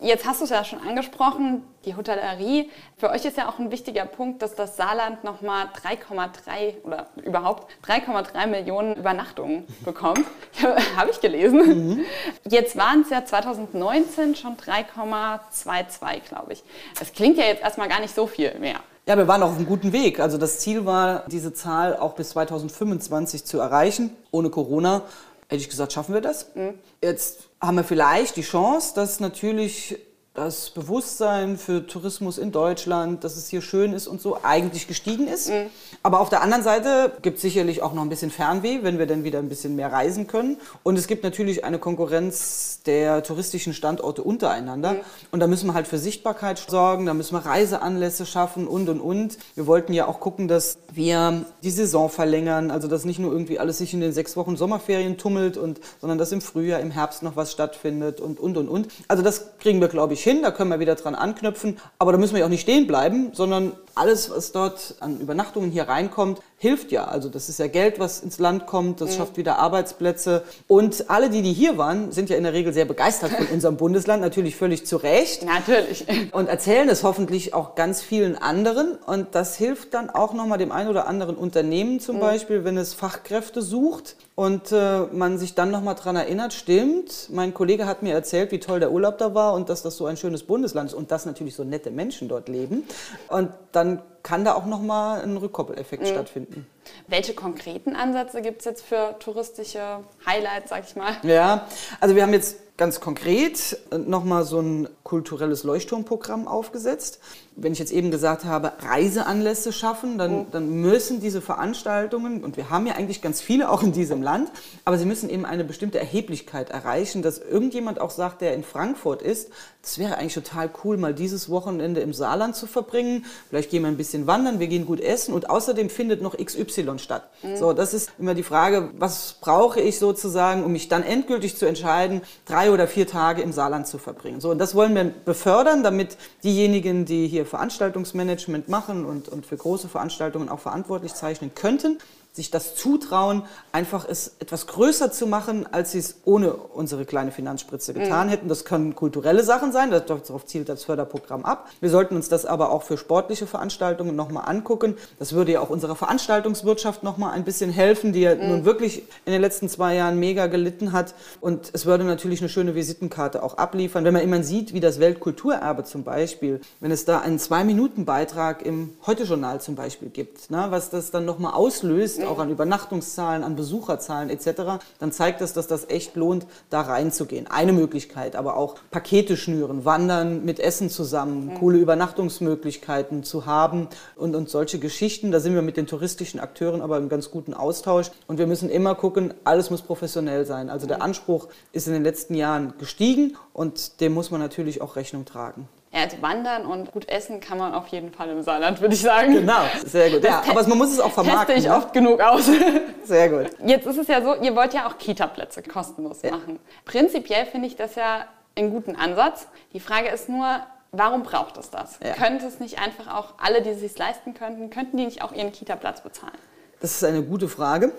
Jetzt 0.02 0.26
hast 0.26 0.40
du 0.40 0.46
es 0.46 0.50
ja 0.50 0.64
schon 0.64 0.80
angesprochen, 0.80 1.62
die 1.84 1.94
Hotellerie. 1.94 2.70
Für 2.96 3.10
euch 3.10 3.26
ist 3.26 3.36
ja 3.36 3.50
auch 3.50 3.60
ein 3.60 3.70
wichtiger 3.70 4.06
Punkt, 4.06 4.42
dass 4.42 4.56
das 4.56 4.78
Saarland 4.78 5.26
nochmal 5.26 5.66
3,3 5.84 6.84
oder 6.84 7.08
überhaupt 7.22 7.70
3,3 7.86 8.48
Millionen 8.48 8.96
Übernachtungen 8.96 9.68
bekommt. 9.84 10.26
Habe 10.96 11.12
ich 11.12 11.20
gelesen. 11.20 11.58
Mhm. 11.90 12.06
Jetzt 12.50 12.78
waren 12.78 13.02
es 13.02 13.10
ja 13.10 13.26
2019 13.26 14.36
schon 14.36 14.56
3,22, 14.56 16.30
glaube 16.30 16.54
ich. 16.54 16.64
Das 16.98 17.12
klingt 17.12 17.38
ja 17.38 17.44
jetzt 17.44 17.62
erstmal 17.62 17.90
gar 17.90 18.00
nicht 18.00 18.16
so 18.16 18.26
viel 18.26 18.58
mehr. 18.58 18.80
Ja, 19.06 19.18
wir 19.18 19.28
waren 19.28 19.44
auch 19.44 19.50
auf 19.50 19.58
einem 19.58 19.66
guten 19.66 19.92
Weg. 19.92 20.22
Also 20.22 20.38
das 20.38 20.60
Ziel 20.60 20.86
war, 20.86 21.26
diese 21.28 21.54
Zahl 21.54 21.98
auch 21.98 22.14
bis 22.14 22.30
2025 22.30 23.44
zu 23.44 23.60
erreichen, 23.60 24.16
ohne 24.32 24.50
Corona 24.50 25.02
hätte 25.50 25.62
ich 25.62 25.70
gesagt, 25.70 25.92
schaffen 25.92 26.14
wir 26.14 26.22
das. 26.22 26.56
Mhm. 26.56 26.76
Jetzt 27.04 27.49
haben 27.62 27.78
wir 27.78 27.84
vielleicht 27.84 28.38
die 28.38 28.42
Chance, 28.42 28.94
dass 28.96 29.20
natürlich 29.20 29.98
das 30.40 30.70
Bewusstsein 30.70 31.58
für 31.58 31.86
Tourismus 31.86 32.38
in 32.38 32.54
Deutschland, 32.54 33.26
dass 33.26 33.36
es 33.36 33.50
hier 33.50 33.62
schön 33.62 33.92
ist 33.92 34.08
und 34.08 34.22
so, 34.22 34.38
eigentlich 34.42 34.88
gestiegen 34.88 35.28
ist. 35.28 35.50
Mhm. 35.50 35.66
Aber 36.02 36.22
auf 36.22 36.30
der 36.30 36.42
anderen 36.42 36.64
Seite 36.64 37.12
gibt 37.22 37.36
es 37.36 37.42
sicherlich 37.42 37.82
auch 37.82 37.94
noch 37.94 38.04
ein 38.04 38.10
bisschen 38.10 38.32
Fernweh, 38.32 38.80
wenn 38.84 39.00
wir 39.00 39.06
dann 39.06 39.26
wieder 39.26 39.40
ein 39.40 39.50
bisschen 39.50 39.76
mehr 39.76 39.92
reisen 39.92 40.28
können. 40.28 40.58
Und 40.82 40.98
es 40.98 41.08
gibt 41.08 41.26
natürlich 41.26 41.66
eine 41.66 41.78
Konkurrenz 41.78 42.80
der 42.86 43.22
touristischen 43.22 43.74
Standorte 43.74 44.24
untereinander. 44.24 44.94
Mhm. 44.94 45.00
Und 45.32 45.42
da 45.42 45.48
müssen 45.48 45.68
wir 45.68 45.74
halt 45.74 45.88
für 45.88 45.98
Sichtbarkeit 45.98 46.58
sorgen, 46.70 47.06
da 47.06 47.14
müssen 47.14 47.34
wir 47.34 47.46
Reiseanlässe 47.46 48.26
schaffen 48.26 48.66
und, 48.66 48.88
und, 48.88 49.02
und. 49.02 49.38
Wir 49.56 49.68
wollten 49.68 49.92
ja 49.92 50.08
auch 50.08 50.22
gucken, 50.22 50.48
dass 50.48 50.78
wir 50.94 51.44
die 51.64 51.72
Saison 51.72 52.10
verlängern, 52.10 52.72
also 52.72 52.88
dass 52.88 53.04
nicht 53.04 53.20
nur 53.20 53.34
irgendwie 53.34 53.60
alles 53.60 53.80
sich 53.80 53.94
in 53.94 54.00
den 54.00 54.14
sechs 54.14 54.38
Wochen 54.38 54.56
Sommerferien 54.56 55.18
tummelt, 55.18 55.58
und, 55.58 55.82
sondern 56.00 56.18
dass 56.18 56.32
im 56.32 56.40
Frühjahr, 56.40 56.80
im 56.80 56.92
Herbst 56.92 57.24
noch 57.24 57.36
was 57.36 57.52
stattfindet 57.52 58.22
und, 58.22 58.40
und, 58.40 58.56
und, 58.56 58.70
und. 58.70 58.88
Also 59.10 59.22
das 59.22 59.58
kriegen 59.60 59.82
wir, 59.82 59.90
glaube 59.90 60.14
ich, 60.14 60.24
hin, 60.29 60.29
da 60.44 60.52
können 60.52 60.70
wir 60.70 60.80
wieder 60.80 60.96
dran 60.96 61.16
anknüpfen. 61.16 61.80
Aber 61.98 62.12
da 62.12 62.18
müssen 62.18 62.36
wir 62.36 62.46
auch 62.46 62.50
nicht 62.50 62.62
stehen 62.62 62.88
bleiben, 62.88 63.32
sondern 63.34 63.74
alles, 63.96 64.30
was 64.30 64.52
dort 64.52 64.96
an 65.00 65.20
Übernachtungen 65.20 65.72
hier 65.72 65.90
reinkommt, 65.90 66.42
hilft 66.60 66.92
ja. 66.92 67.06
Also 67.06 67.30
das 67.30 67.48
ist 67.48 67.58
ja 67.58 67.68
Geld, 67.68 68.00
was 68.00 68.20
ins 68.20 68.38
Land 68.38 68.68
kommt, 68.68 69.00
das 69.02 69.12
mhm. 69.12 69.18
schafft 69.18 69.38
wieder 69.38 69.58
Arbeitsplätze. 69.58 70.44
Und 70.68 71.10
alle, 71.10 71.30
die, 71.30 71.42
die 71.42 71.54
hier 71.54 71.78
waren, 71.78 72.12
sind 72.12 72.30
ja 72.30 72.36
in 72.36 72.44
der 72.44 72.54
Regel 72.54 72.74
sehr 72.74 72.86
begeistert 72.86 73.32
von 73.32 73.48
unserem 73.52 73.78
Bundesland, 73.78 74.22
natürlich 74.22 74.58
völlig 74.58 74.86
zu 74.86 74.98
Recht. 74.98 75.44
Natürlich. 75.46 76.06
Und 76.34 76.50
erzählen 76.50 76.90
es 76.90 77.04
hoffentlich 77.04 77.54
auch 77.54 77.76
ganz 77.76 78.02
vielen 78.02 78.36
anderen. 78.36 78.98
Und 79.06 79.36
das 79.36 79.56
hilft 79.56 79.94
dann 79.94 80.10
auch 80.10 80.34
nochmal 80.34 80.58
dem 80.58 80.74
einen 80.74 80.90
oder 80.90 81.08
anderen 81.08 81.36
Unternehmen 81.36 82.02
zum 82.02 82.18
mhm. 82.18 82.22
Beispiel, 82.22 82.66
wenn 82.66 82.78
es 82.78 82.94
Fachkräfte 82.94 83.62
sucht 83.62 84.18
und 84.36 84.72
äh, 84.72 85.02
man 85.12 85.38
sich 85.38 85.56
dann 85.56 85.72
nochmal 85.72 85.96
dran 85.96 86.16
erinnert, 86.16 86.54
stimmt, 86.54 87.30
mein 87.32 87.54
Kollege 87.54 87.86
hat 87.86 88.04
mir 88.04 88.14
erzählt, 88.14 88.52
wie 88.52 88.60
toll 88.60 88.80
der 88.80 88.92
Urlaub 88.92 89.18
da 89.18 89.34
war 89.34 89.54
und 89.54 89.70
dass 89.70 89.82
das 89.82 89.96
so 89.98 90.06
ein 90.06 90.18
schönes 90.18 90.44
Bundesland 90.44 90.90
ist 90.90 90.96
und 90.96 91.12
dass 91.12 91.26
natürlich 91.26 91.56
so 91.56 91.64
nette 91.64 91.92
Menschen 91.92 92.28
dort 92.28 92.50
leben. 92.50 92.84
Und 93.30 93.50
dann 93.72 94.02
kann 94.24 94.46
da 94.46 94.54
auch 94.54 94.66
nochmal 94.66 95.22
ein 95.22 95.38
Rückkoppeleffekt 95.38 96.04
mhm. 96.04 96.08
stattfinden. 96.08 96.68
Welche 97.08 97.34
konkreten 97.34 97.96
Ansätze 97.96 98.42
gibt 98.42 98.60
es 98.60 98.66
jetzt 98.66 98.86
für 98.86 99.16
touristische 99.20 100.04
Highlights, 100.26 100.70
sag 100.70 100.84
ich 100.88 100.96
mal? 100.96 101.14
Ja, 101.24 101.68
also 102.00 102.16
wir 102.16 102.24
haben 102.24 102.34
jetzt 102.34 102.58
ganz 102.80 103.02
konkret 103.02 103.78
nochmal 103.92 104.46
so 104.46 104.60
ein 104.62 104.90
kulturelles 105.04 105.64
Leuchtturmprogramm 105.64 106.48
aufgesetzt 106.48 107.20
wenn 107.64 107.74
ich 107.74 107.80
jetzt 107.80 107.92
eben 107.92 108.12
gesagt 108.12 108.46
habe, 108.46 108.74
Reiseanlässe 108.80 109.72
schaffen, 109.72 110.18
dann, 110.18 110.40
mhm. 110.40 110.46
dann 110.52 110.70
müssen 110.82 111.20
diese 111.20 111.42
Veranstaltungen, 111.42 112.44
und 112.44 112.58
wir 112.58 112.70
haben 112.70 112.88
ja 112.88 112.96
eigentlich 112.96 113.22
ganz 113.22 113.42
viele 113.42 113.70
auch 113.70 113.84
in 113.84 113.92
diesem 113.92 114.22
Land, 114.22 114.52
aber 114.86 114.98
sie 114.98 115.06
müssen 115.06 115.30
eben 115.30 115.46
eine 115.46 115.64
bestimmte 115.64 116.00
Erheblichkeit 116.00 116.70
erreichen, 116.70 117.22
dass 117.22 117.40
irgendjemand 117.40 118.02
auch 118.02 118.12
sagt, 118.12 118.42
der 118.42 118.54
in 118.54 118.64
Frankfurt 118.64 119.22
ist, 119.22 119.50
das 119.82 119.98
wäre 119.98 120.18
eigentlich 120.18 120.34
total 120.34 120.70
cool, 120.84 120.98
mal 120.98 121.14
dieses 121.14 121.50
Wochenende 121.50 122.02
im 122.02 122.14
Saarland 122.14 122.56
zu 122.56 122.68
verbringen. 122.68 123.26
Vielleicht 123.50 123.70
gehen 123.70 123.84
wir 123.84 123.88
ein 123.88 123.98
bisschen 123.98 124.28
wandern, 124.28 124.60
wir 124.60 124.68
gehen 124.68 124.86
gut 124.86 125.00
essen 125.00 125.34
und 125.34 125.50
außerdem 125.50 125.90
findet 125.90 126.22
noch 126.22 126.38
XY 126.38 127.00
statt. 127.00 127.30
Mhm. 127.44 127.56
So, 127.56 127.74
das 127.74 127.94
ist 127.94 128.12
immer 128.20 128.34
die 128.34 128.44
Frage, 128.44 128.90
was 128.98 129.38
brauche 129.40 129.80
ich 129.80 129.98
sozusagen, 129.98 130.64
um 130.64 130.74
mich 130.74 130.90
dann 130.90 131.04
endgültig 131.04 131.56
zu 131.56 131.66
entscheiden, 131.66 132.22
drei 132.46 132.69
oder 132.72 132.88
vier 132.88 133.08
Tage 133.08 133.42
im 133.42 133.52
Saarland 133.52 133.88
zu 133.88 133.98
verbringen. 133.98 134.42
So, 134.42 134.52
und 134.52 134.58
das 134.58 134.76
wollen 134.76 134.96
wir 134.96 135.06
befördern, 135.06 135.84
damit 135.84 136.18
diejenigen, 136.44 137.06
die 137.06 137.28
hier 137.28 137.46
Veranstaltungsmanagement 137.46 138.70
machen 138.70 139.06
und, 139.06 139.30
und 139.30 139.46
für 139.46 139.58
große 139.58 139.90
Veranstaltungen 139.90 140.50
auch 140.50 140.60
verantwortlich 140.60 141.14
zeichnen 141.14 141.54
könnten, 141.56 141.98
sich 142.32 142.52
das 142.52 142.76
zutrauen, 142.76 143.44
einfach 143.72 144.08
es 144.08 144.36
etwas 144.40 144.68
größer 144.68 145.12
zu 145.12 145.28
machen, 145.28 145.66
als 145.72 145.92
sie 145.92 146.00
es 146.00 146.18
ohne 146.26 146.54
unsere 146.54 147.06
kleine 147.06 147.32
Finanzspritze 147.32 147.94
getan 147.94 148.28
mhm. 148.28 148.32
hätten. 148.32 148.48
Das 148.48 148.66
können 148.66 148.96
kulturelle 148.96 149.44
Sachen 149.44 149.72
sein, 149.72 149.90
darauf 149.92 150.46
zielt 150.46 150.70
das 150.70 150.84
Förderprogramm 150.84 151.44
ab. 151.44 151.68
Wir 151.82 151.90
sollten 151.90 152.16
uns 152.16 152.30
das 152.30 152.46
aber 152.46 152.72
auch 152.72 152.84
für 152.84 152.98
sportliche 152.98 153.48
Veranstaltungen 153.48 154.16
nochmal 154.16 154.48
angucken. 154.48 154.96
Das 155.18 155.34
würde 155.34 155.54
ja 155.54 155.60
auch 155.60 155.70
unserer 155.70 155.96
Veranstaltungswirtschaft 155.96 157.04
nochmal 157.04 157.34
ein 157.34 157.44
bisschen 157.44 157.72
helfen, 157.72 158.14
die 158.14 158.22
ja 158.22 158.36
mhm. 158.36 158.48
nun 158.48 158.66
wirklich 158.66 159.04
in 159.26 159.34
den 159.34 159.42
letzten 159.42 159.68
zwei 159.68 159.96
Jahren 159.96 160.20
mega 160.20 160.48
gelitten 160.48 160.92
hat. 160.92 161.16
Und 161.42 161.72
es 161.74 161.86
würde 161.86 162.04
natürlich 162.04 162.42
eine 162.42 162.50
schöne 162.50 162.76
Visitenkarte 162.76 163.42
auch 163.42 163.58
abliefern. 163.58 164.06
Wenn 164.06 164.14
man 164.14 164.24
immer 164.24 164.44
sieht, 164.44 164.74
wie 164.74 164.80
das 164.80 165.00
Weltkulturerbe 165.00 165.84
zum 165.84 166.04
Beispiel, 166.04 166.62
wenn 166.80 166.92
es 166.92 167.06
da 167.06 167.20
einen 167.20 167.40
Zwei-Minuten-Beitrag 167.40 168.62
im 168.66 168.94
Heute-Journal 169.08 169.62
zum 169.62 169.76
Beispiel 169.76 170.10
gibt, 170.10 170.52
ne, 170.52 170.68
was 170.70 170.90
das 170.90 171.12
dann 171.12 171.26
nochmal 171.26 171.54
auslöst, 171.54 172.19
auch 172.26 172.40
an 172.40 172.50
Übernachtungszahlen, 172.50 173.44
an 173.44 173.56
Besucherzahlen 173.56 174.30
etc., 174.30 174.82
dann 175.00 175.12
zeigt 175.12 175.42
das, 175.42 175.54
dass 175.54 175.68
das 175.68 175.90
echt 175.90 176.16
lohnt, 176.16 176.46
da 176.70 176.82
reinzugehen. 176.82 177.48
Eine 177.48 177.74
Möglichkeit, 177.74 178.36
aber 178.36 178.58
auch 178.58 178.76
Pakete 178.92 179.38
schnüren, 179.38 179.86
wandern 179.86 180.46
mit 180.46 180.60
Essen 180.60 180.90
zusammen, 180.90 181.48
mhm. 181.48 181.56
coole 181.56 181.78
Übernachtungsmöglichkeiten 181.80 183.24
zu 183.24 183.46
haben 183.46 183.88
und, 184.16 184.36
und 184.36 184.50
solche 184.50 184.80
Geschichten. 184.80 185.32
Da 185.32 185.40
sind 185.40 185.54
wir 185.54 185.62
mit 185.62 185.78
den 185.78 185.88
touristischen 185.88 186.40
Akteuren 186.40 186.82
aber 186.82 186.98
im 186.98 187.10
ganz 187.10 187.32
guten 187.32 187.54
Austausch 187.54 188.12
und 188.28 188.38
wir 188.38 188.48
müssen 188.48 188.70
immer 188.70 188.96
gucken, 188.96 189.34
alles 189.44 189.70
muss 189.70 189.82
professionell 189.82 190.46
sein. 190.46 190.70
Also 190.70 190.88
der 190.88 190.98
mhm. 190.98 191.04
Anspruch 191.04 191.48
ist 191.72 191.88
in 191.88 191.94
den 191.94 192.04
letzten 192.04 192.36
Jahren 192.36 192.74
gestiegen 192.78 193.38
und 193.54 194.02
dem 194.02 194.14
muss 194.14 194.32
man 194.32 194.40
natürlich 194.40 194.82
auch 194.82 194.96
Rechnung 194.96 195.26
tragen. 195.26 195.68
Ja, 195.92 196.02
also 196.02 196.22
wandern 196.22 196.66
und 196.68 196.92
gut 196.92 197.10
essen 197.10 197.40
kann 197.40 197.58
man 197.58 197.74
auf 197.74 197.88
jeden 197.88 198.12
Fall 198.12 198.30
im 198.30 198.44
Saarland, 198.44 198.80
würde 198.80 198.94
ich 198.94 199.02
sagen. 199.02 199.34
Genau, 199.34 199.62
sehr 199.86 200.12
gut. 200.12 200.24
Ja, 200.24 200.44
aber 200.48 200.68
man 200.68 200.78
muss 200.78 200.92
es 200.92 201.00
auch 201.00 201.12
vermarkten. 201.12 201.56
Teste 201.56 201.68
ich 201.68 201.72
ne? 201.72 201.76
oft 201.76 201.94
genug 201.94 202.22
aus. 202.22 202.50
Sehr 203.04 203.30
gut. 203.30 203.50
Jetzt 203.66 203.88
ist 203.88 203.98
es 203.98 204.08
ja 204.08 204.22
so, 204.22 204.36
ihr 204.36 204.56
wollt 204.56 204.76
ja 204.76 204.88
auch 204.88 205.00
Kita-Plätze 205.00 205.64
kostenlos 205.64 206.22
ja. 206.22 206.30
machen. 206.30 206.60
Prinzipiell 206.86 207.48
finde 207.48 207.68
ich 207.68 207.76
das 207.76 207.96
ja 207.96 208.26
einen 208.56 208.70
guten 208.70 208.96
Ansatz. 208.96 209.48
Die 209.74 209.80
Frage 209.80 210.10
ist 210.10 210.30
nur, 210.30 210.60
warum 210.92 211.24
braucht 211.24 211.58
es 211.58 211.72
das? 211.72 212.00
Ja. 212.04 212.14
Könnte 212.14 212.46
es 212.46 212.60
nicht 212.60 212.80
einfach 212.80 213.08
auch 213.16 213.34
alle, 213.40 213.64
die 213.64 213.72
es 213.72 213.80
sich 213.80 213.98
leisten 213.98 214.36
könnten, 214.36 214.70
könnten 214.70 214.98
die 214.98 215.06
nicht 215.06 215.24
auch 215.24 215.32
ihren 215.32 215.52
Kita-Platz 215.52 216.02
bezahlen? 216.02 216.38
Das 216.82 216.94
ist 216.94 217.04
eine 217.04 217.24
gute 217.24 217.50
Frage. 217.50 217.92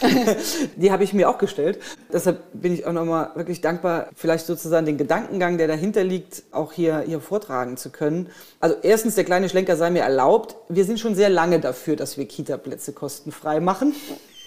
die 0.76 0.92
habe 0.92 1.02
ich 1.02 1.12
mir 1.12 1.28
auch 1.28 1.38
gestellt. 1.38 1.80
Deshalb 2.12 2.40
bin 2.52 2.72
ich 2.72 2.86
auch 2.86 2.92
nochmal 2.92 3.30
wirklich 3.34 3.60
dankbar, 3.60 4.10
vielleicht 4.14 4.46
sozusagen 4.46 4.86
den 4.86 4.96
Gedankengang, 4.96 5.58
der 5.58 5.66
dahinter 5.66 6.04
liegt, 6.04 6.44
auch 6.52 6.72
hier, 6.72 7.00
hier 7.00 7.20
vortragen 7.20 7.76
zu 7.76 7.90
können. 7.90 8.28
Also 8.60 8.76
erstens, 8.82 9.16
der 9.16 9.24
kleine 9.24 9.48
Schlenker 9.48 9.76
sei 9.76 9.90
mir 9.90 10.02
erlaubt. 10.02 10.54
Wir 10.68 10.84
sind 10.84 11.00
schon 11.00 11.16
sehr 11.16 11.30
lange 11.30 11.58
dafür, 11.58 11.96
dass 11.96 12.16
wir 12.16 12.26
Kita-Plätze 12.26 12.92
kostenfrei 12.92 13.58
machen. 13.58 13.92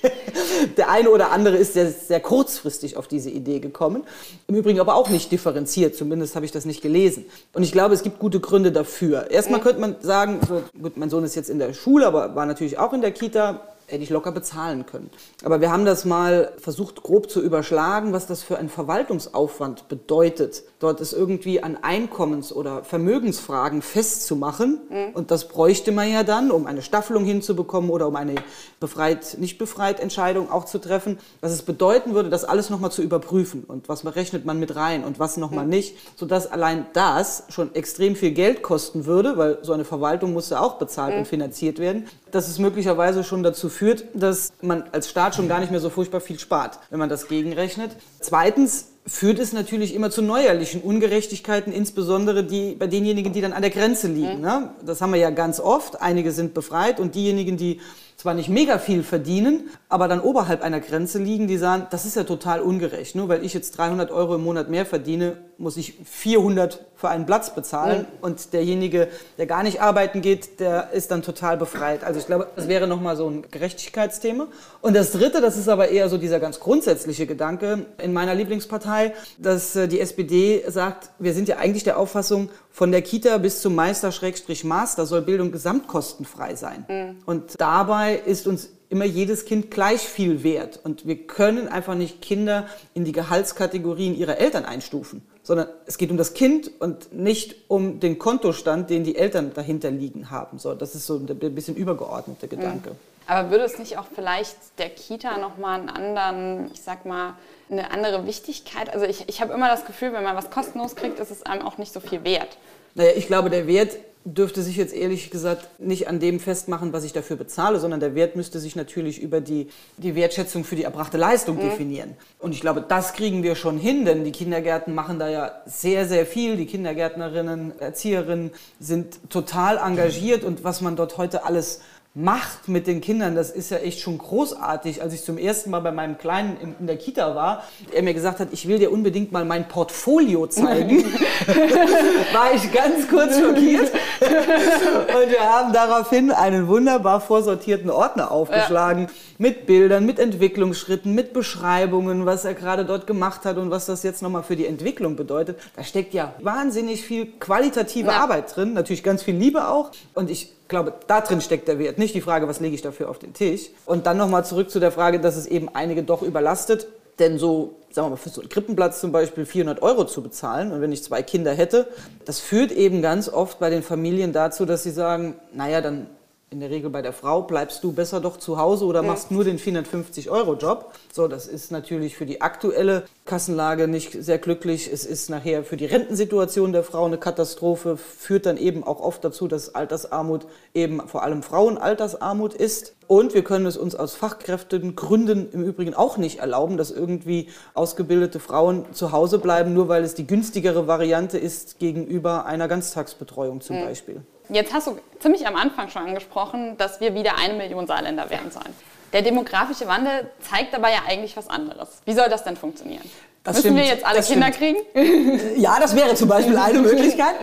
Der 0.78 0.90
eine 0.90 1.10
oder 1.10 1.32
andere 1.32 1.58
ist 1.58 1.74
sehr, 1.74 1.92
sehr 1.92 2.20
kurzfristig 2.20 2.98
auf 2.98 3.08
diese 3.08 3.30
Idee 3.30 3.60
gekommen. 3.60 4.04
Im 4.48 4.56
Übrigen 4.56 4.80
aber 4.80 4.96
auch 4.96 5.10
nicht 5.10 5.32
differenziert, 5.32 5.96
zumindest 5.96 6.36
habe 6.36 6.46
ich 6.46 6.52
das 6.52 6.66
nicht 6.66 6.82
gelesen. 6.82 7.26
Und 7.54 7.64
ich 7.64 7.72
glaube, 7.72 7.94
es 7.94 8.04
gibt 8.04 8.20
gute 8.20 8.40
Gründe 8.40 8.72
dafür. 8.72 9.30
Erstmal 9.32 9.60
könnte 9.60 9.82
man 9.82 9.96
sagen, 10.02 10.40
so, 10.48 10.64
gut, 10.82 10.98
mein 10.98 11.10
Sohn 11.10 11.24
ist 11.24 11.36
jetzt 11.36 11.50
in 11.50 11.60
der 11.60 11.74
Schule, 11.74 12.08
aber 12.08 12.36
war 12.36 12.46
natürlich 12.46 12.78
auch 12.78 12.94
in 12.94 13.02
der 13.02 13.12
Kita 13.12 13.62
hätte 13.92 14.04
ich 14.04 14.10
locker 14.10 14.32
bezahlen 14.32 14.86
können. 14.86 15.10
Aber 15.44 15.62
wir 15.62 15.72
haben 15.72 15.86
das 15.86 16.06
mal 16.06 16.54
versucht 16.58 17.04
grob 17.04 17.30
zu 17.30 17.42
überschlagen, 17.42 18.14
was 18.14 18.28
das 18.28 18.44
für 18.44 18.58
einen 18.58 18.70
Verwaltungsaufwand 18.70 19.88
bedeutet, 19.90 20.64
dort 20.82 21.00
es 21.00 21.14
irgendwie 21.14 21.62
an 21.62 21.78
Einkommens- 21.82 22.52
oder 22.52 22.84
Vermögensfragen 22.84 23.82
festzumachen. 23.82 24.80
Mhm. 24.90 25.14
Und 25.14 25.32
das 25.32 25.48
bräuchte 25.48 25.92
man 25.92 26.12
ja 26.12 26.24
dann, 26.24 26.52
um 26.52 26.66
eine 26.66 26.82
Staffelung 26.82 27.24
hinzubekommen 27.24 27.92
oder 27.92 28.08
um 28.08 28.16
eine 28.16 28.36
befreit, 28.80 29.38
nicht 29.40 29.60
befreit 29.60 30.00
Entscheidung 30.00 30.52
auch 30.52 30.66
zu 30.66 30.80
treffen, 30.80 31.20
dass 31.40 31.52
es 31.52 31.62
bedeuten 31.62 32.16
würde, 32.16 32.30
das 32.30 32.44
alles 32.44 32.72
nochmal 32.72 32.92
zu 32.92 33.04
überprüfen 33.04 33.64
und 33.68 33.90
was 33.90 34.04
rechnet 34.04 34.46
man 34.46 34.60
mit 34.60 34.76
rein 34.76 35.04
und 35.04 35.20
was 35.20 35.38
nochmal 35.38 35.66
mhm. 35.66 35.70
nicht, 35.70 35.98
sodass 36.16 36.52
allein 36.52 36.88
das 36.94 37.44
schon 37.50 37.76
extrem 37.76 38.16
viel 38.16 38.32
Geld 38.32 38.64
kosten 38.64 39.06
würde, 39.06 39.38
weil 39.38 39.60
so 39.62 39.74
eine 39.74 39.86
Verwaltung 39.86 40.34
musste 40.34 40.60
auch 40.60 40.80
bezahlt 40.80 41.14
mhm. 41.14 41.20
und 41.20 41.28
finanziert 41.28 41.78
werden, 41.78 42.08
dass 42.32 42.48
es 42.48 42.58
möglicherweise 42.58 43.24
schon 43.24 43.44
dazu 43.44 43.70
führt, 43.70 44.06
dass 44.16 44.52
man 44.62 44.86
als 44.92 45.10
Staat 45.10 45.36
schon 45.36 45.48
gar 45.48 45.60
nicht 45.60 45.72
mehr 45.72 45.80
so 45.80 45.92
furchtbar 45.92 46.22
viel 46.22 46.40
spart, 46.40 46.80
wenn 46.90 47.00
man 47.00 47.10
das 47.10 47.28
gegenrechnet. 47.28 47.92
Zweitens 48.20 48.91
führt 49.12 49.40
es 49.40 49.52
natürlich 49.52 49.94
immer 49.94 50.10
zu 50.10 50.22
neuerlichen 50.22 50.82
Ungerechtigkeiten, 50.82 51.74
insbesondere 51.74 52.44
die, 52.44 52.76
bei 52.76 52.88
denjenigen, 52.88 53.34
die 53.34 53.42
dann 53.42 53.52
an 53.52 53.62
der 53.62 53.72
Grenze 53.72 54.08
liegen. 54.08 54.38
Mhm. 54.38 54.42
Ne? 54.42 54.70
Das 54.86 55.02
haben 55.02 55.12
wir 55.12 55.20
ja 55.20 55.30
ganz 55.32 55.60
oft. 55.60 56.02
Einige 56.02 56.32
sind 56.32 56.54
befreit 56.54 57.00
und 57.00 57.14
diejenigen, 57.14 57.58
die 57.58 57.82
zwar 58.16 58.34
nicht 58.36 58.50
mega 58.50 58.78
viel 58.78 59.04
verdienen, 59.04 59.70
aber 59.90 60.08
dann 60.08 60.22
oberhalb 60.22 60.62
einer 60.62 60.80
Grenze 60.80 61.18
liegen, 61.18 61.48
die 61.48 61.58
sagen, 61.58 61.88
das 61.90 62.06
ist 62.06 62.16
ja 62.16 62.24
total 62.24 62.62
ungerecht. 62.62 63.16
Nur 63.16 63.28
weil 63.30 63.44
ich 63.44 63.54
jetzt 63.54 63.78
300 63.78 64.12
Euro 64.12 64.36
im 64.36 64.44
Monat 64.44 64.70
mehr 64.70 64.86
verdiene, 64.86 65.38
muss 65.58 65.76
ich 65.76 65.96
400 66.06 66.86
für 66.96 67.10
einen 67.10 67.26
Platz 67.26 67.54
bezahlen. 67.56 68.02
Mhm. 68.02 68.18
Und 68.22 68.54
derjenige, 68.54 69.08
der 69.40 69.48
gar 69.48 69.64
nicht 69.64 69.82
arbeiten 69.82 70.22
geht, 70.22 70.60
der 70.60 70.92
ist 70.92 71.10
dann 71.10 71.24
total 71.24 71.58
befreit. 71.58 72.04
Also 72.04 72.20
ich 72.20 72.28
glaube, 72.28 72.48
das 72.56 72.68
wäre 72.68 72.88
nochmal 72.88 73.18
so 73.18 73.28
ein 73.28 73.44
Gerechtigkeitsthema. 73.50 74.48
Und 74.82 74.96
das 74.96 75.12
Dritte, 75.12 75.42
das 75.42 75.58
ist 75.58 75.70
aber 75.70 75.90
eher 75.90 76.10
so 76.10 76.18
dieser 76.18 76.40
ganz 76.40 76.60
grundsätzliche 76.60 77.28
Gedanke 77.28 77.86
in 78.02 78.14
meiner 78.14 78.34
Lieblingspartei, 78.34 79.14
dass 79.38 79.76
äh, 79.76 79.88
die 79.88 80.00
SPD 80.00 80.64
sagt, 80.68 81.12
wir 81.20 81.34
sind 81.34 81.48
ja 81.48 81.58
eigentlich 81.58 81.84
der 81.84 81.98
Auffassung, 82.00 82.50
von 82.72 82.92
der 82.92 83.02
Kita 83.02 83.38
bis 83.38 83.62
zum 83.62 83.76
Meister-Master 83.76 85.06
soll 85.06 85.22
Bildung 85.22 85.52
gesamtkostenfrei 85.52 86.56
sein. 86.56 86.86
Mhm. 86.88 87.18
Und 87.26 87.62
dabei 87.62 88.16
ist 88.26 88.48
uns 88.48 88.70
immer 88.90 89.06
jedes 89.06 89.46
Kind 89.46 89.72
gleich 89.72 90.02
viel 90.02 90.44
wert. 90.44 90.80
Und 90.84 91.06
wir 91.06 91.28
können 91.28 91.68
einfach 91.68 91.96
nicht 91.96 92.22
Kinder 92.22 92.66
in 92.94 93.06
die 93.06 93.12
Gehaltskategorien 93.12 94.16
ihrer 94.16 94.38
Eltern 94.38 94.66
einstufen, 94.66 95.22
sondern 95.44 95.68
es 95.86 95.98
geht 95.98 96.12
um 96.12 96.18
das 96.18 96.34
Kind 96.34 96.72
und 96.80 97.14
nicht 97.14 97.56
um 97.68 98.00
den 98.00 98.18
Kontostand, 98.18 98.90
den 98.90 99.04
die 99.04 99.16
Eltern 99.16 99.52
dahinter 99.54 99.92
liegen 99.92 100.32
haben. 100.32 100.60
So, 100.60 100.74
das 100.74 100.96
ist 100.96 101.06
so 101.06 101.18
ein 101.18 101.26
bisschen 101.28 101.76
übergeordnete 101.76 102.48
Gedanke. 102.48 102.92
Mhm. 102.92 103.11
Aber 103.32 103.50
würde 103.50 103.64
es 103.64 103.80
nicht 103.80 103.98
auch 103.98 104.08
vielleicht 104.14 104.58
der 104.78 104.90
Kita 104.90 105.38
nochmal 105.38 105.80
einen 105.80 105.90
anderen, 105.90 106.70
ich 106.74 106.82
sag 106.82 107.06
mal, 107.06 107.36
eine 107.70 107.90
andere 107.92 108.28
Wichtigkeit? 108.28 108.94
Also 108.94 109.06
ich, 109.06 109.24
ich 109.30 109.40
habe 109.40 109.54
immer 109.54 109.70
das 109.70 109.86
Gefühl, 109.86 110.12
wenn 110.12 110.26
man 110.26 110.36
was 110.36 110.52
kostenlos 110.52 110.98
kriegt, 110.98 111.18
ist 111.18 111.32
es 111.32 111.44
einem 111.44 111.62
auch 111.62 111.78
nicht 111.78 111.94
so 111.94 112.02
viel 112.02 112.26
wert. 112.26 112.58
Naja, 112.94 113.12
ich 113.16 113.28
glaube, 113.28 113.50
der 113.50 113.68
Wert 113.68 113.96
dürfte 114.26 114.62
sich 114.62 114.76
jetzt 114.76 114.94
ehrlich 114.94 115.32
gesagt 115.32 115.80
nicht 115.80 116.10
an 116.10 116.20
dem 116.20 116.42
festmachen, 116.42 116.92
was 116.92 117.06
ich 117.06 117.14
dafür 117.14 117.38
bezahle, 117.38 117.80
sondern 117.80 118.02
der 118.02 118.16
Wert 118.16 118.36
müsste 118.36 118.60
sich 118.60 118.76
natürlich 118.76 119.22
über 119.22 119.40
die, 119.40 119.70
die 119.96 120.14
Wertschätzung 120.14 120.66
für 120.66 120.76
die 120.76 120.84
erbrachte 120.84 121.18
Leistung 121.18 121.56
mhm. 121.56 121.62
definieren. 121.62 122.18
Und 122.38 122.52
ich 122.52 122.60
glaube, 122.60 122.84
das 122.86 123.14
kriegen 123.14 123.44
wir 123.44 123.56
schon 123.56 123.78
hin, 123.78 124.04
denn 124.04 124.26
die 124.26 124.34
Kindergärten 124.34 124.94
machen 124.94 125.20
da 125.20 125.30
ja 125.30 125.62
sehr, 125.66 126.06
sehr 126.06 126.26
viel. 126.26 126.58
Die 126.58 126.66
Kindergärtnerinnen, 126.66 127.80
Erzieherinnen 127.80 128.52
sind 128.82 129.30
total 129.30 129.78
engagiert 129.78 130.44
und 130.44 130.66
was 130.66 130.82
man 130.82 130.98
dort 130.98 131.18
heute 131.18 131.46
alles 131.46 131.80
macht 132.14 132.68
mit 132.68 132.88
den 132.88 133.00
Kindern, 133.00 133.36
das 133.36 133.52
ist 133.52 133.72
ja 133.72 133.78
echt 133.78 134.02
schon 134.02 134.18
großartig. 134.18 135.02
Als 135.02 135.14
ich 135.14 135.24
zum 135.24 135.38
ersten 135.38 135.70
Mal 135.70 135.80
bei 135.80 135.94
meinem 135.94 136.18
Kleinen 136.18 136.76
in, 136.80 136.86
der 136.86 136.98
Kita 136.98 137.36
war, 137.36 137.64
er 137.94 138.04
mir 138.04 138.14
gesagt 138.14 138.42
hat, 138.42 138.50
ich 138.52 138.68
will 138.68 138.80
dir 138.80 138.92
unbedingt 138.92 139.32
mal 139.32 139.46
mein 139.46 139.70
Portfolio 139.70 140.46
zeigen, 140.48 141.06
war 142.34 142.54
ich 142.54 142.70
ganz 142.74 143.08
kurz 143.08 143.40
schockiert. 143.40 143.92
Und 144.22 145.32
wir 145.32 145.42
haben 145.42 145.72
daraufhin 145.72 146.32
einen 146.32 146.68
wunderbar 146.68 147.22
vorsortierten 147.22 147.90
Ordner 147.90 148.32
aufgeschlagen 148.32 149.04
ja. 149.04 149.10
Mit 149.42 149.66
Bildern, 149.66 150.06
mit 150.06 150.20
Entwicklungsschritten, 150.20 151.16
mit 151.16 151.34
Beschreibungen, 151.34 152.28
was 152.28 152.46
er 152.46 152.54
gerade 152.54 152.86
dort 152.86 153.08
gemacht 153.08 153.44
hat 153.44 153.58
und 153.58 153.72
was 153.72 153.88
das 153.88 154.04
jetzt 154.04 154.22
nochmal 154.22 154.44
für 154.44 154.56
die 154.56 154.68
Entwicklung 154.68 155.16
bedeutet. 155.16 155.58
Da 155.76 155.84
steckt 155.84 156.14
ja 156.14 156.36
wahnsinnig 156.42 157.02
viel 157.02 157.26
qualitative 157.40 158.10
ja. 158.10 158.22
Arbeit 158.22 158.56
drin, 158.56 158.74
natürlich 158.74 159.02
ganz 159.02 159.24
viel 159.24 159.36
Liebe 159.36 159.68
auch. 159.68 159.90
Und 160.14 160.30
ich 160.30 160.54
glaube, 160.68 160.94
da 161.08 161.22
drin 161.22 161.42
steckt 161.42 161.68
der 161.68 161.80
Wert, 161.80 161.98
nicht 161.98 162.14
die 162.14 162.22
Frage, 162.22 162.48
was 162.48 162.60
lege 162.60 162.76
ich 162.76 162.84
dafür 162.84 163.10
auf 163.10 163.18
den 163.18 163.34
Tisch. 163.34 163.72
Und 163.88 164.06
dann 164.06 164.18
nochmal 164.18 164.46
zurück 164.46 164.70
zu 164.70 164.80
der 164.80 164.92
Frage, 164.92 165.20
dass 165.20 165.36
es 165.36 165.48
eben 165.48 165.70
einige 165.74 166.04
doch 166.04 166.22
überlastet. 166.22 166.86
Denn 167.18 167.40
so, 167.40 167.78
sagen 167.90 168.06
wir 168.06 168.10
mal, 168.12 168.18
für 168.18 168.30
so 168.30 168.42
einen 168.42 168.50
Krippenplatz 168.50 169.02
zum 169.02 169.12
Beispiel 169.12 169.48
400 169.48 169.82
Euro 169.82 170.06
zu 170.06 170.22
bezahlen 170.22 170.72
und 170.72 170.82
wenn 170.82 170.92
ich 170.92 171.04
zwei 171.04 171.24
Kinder 171.24 171.52
hätte, 171.52 171.88
das 172.26 172.40
führt 172.40 172.72
eben 172.72 173.02
ganz 173.02 173.28
oft 173.28 173.58
bei 173.58 173.72
den 173.72 173.82
Familien 173.82 174.34
dazu, 174.34 174.68
dass 174.68 174.84
sie 174.84 174.92
sagen, 174.92 175.36
naja, 175.52 175.82
dann 175.82 176.08
in 176.52 176.60
der 176.60 176.70
Regel 176.70 176.90
bei 176.90 177.02
der 177.02 177.14
Frau, 177.14 177.44
bleibst 177.44 177.82
du 177.82 177.94
besser 177.94 178.20
doch 178.20 178.36
zu 178.36 178.58
Hause 178.58 178.84
oder 178.84 179.04
machst 179.04 179.32
nur 179.32 179.46
den 179.46 179.58
450-Euro-Job. 179.58 180.92
So, 181.14 181.30
das 181.30 181.48
ist 181.48 181.72
natürlich 181.72 182.18
für 182.18 182.26
die 182.26 182.42
aktuelle 182.42 183.06
Kassenlage 183.24 183.88
nicht 183.88 184.12
sehr 184.12 184.38
glücklich. 184.38 184.92
Es 184.92 185.06
ist 185.06 185.30
nachher 185.30 185.64
für 185.64 185.78
die 185.78 185.86
Rentensituation 185.86 186.74
der 186.74 186.84
Frau 186.84 187.06
eine 187.06 187.18
Katastrophe, 187.18 187.96
führt 187.96 188.46
dann 188.46 188.58
eben 188.58 188.84
auch 188.84 189.00
oft 189.00 189.24
dazu, 189.24 189.48
dass 189.48 189.76
Altersarmut 189.76 190.46
eben 190.74 191.08
vor 191.08 191.24
allem 191.24 191.42
Frauenaltersarmut 191.42 192.54
ist. 192.54 192.96
Und 193.08 193.34
wir 193.34 193.46
können 193.46 193.66
es 193.66 193.78
uns 193.78 193.96
aus 193.96 194.16
Fachkräftengründen 194.16 195.54
im 195.54 195.64
Übrigen 195.64 195.94
auch 195.94 196.18
nicht 196.18 196.40
erlauben, 196.40 196.76
dass 196.76 196.92
irgendwie 196.92 197.48
ausgebildete 197.76 198.42
Frauen 198.42 198.88
zu 198.92 199.14
Hause 199.14 199.40
bleiben, 199.40 199.74
nur 199.74 199.88
weil 199.88 200.04
es 200.04 200.16
die 200.16 200.28
günstigere 200.28 200.86
Variante 200.86 201.38
ist 201.38 201.80
gegenüber 201.80 202.46
einer 202.46 202.68
Ganztagsbetreuung 202.68 203.62
zum. 203.62 203.78
Beispiel. 203.86 204.22
Jetzt 204.54 204.74
hast 204.74 204.88
du 204.88 205.00
ziemlich 205.20 205.48
am 205.48 205.56
Anfang 205.56 205.90
schon 205.90 206.04
angesprochen, 206.04 206.78
dass 206.78 207.00
wir 207.00 207.14
wieder 207.14 207.38
eine 207.38 207.54
Million 207.54 207.88
Saarländer 207.88 208.30
werden 208.30 208.52
sollen. 208.52 208.76
Der 209.14 209.22
demografische 209.22 209.88
Wandel 209.88 210.30
zeigt 210.42 210.76
aber 210.76 210.90
ja 210.90 211.04
eigentlich 211.08 211.38
was 211.38 211.48
anderes. 211.48 212.02
Wie 212.04 212.14
soll 212.14 212.28
das 212.30 212.44
denn 212.44 212.58
funktionieren? 212.58 213.10
Das 213.44 213.56
Müssen 213.56 213.70
stimmt, 213.70 213.78
wir 213.80 213.86
jetzt 213.86 214.06
alle 214.06 214.22
Kinder 214.22 214.54
stimmt. 214.54 214.78
kriegen? 214.94 215.40
Ja, 215.60 215.80
das 215.80 215.96
wäre 215.96 216.14
zum 216.14 216.30
Beispiel 216.30 216.56
eine 216.56 216.80
Möglichkeit. 216.82 217.36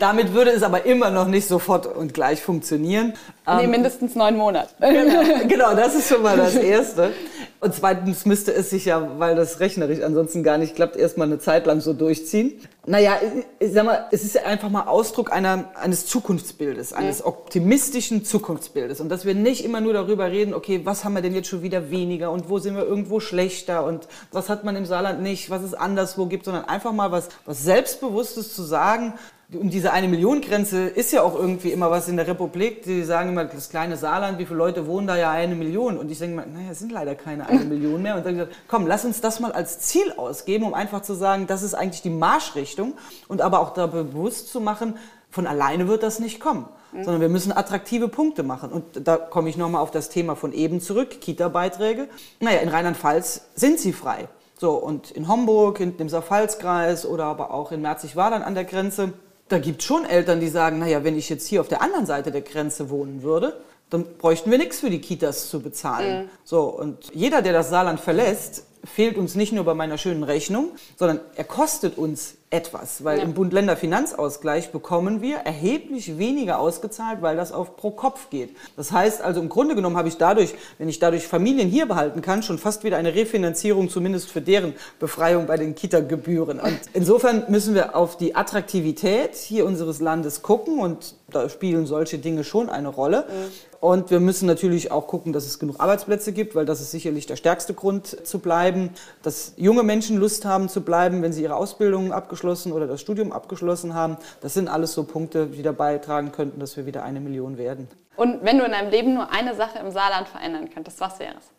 Damit 0.00 0.34
würde 0.34 0.50
es 0.50 0.62
aber 0.62 0.84
immer 0.84 1.10
noch 1.10 1.26
nicht 1.26 1.48
sofort 1.48 1.86
und 1.86 2.12
gleich 2.12 2.42
funktionieren. 2.42 3.14
Nee, 3.46 3.64
ähm, 3.64 3.70
mindestens 3.70 4.14
neun 4.14 4.36
Monate. 4.36 4.68
Genau, 4.80 5.48
genau, 5.48 5.74
das 5.74 5.94
ist 5.94 6.08
schon 6.08 6.22
mal 6.22 6.36
das 6.36 6.56
Erste. 6.56 7.12
Und 7.60 7.74
zweitens 7.74 8.26
müsste 8.26 8.52
es 8.52 8.70
sich 8.70 8.84
ja, 8.84 9.18
weil 9.18 9.34
das 9.34 9.60
rechnerisch 9.60 10.02
ansonsten 10.02 10.42
gar 10.42 10.58
nicht 10.58 10.74
klappt, 10.74 10.96
erstmal 10.96 11.26
eine 11.26 11.38
Zeit 11.38 11.64
lang 11.66 11.80
so 11.80 11.94
durchziehen. 11.94 12.60
Naja, 12.84 13.18
ich 13.58 13.72
sag 13.72 13.84
mal, 13.84 14.06
es 14.12 14.24
ist 14.24 14.34
ja 14.34 14.42
einfach 14.42 14.68
mal 14.68 14.86
Ausdruck 14.86 15.32
einer, 15.32 15.64
eines 15.74 16.06
Zukunftsbildes, 16.06 16.92
eines 16.92 17.24
optimistischen 17.24 18.24
Zukunftsbildes. 18.24 19.00
Und 19.00 19.08
dass 19.08 19.24
wir 19.24 19.34
nicht 19.34 19.64
immer 19.64 19.80
nur 19.80 19.92
darüber 19.92 20.30
reden, 20.30 20.54
okay, 20.54 20.82
was 20.84 21.04
haben 21.04 21.14
wir 21.14 21.22
denn 21.22 21.34
jetzt 21.34 21.48
schon 21.48 21.62
wieder 21.62 21.90
weniger 21.90 22.30
und 22.30 22.48
wo 22.48 22.58
sind 22.58 22.76
wir 22.76 22.84
irgendwo 22.84 23.18
schlechter 23.20 23.84
und 23.84 24.06
was 24.30 24.48
hat 24.48 24.62
man 24.62 24.76
im 24.76 24.84
Saarland 24.86 25.22
nicht, 25.22 25.45
was 25.50 25.62
es 25.62 25.74
anderswo 25.74 26.26
gibt, 26.26 26.44
sondern 26.44 26.64
einfach 26.64 26.92
mal 26.92 27.10
was, 27.12 27.28
was 27.44 27.64
Selbstbewusstes 27.64 28.54
zu 28.54 28.62
sagen, 28.62 29.14
um 29.52 29.70
diese 29.70 29.92
eine 29.92 30.08
Million 30.08 30.40
Grenze 30.40 30.88
ist 30.88 31.12
ja 31.12 31.22
auch 31.22 31.36
irgendwie 31.36 31.70
immer 31.70 31.90
was 31.90 32.08
in 32.08 32.16
der 32.16 32.26
Republik. 32.26 32.82
Die 32.82 33.04
sagen 33.04 33.30
immer, 33.30 33.44
das 33.44 33.70
kleine 33.70 33.96
Saarland, 33.96 34.38
wie 34.38 34.46
viele 34.46 34.58
Leute 34.58 34.86
wohnen 34.86 35.06
da 35.06 35.16
ja 35.16 35.30
eine 35.30 35.54
Million? 35.54 35.98
Und 35.98 36.10
ich 36.10 36.18
denke 36.18 36.36
mal, 36.36 36.46
naja, 36.46 36.70
es 36.72 36.80
sind 36.80 36.90
leider 36.90 37.14
keine 37.14 37.48
eine 37.48 37.64
Million 37.64 38.02
mehr. 38.02 38.16
Und 38.16 38.26
dann 38.26 38.36
gesagt, 38.36 38.56
komm, 38.66 38.86
lass 38.86 39.04
uns 39.04 39.20
das 39.20 39.38
mal 39.38 39.52
als 39.52 39.78
Ziel 39.78 40.12
ausgeben, 40.16 40.64
um 40.64 40.74
einfach 40.74 41.02
zu 41.02 41.14
sagen, 41.14 41.46
das 41.46 41.62
ist 41.62 41.74
eigentlich 41.74 42.02
die 42.02 42.10
Marschrichtung 42.10 42.94
und 43.28 43.40
aber 43.40 43.60
auch 43.60 43.72
da 43.72 43.86
bewusst 43.86 44.50
zu 44.50 44.60
machen, 44.60 44.94
von 45.30 45.46
alleine 45.46 45.86
wird 45.86 46.02
das 46.02 46.18
nicht 46.18 46.40
kommen, 46.40 46.66
mhm. 46.92 47.04
sondern 47.04 47.20
wir 47.20 47.28
müssen 47.28 47.52
attraktive 47.52 48.08
Punkte 48.08 48.42
machen. 48.42 48.72
Und 48.72 49.06
da 49.06 49.16
komme 49.16 49.48
ich 49.48 49.56
nochmal 49.56 49.82
auf 49.82 49.90
das 49.90 50.08
Thema 50.08 50.34
von 50.34 50.52
eben 50.52 50.80
zurück, 50.80 51.20
Kita-Beiträge. 51.20 52.08
Naja, 52.40 52.60
in 52.60 52.68
Rheinland-Pfalz 52.68 53.42
sind 53.54 53.78
sie 53.78 53.92
frei. 53.92 54.28
So, 54.58 54.72
und 54.74 55.10
in 55.10 55.28
Homburg, 55.28 55.80
in 55.80 55.96
dem 55.96 56.08
Saarpfalzkreis 56.08 57.04
oder 57.06 57.24
aber 57.24 57.52
auch 57.52 57.72
in 57.72 57.82
Merzig-Wadern 57.82 58.42
an 58.42 58.54
der 58.54 58.64
Grenze 58.64 59.12
da 59.48 59.58
gibt 59.58 59.80
es 59.80 59.86
schon 59.86 60.04
Eltern, 60.04 60.40
die 60.40 60.48
sagen, 60.48 60.78
naja, 60.78 61.04
wenn 61.04 61.16
ich 61.16 61.28
jetzt 61.28 61.46
hier 61.46 61.60
auf 61.60 61.68
der 61.68 61.82
anderen 61.82 62.06
Seite 62.06 62.30
der 62.30 62.40
Grenze 62.40 62.90
wohnen 62.90 63.22
würde, 63.22 63.60
dann 63.90 64.04
bräuchten 64.18 64.50
wir 64.50 64.58
nichts 64.58 64.80
für 64.80 64.90
die 64.90 65.00
Kitas 65.00 65.48
zu 65.48 65.60
bezahlen. 65.60 66.24
Mhm. 66.24 66.28
So, 66.44 66.62
und 66.62 67.14
jeder, 67.14 67.42
der 67.42 67.52
das 67.52 67.70
Saarland 67.70 68.00
verlässt, 68.00 68.64
fehlt 68.84 69.16
uns 69.16 69.34
nicht 69.36 69.52
nur 69.52 69.64
bei 69.64 69.74
meiner 69.74 69.98
schönen 69.98 70.24
Rechnung, 70.24 70.70
sondern 70.96 71.20
er 71.36 71.44
kostet 71.44 71.96
uns 71.96 72.34
etwas, 72.50 73.02
weil 73.02 73.18
ja. 73.18 73.24
im 73.24 73.34
Bund-Länder-Finanzausgleich 73.34 74.70
bekommen 74.70 75.20
wir 75.20 75.38
erheblich 75.38 76.16
weniger 76.16 76.60
ausgezahlt, 76.60 77.20
weil 77.20 77.36
das 77.36 77.50
auf 77.50 77.76
pro 77.76 77.90
Kopf 77.90 78.30
geht. 78.30 78.56
Das 78.76 78.92
heißt 78.92 79.20
also 79.20 79.40
im 79.40 79.48
Grunde 79.48 79.74
genommen 79.74 79.96
habe 79.96 80.06
ich 80.06 80.16
dadurch, 80.16 80.54
wenn 80.78 80.88
ich 80.88 81.00
dadurch 81.00 81.26
Familien 81.26 81.68
hier 81.68 81.86
behalten 81.86 82.22
kann, 82.22 82.44
schon 82.44 82.58
fast 82.58 82.84
wieder 82.84 82.98
eine 82.98 83.14
Refinanzierung 83.16 83.88
zumindest 83.88 84.30
für 84.30 84.40
deren 84.40 84.74
Befreiung 85.00 85.46
bei 85.46 85.56
den 85.56 85.74
Kita-Gebühren. 85.74 86.60
Und 86.60 86.78
insofern 86.92 87.44
müssen 87.48 87.74
wir 87.74 87.96
auf 87.96 88.16
die 88.16 88.36
Attraktivität 88.36 89.34
hier 89.34 89.66
unseres 89.66 90.00
Landes 90.00 90.42
gucken 90.42 90.78
und 90.78 91.16
da 91.28 91.48
spielen 91.48 91.86
solche 91.86 92.18
Dinge 92.18 92.44
schon 92.44 92.70
eine 92.70 92.88
Rolle. 92.88 93.26
Mhm. 93.28 93.76
Und 93.80 94.10
wir 94.10 94.20
müssen 94.20 94.46
natürlich 94.46 94.90
auch 94.90 95.06
gucken, 95.06 95.32
dass 95.32 95.46
es 95.46 95.58
genug 95.58 95.80
Arbeitsplätze 95.80 96.32
gibt, 96.32 96.54
weil 96.54 96.64
das 96.64 96.80
ist 96.80 96.90
sicherlich 96.90 97.26
der 97.26 97.36
stärkste 97.36 97.74
Grund 97.74 98.26
zu 98.26 98.38
bleiben, 98.38 98.90
dass 99.22 99.52
junge 99.56 99.82
Menschen 99.82 100.16
Lust 100.16 100.44
haben 100.44 100.68
zu 100.68 100.80
bleiben, 100.80 101.22
wenn 101.22 101.32
sie 101.32 101.42
ihre 101.42 101.56
Ausbildung 101.56 102.12
abgeschlossen 102.12 102.35
oder 102.44 102.86
das 102.86 103.00
Studium 103.00 103.32
abgeschlossen 103.32 103.94
haben. 103.94 104.16
Das 104.40 104.54
sind 104.54 104.68
alles 104.68 104.92
so 104.92 105.04
Punkte, 105.04 105.46
die 105.46 105.62
da 105.62 105.72
beitragen 105.72 106.32
könnten, 106.32 106.60
dass 106.60 106.76
wir 106.76 106.86
wieder 106.86 107.04
eine 107.04 107.20
Million 107.20 107.58
werden. 107.58 107.88
Und 108.16 108.44
wenn 108.44 108.58
du 108.58 108.64
in 108.64 108.72
deinem 108.72 108.90
Leben 108.90 109.14
nur 109.14 109.30
eine 109.30 109.54
Sache 109.54 109.78
im 109.78 109.90
Saarland 109.90 110.28
verändern 110.28 110.70
könntest, 110.70 111.00
was 111.00 111.18
wäre 111.18 111.34
es? 111.38 111.50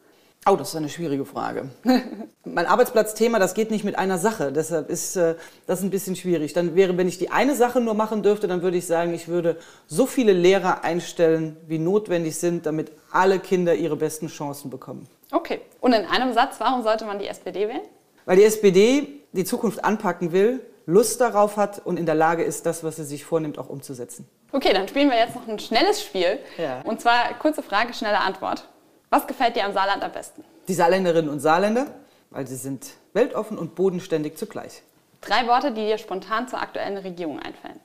Oh, 0.49 0.55
das 0.55 0.69
ist 0.69 0.75
eine 0.77 0.87
schwierige 0.87 1.25
Frage. 1.25 1.69
mein 2.45 2.65
Arbeitsplatzthema, 2.65 3.37
das 3.37 3.53
geht 3.53 3.69
nicht 3.69 3.83
mit 3.83 3.97
einer 3.97 4.17
Sache. 4.17 4.53
Deshalb 4.53 4.89
ist 4.89 5.17
äh, 5.17 5.35
das 5.65 5.81
ein 5.81 5.89
bisschen 5.89 6.15
schwierig. 6.15 6.53
Dann 6.53 6.73
wäre, 6.73 6.95
wenn 6.95 7.09
ich 7.09 7.17
die 7.17 7.31
eine 7.31 7.53
Sache 7.53 7.81
nur 7.81 7.95
machen 7.95 8.23
dürfte, 8.23 8.47
dann 8.47 8.61
würde 8.61 8.77
ich 8.77 8.87
sagen, 8.87 9.13
ich 9.13 9.27
würde 9.27 9.57
so 9.87 10.05
viele 10.05 10.31
Lehrer 10.31 10.85
einstellen, 10.85 11.57
wie 11.67 11.79
notwendig 11.79 12.37
sind, 12.37 12.65
damit 12.65 12.93
alle 13.11 13.39
Kinder 13.39 13.75
ihre 13.75 13.97
besten 13.97 14.27
Chancen 14.27 14.69
bekommen. 14.69 15.09
Okay. 15.33 15.59
Und 15.81 15.91
in 15.91 16.05
einem 16.05 16.31
Satz, 16.33 16.55
warum 16.59 16.81
sollte 16.81 17.05
man 17.05 17.19
die 17.19 17.27
SPD 17.27 17.67
wählen? 17.67 17.81
Weil 18.27 18.35
die 18.35 18.43
SPD 18.43 19.23
die 19.31 19.45
Zukunft 19.45 19.85
anpacken 19.85 20.33
will, 20.33 20.59
Lust 20.85 21.21
darauf 21.21 21.55
hat 21.55 21.79
und 21.85 21.97
in 21.97 22.05
der 22.05 22.13
Lage 22.13 22.43
ist, 22.43 22.65
das, 22.65 22.83
was 22.83 22.97
sie 22.97 23.05
sich 23.05 23.23
vornimmt, 23.23 23.57
auch 23.57 23.69
umzusetzen. 23.69 24.27
Okay, 24.51 24.73
dann 24.73 24.85
spielen 24.89 25.09
wir 25.09 25.17
jetzt 25.17 25.33
noch 25.33 25.47
ein 25.47 25.57
schnelles 25.59 26.03
Spiel. 26.03 26.37
Ja. 26.57 26.81
Und 26.81 26.99
zwar 26.99 27.33
kurze 27.39 27.63
Frage, 27.63 27.93
schnelle 27.93 28.19
Antwort. 28.19 28.67
Was 29.09 29.27
gefällt 29.27 29.55
dir 29.55 29.63
am 29.63 29.71
Saarland 29.71 30.03
am 30.03 30.11
besten? 30.11 30.43
Die 30.67 30.73
Saarländerinnen 30.73 31.31
und 31.31 31.39
Saarländer, 31.39 31.87
weil 32.29 32.45
sie 32.47 32.57
sind 32.57 32.87
weltoffen 33.13 33.57
und 33.57 33.75
bodenständig 33.75 34.35
zugleich. 34.35 34.83
Drei 35.21 35.47
Worte, 35.47 35.71
die 35.71 35.85
dir 35.85 35.97
spontan 35.97 36.49
zur 36.49 36.61
aktuellen 36.61 36.97
Regierung 36.97 37.39
einfallen. 37.39 37.79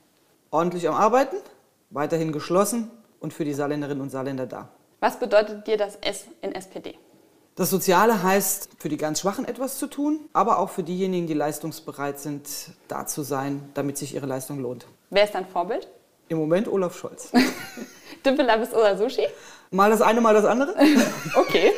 Ordentlich 0.50 0.88
am 0.88 0.94
Arbeiten, 0.96 1.36
weiterhin 1.90 2.32
geschlossen 2.32 2.90
und 3.20 3.32
für 3.32 3.44
die 3.44 3.54
Saarländerinnen 3.54 4.02
und 4.02 4.10
Saarländer 4.10 4.46
da. 4.46 4.68
Was 4.98 5.20
bedeutet 5.20 5.68
dir 5.68 5.76
das 5.76 5.96
S 6.00 6.26
in 6.40 6.52
SPD? 6.52 6.96
Das 7.54 7.68
Soziale 7.68 8.22
heißt, 8.22 8.70
für 8.78 8.88
die 8.88 8.96
ganz 8.96 9.20
Schwachen 9.20 9.44
etwas 9.44 9.78
zu 9.78 9.86
tun, 9.86 10.20
aber 10.32 10.58
auch 10.58 10.70
für 10.70 10.82
diejenigen, 10.82 11.26
die 11.26 11.34
leistungsbereit 11.34 12.18
sind, 12.18 12.48
da 12.88 13.06
zu 13.06 13.22
sein, 13.22 13.68
damit 13.74 13.98
sich 13.98 14.14
ihre 14.14 14.24
Leistung 14.24 14.60
lohnt. 14.60 14.86
Wer 15.10 15.24
ist 15.24 15.34
dein 15.34 15.46
Vorbild? 15.46 15.86
Im 16.28 16.38
Moment 16.38 16.66
Olaf 16.66 16.96
Scholz. 16.96 17.30
Dimpelabis 18.24 18.72
oder 18.72 18.96
Sushi? 18.96 19.26
Mal 19.70 19.90
das 19.90 20.00
eine, 20.00 20.22
mal 20.22 20.32
das 20.32 20.46
andere. 20.46 20.74
okay. 21.34 21.72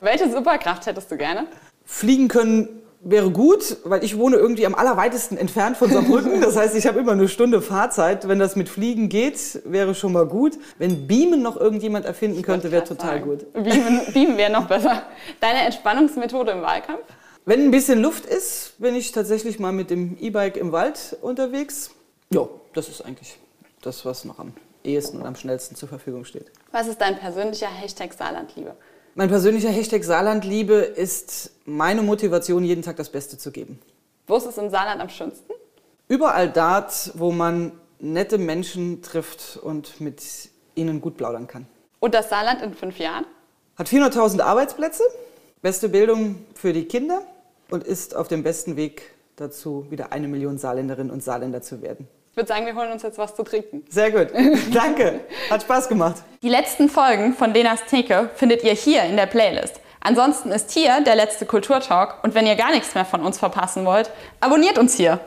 Welche 0.00 0.28
Superkraft 0.28 0.86
hättest 0.86 1.08
du 1.08 1.16
gerne? 1.16 1.46
Fliegen 1.84 2.26
können 2.26 2.82
wäre 3.08 3.30
gut, 3.30 3.76
weil 3.84 4.04
ich 4.04 4.18
wohne 4.18 4.36
irgendwie 4.36 4.66
am 4.66 4.74
allerweitesten 4.74 5.38
entfernt 5.38 5.76
von 5.76 5.90
Saarbrücken. 5.90 6.40
Das 6.46 6.56
heißt, 6.56 6.76
ich 6.76 6.86
habe 6.86 7.00
immer 7.00 7.12
eine 7.12 7.28
Stunde 7.28 7.62
Fahrzeit. 7.62 8.28
Wenn 8.28 8.38
das 8.38 8.56
mit 8.56 8.68
Fliegen 8.68 9.08
geht, 9.08 9.60
wäre 9.64 9.94
schon 9.94 10.12
mal 10.12 10.26
gut. 10.26 10.58
Wenn 10.78 11.06
Beamen 11.06 11.42
noch 11.42 11.56
irgendjemand 11.56 12.04
erfinden 12.04 12.42
könnte, 12.42 12.70
wäre 12.72 12.84
total 12.84 13.20
sagen. 13.20 13.24
gut. 13.24 13.52
Beamen, 13.52 14.00
Beamen 14.12 14.36
wäre 14.36 14.52
noch 14.52 14.66
besser. 14.66 15.02
Deine 15.40 15.60
Entspannungsmethode 15.60 16.52
im 16.52 16.62
Wahlkampf? 16.62 17.02
Wenn 17.44 17.64
ein 17.64 17.70
bisschen 17.70 18.00
Luft 18.02 18.26
ist, 18.26 18.74
bin 18.78 18.96
ich 18.96 19.12
tatsächlich 19.12 19.58
mal 19.60 19.72
mit 19.72 19.90
dem 19.90 20.16
E-Bike 20.18 20.56
im 20.56 20.72
Wald 20.72 21.16
unterwegs. 21.22 21.92
Ja, 22.30 22.48
das 22.74 22.88
ist 22.88 23.04
eigentlich 23.04 23.38
das, 23.82 24.04
was 24.04 24.24
noch 24.24 24.40
am 24.40 24.52
ehesten 24.82 25.18
und 25.20 25.26
am 25.26 25.36
schnellsten 25.36 25.76
zur 25.76 25.88
Verfügung 25.88 26.24
steht. 26.24 26.50
Was 26.72 26.88
ist 26.88 27.00
dein 27.00 27.18
persönlicher 27.18 27.68
Hashtag 27.68 28.12
Saarlandliebe? 28.12 28.74
Mein 29.18 29.30
persönlicher 29.30 29.70
Hashtag 29.70 30.04
Saarlandliebe 30.04 30.74
ist 30.74 31.50
meine 31.64 32.02
Motivation, 32.02 32.62
jeden 32.62 32.82
Tag 32.82 32.96
das 32.96 33.08
Beste 33.08 33.38
zu 33.38 33.50
geben. 33.50 33.78
Wo 34.26 34.36
ist 34.36 34.44
es 34.44 34.58
im 34.58 34.68
Saarland 34.68 35.00
am 35.00 35.08
schönsten? 35.08 35.54
Überall 36.06 36.52
dort, 36.52 37.12
wo 37.14 37.32
man 37.32 37.72
nette 37.98 38.36
Menschen 38.36 39.00
trifft 39.00 39.56
und 39.62 40.02
mit 40.02 40.50
ihnen 40.74 41.00
gut 41.00 41.16
plaudern 41.16 41.46
kann. 41.46 41.66
Und 41.98 42.12
das 42.12 42.28
Saarland 42.28 42.60
in 42.60 42.74
fünf 42.74 42.98
Jahren? 42.98 43.24
Hat 43.76 43.88
400.000 43.88 44.42
Arbeitsplätze, 44.42 45.02
beste 45.62 45.88
Bildung 45.88 46.44
für 46.52 46.74
die 46.74 46.84
Kinder 46.84 47.22
und 47.70 47.84
ist 47.84 48.14
auf 48.14 48.28
dem 48.28 48.42
besten 48.42 48.76
Weg 48.76 49.14
dazu, 49.36 49.86
wieder 49.88 50.12
eine 50.12 50.28
Million 50.28 50.58
Saarländerinnen 50.58 51.10
und 51.10 51.24
Saarländer 51.24 51.62
zu 51.62 51.80
werden. 51.80 52.06
Ich 52.36 52.42
würde 52.42 52.48
sagen, 52.48 52.66
wir 52.66 52.74
holen 52.74 52.92
uns 52.92 53.02
jetzt 53.02 53.16
was 53.16 53.34
zu 53.34 53.44
trinken. 53.44 53.82
Sehr 53.88 54.10
gut. 54.10 54.28
Danke. 54.70 55.20
Hat 55.48 55.62
Spaß 55.62 55.88
gemacht. 55.88 56.16
Die 56.42 56.50
letzten 56.50 56.90
Folgen 56.90 57.32
von 57.32 57.54
Lenas 57.54 57.86
Theke 57.86 58.28
findet 58.34 58.62
ihr 58.62 58.74
hier 58.74 59.04
in 59.04 59.16
der 59.16 59.24
Playlist. 59.24 59.80
Ansonsten 60.02 60.52
ist 60.52 60.70
hier 60.70 61.00
der 61.00 61.16
letzte 61.16 61.46
Kulturtalk 61.46 62.22
und 62.24 62.34
wenn 62.34 62.46
ihr 62.46 62.56
gar 62.56 62.72
nichts 62.72 62.94
mehr 62.94 63.06
von 63.06 63.22
uns 63.22 63.38
verpassen 63.38 63.86
wollt, 63.86 64.10
abonniert 64.40 64.76
uns 64.76 64.96
hier. 64.96 65.18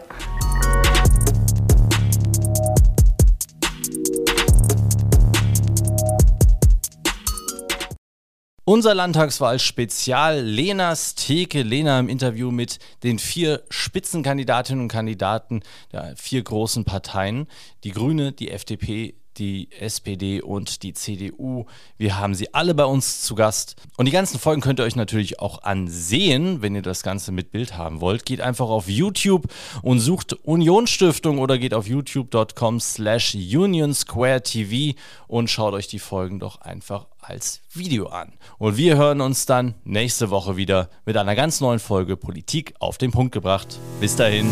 Unser 8.72 8.93
Landtagswahl-Spezial 8.93 10.41
Lenas 10.41 11.15
Theke. 11.15 11.63
Lena 11.63 11.99
im 11.99 12.07
Interview 12.07 12.51
mit 12.51 12.78
den 13.01 13.17
vier 13.17 13.63
Spitzenkandidatinnen 13.72 14.84
und 14.84 14.89
Kandidaten 14.89 15.63
der 15.91 16.15
vier 16.15 16.43
großen 16.43 16.86
Parteien. 16.86 17.47
Die 17.84 17.89
Grüne, 17.89 18.32
die 18.32 18.51
FDP, 18.51 19.15
die 19.40 19.70
SPD 19.80 20.42
und 20.42 20.84
die 20.84 20.94
CDU. 20.94 21.66
Wir 21.98 22.20
haben 22.20 22.36
sie 22.36 22.54
alle 22.54 22.76
bei 22.76 22.86
uns 22.86 23.22
zu 23.22 23.36
Gast. 23.36 23.76
Und 23.98 24.06
die 24.06 24.12
ganzen 24.12 24.40
Folgen 24.40 24.62
könnt 24.62 24.80
ihr 24.80 24.84
euch 24.84 24.96
natürlich 24.96 25.40
auch 25.40 25.64
ansehen, 25.64 26.62
wenn 26.62 26.76
ihr 26.76 26.82
das 26.82 27.02
Ganze 27.02 27.32
mit 27.32 27.52
Bild 27.52 27.78
haben 27.78 28.02
wollt. 28.02 28.26
Geht 28.26 28.42
einfach 28.42 28.70
auf 28.70 28.90
YouTube 28.90 29.48
und 29.82 30.00
sucht 30.00 30.34
Unionsstiftung 30.34 31.40
oder 31.40 31.58
geht 31.58 31.74
auf 31.74 31.88
youtube.com 31.88 32.80
slash 32.80 33.36
Union 33.36 33.94
Square 33.94 34.44
TV 34.44 34.98
und 35.28 35.50
schaut 35.50 35.74
euch 35.74 35.88
die 35.88 36.00
Folgen 36.00 36.40
doch 36.40 36.62
einfach 36.62 37.08
als 37.22 37.62
Video 37.74 38.08
an. 38.08 38.34
Und 38.58 38.78
wir 38.78 38.98
hören 38.98 39.22
uns 39.22 39.46
dann 39.46 39.76
nächste 39.84 40.30
Woche 40.30 40.58
wieder 40.58 40.90
mit 41.06 41.18
einer 41.18 41.36
ganz 41.36 41.62
neuen 41.62 41.80
Folge 41.80 42.18
Politik 42.18 42.74
auf 42.80 42.98
den 42.98 43.12
Punkt 43.12 43.34
gebracht. 43.34 43.80
Bis 44.00 44.16
dahin. 44.16 44.50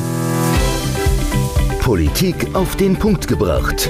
Politik 1.82 2.54
auf 2.54 2.76
den 2.76 2.98
Punkt 2.98 3.28
gebracht. 3.28 3.90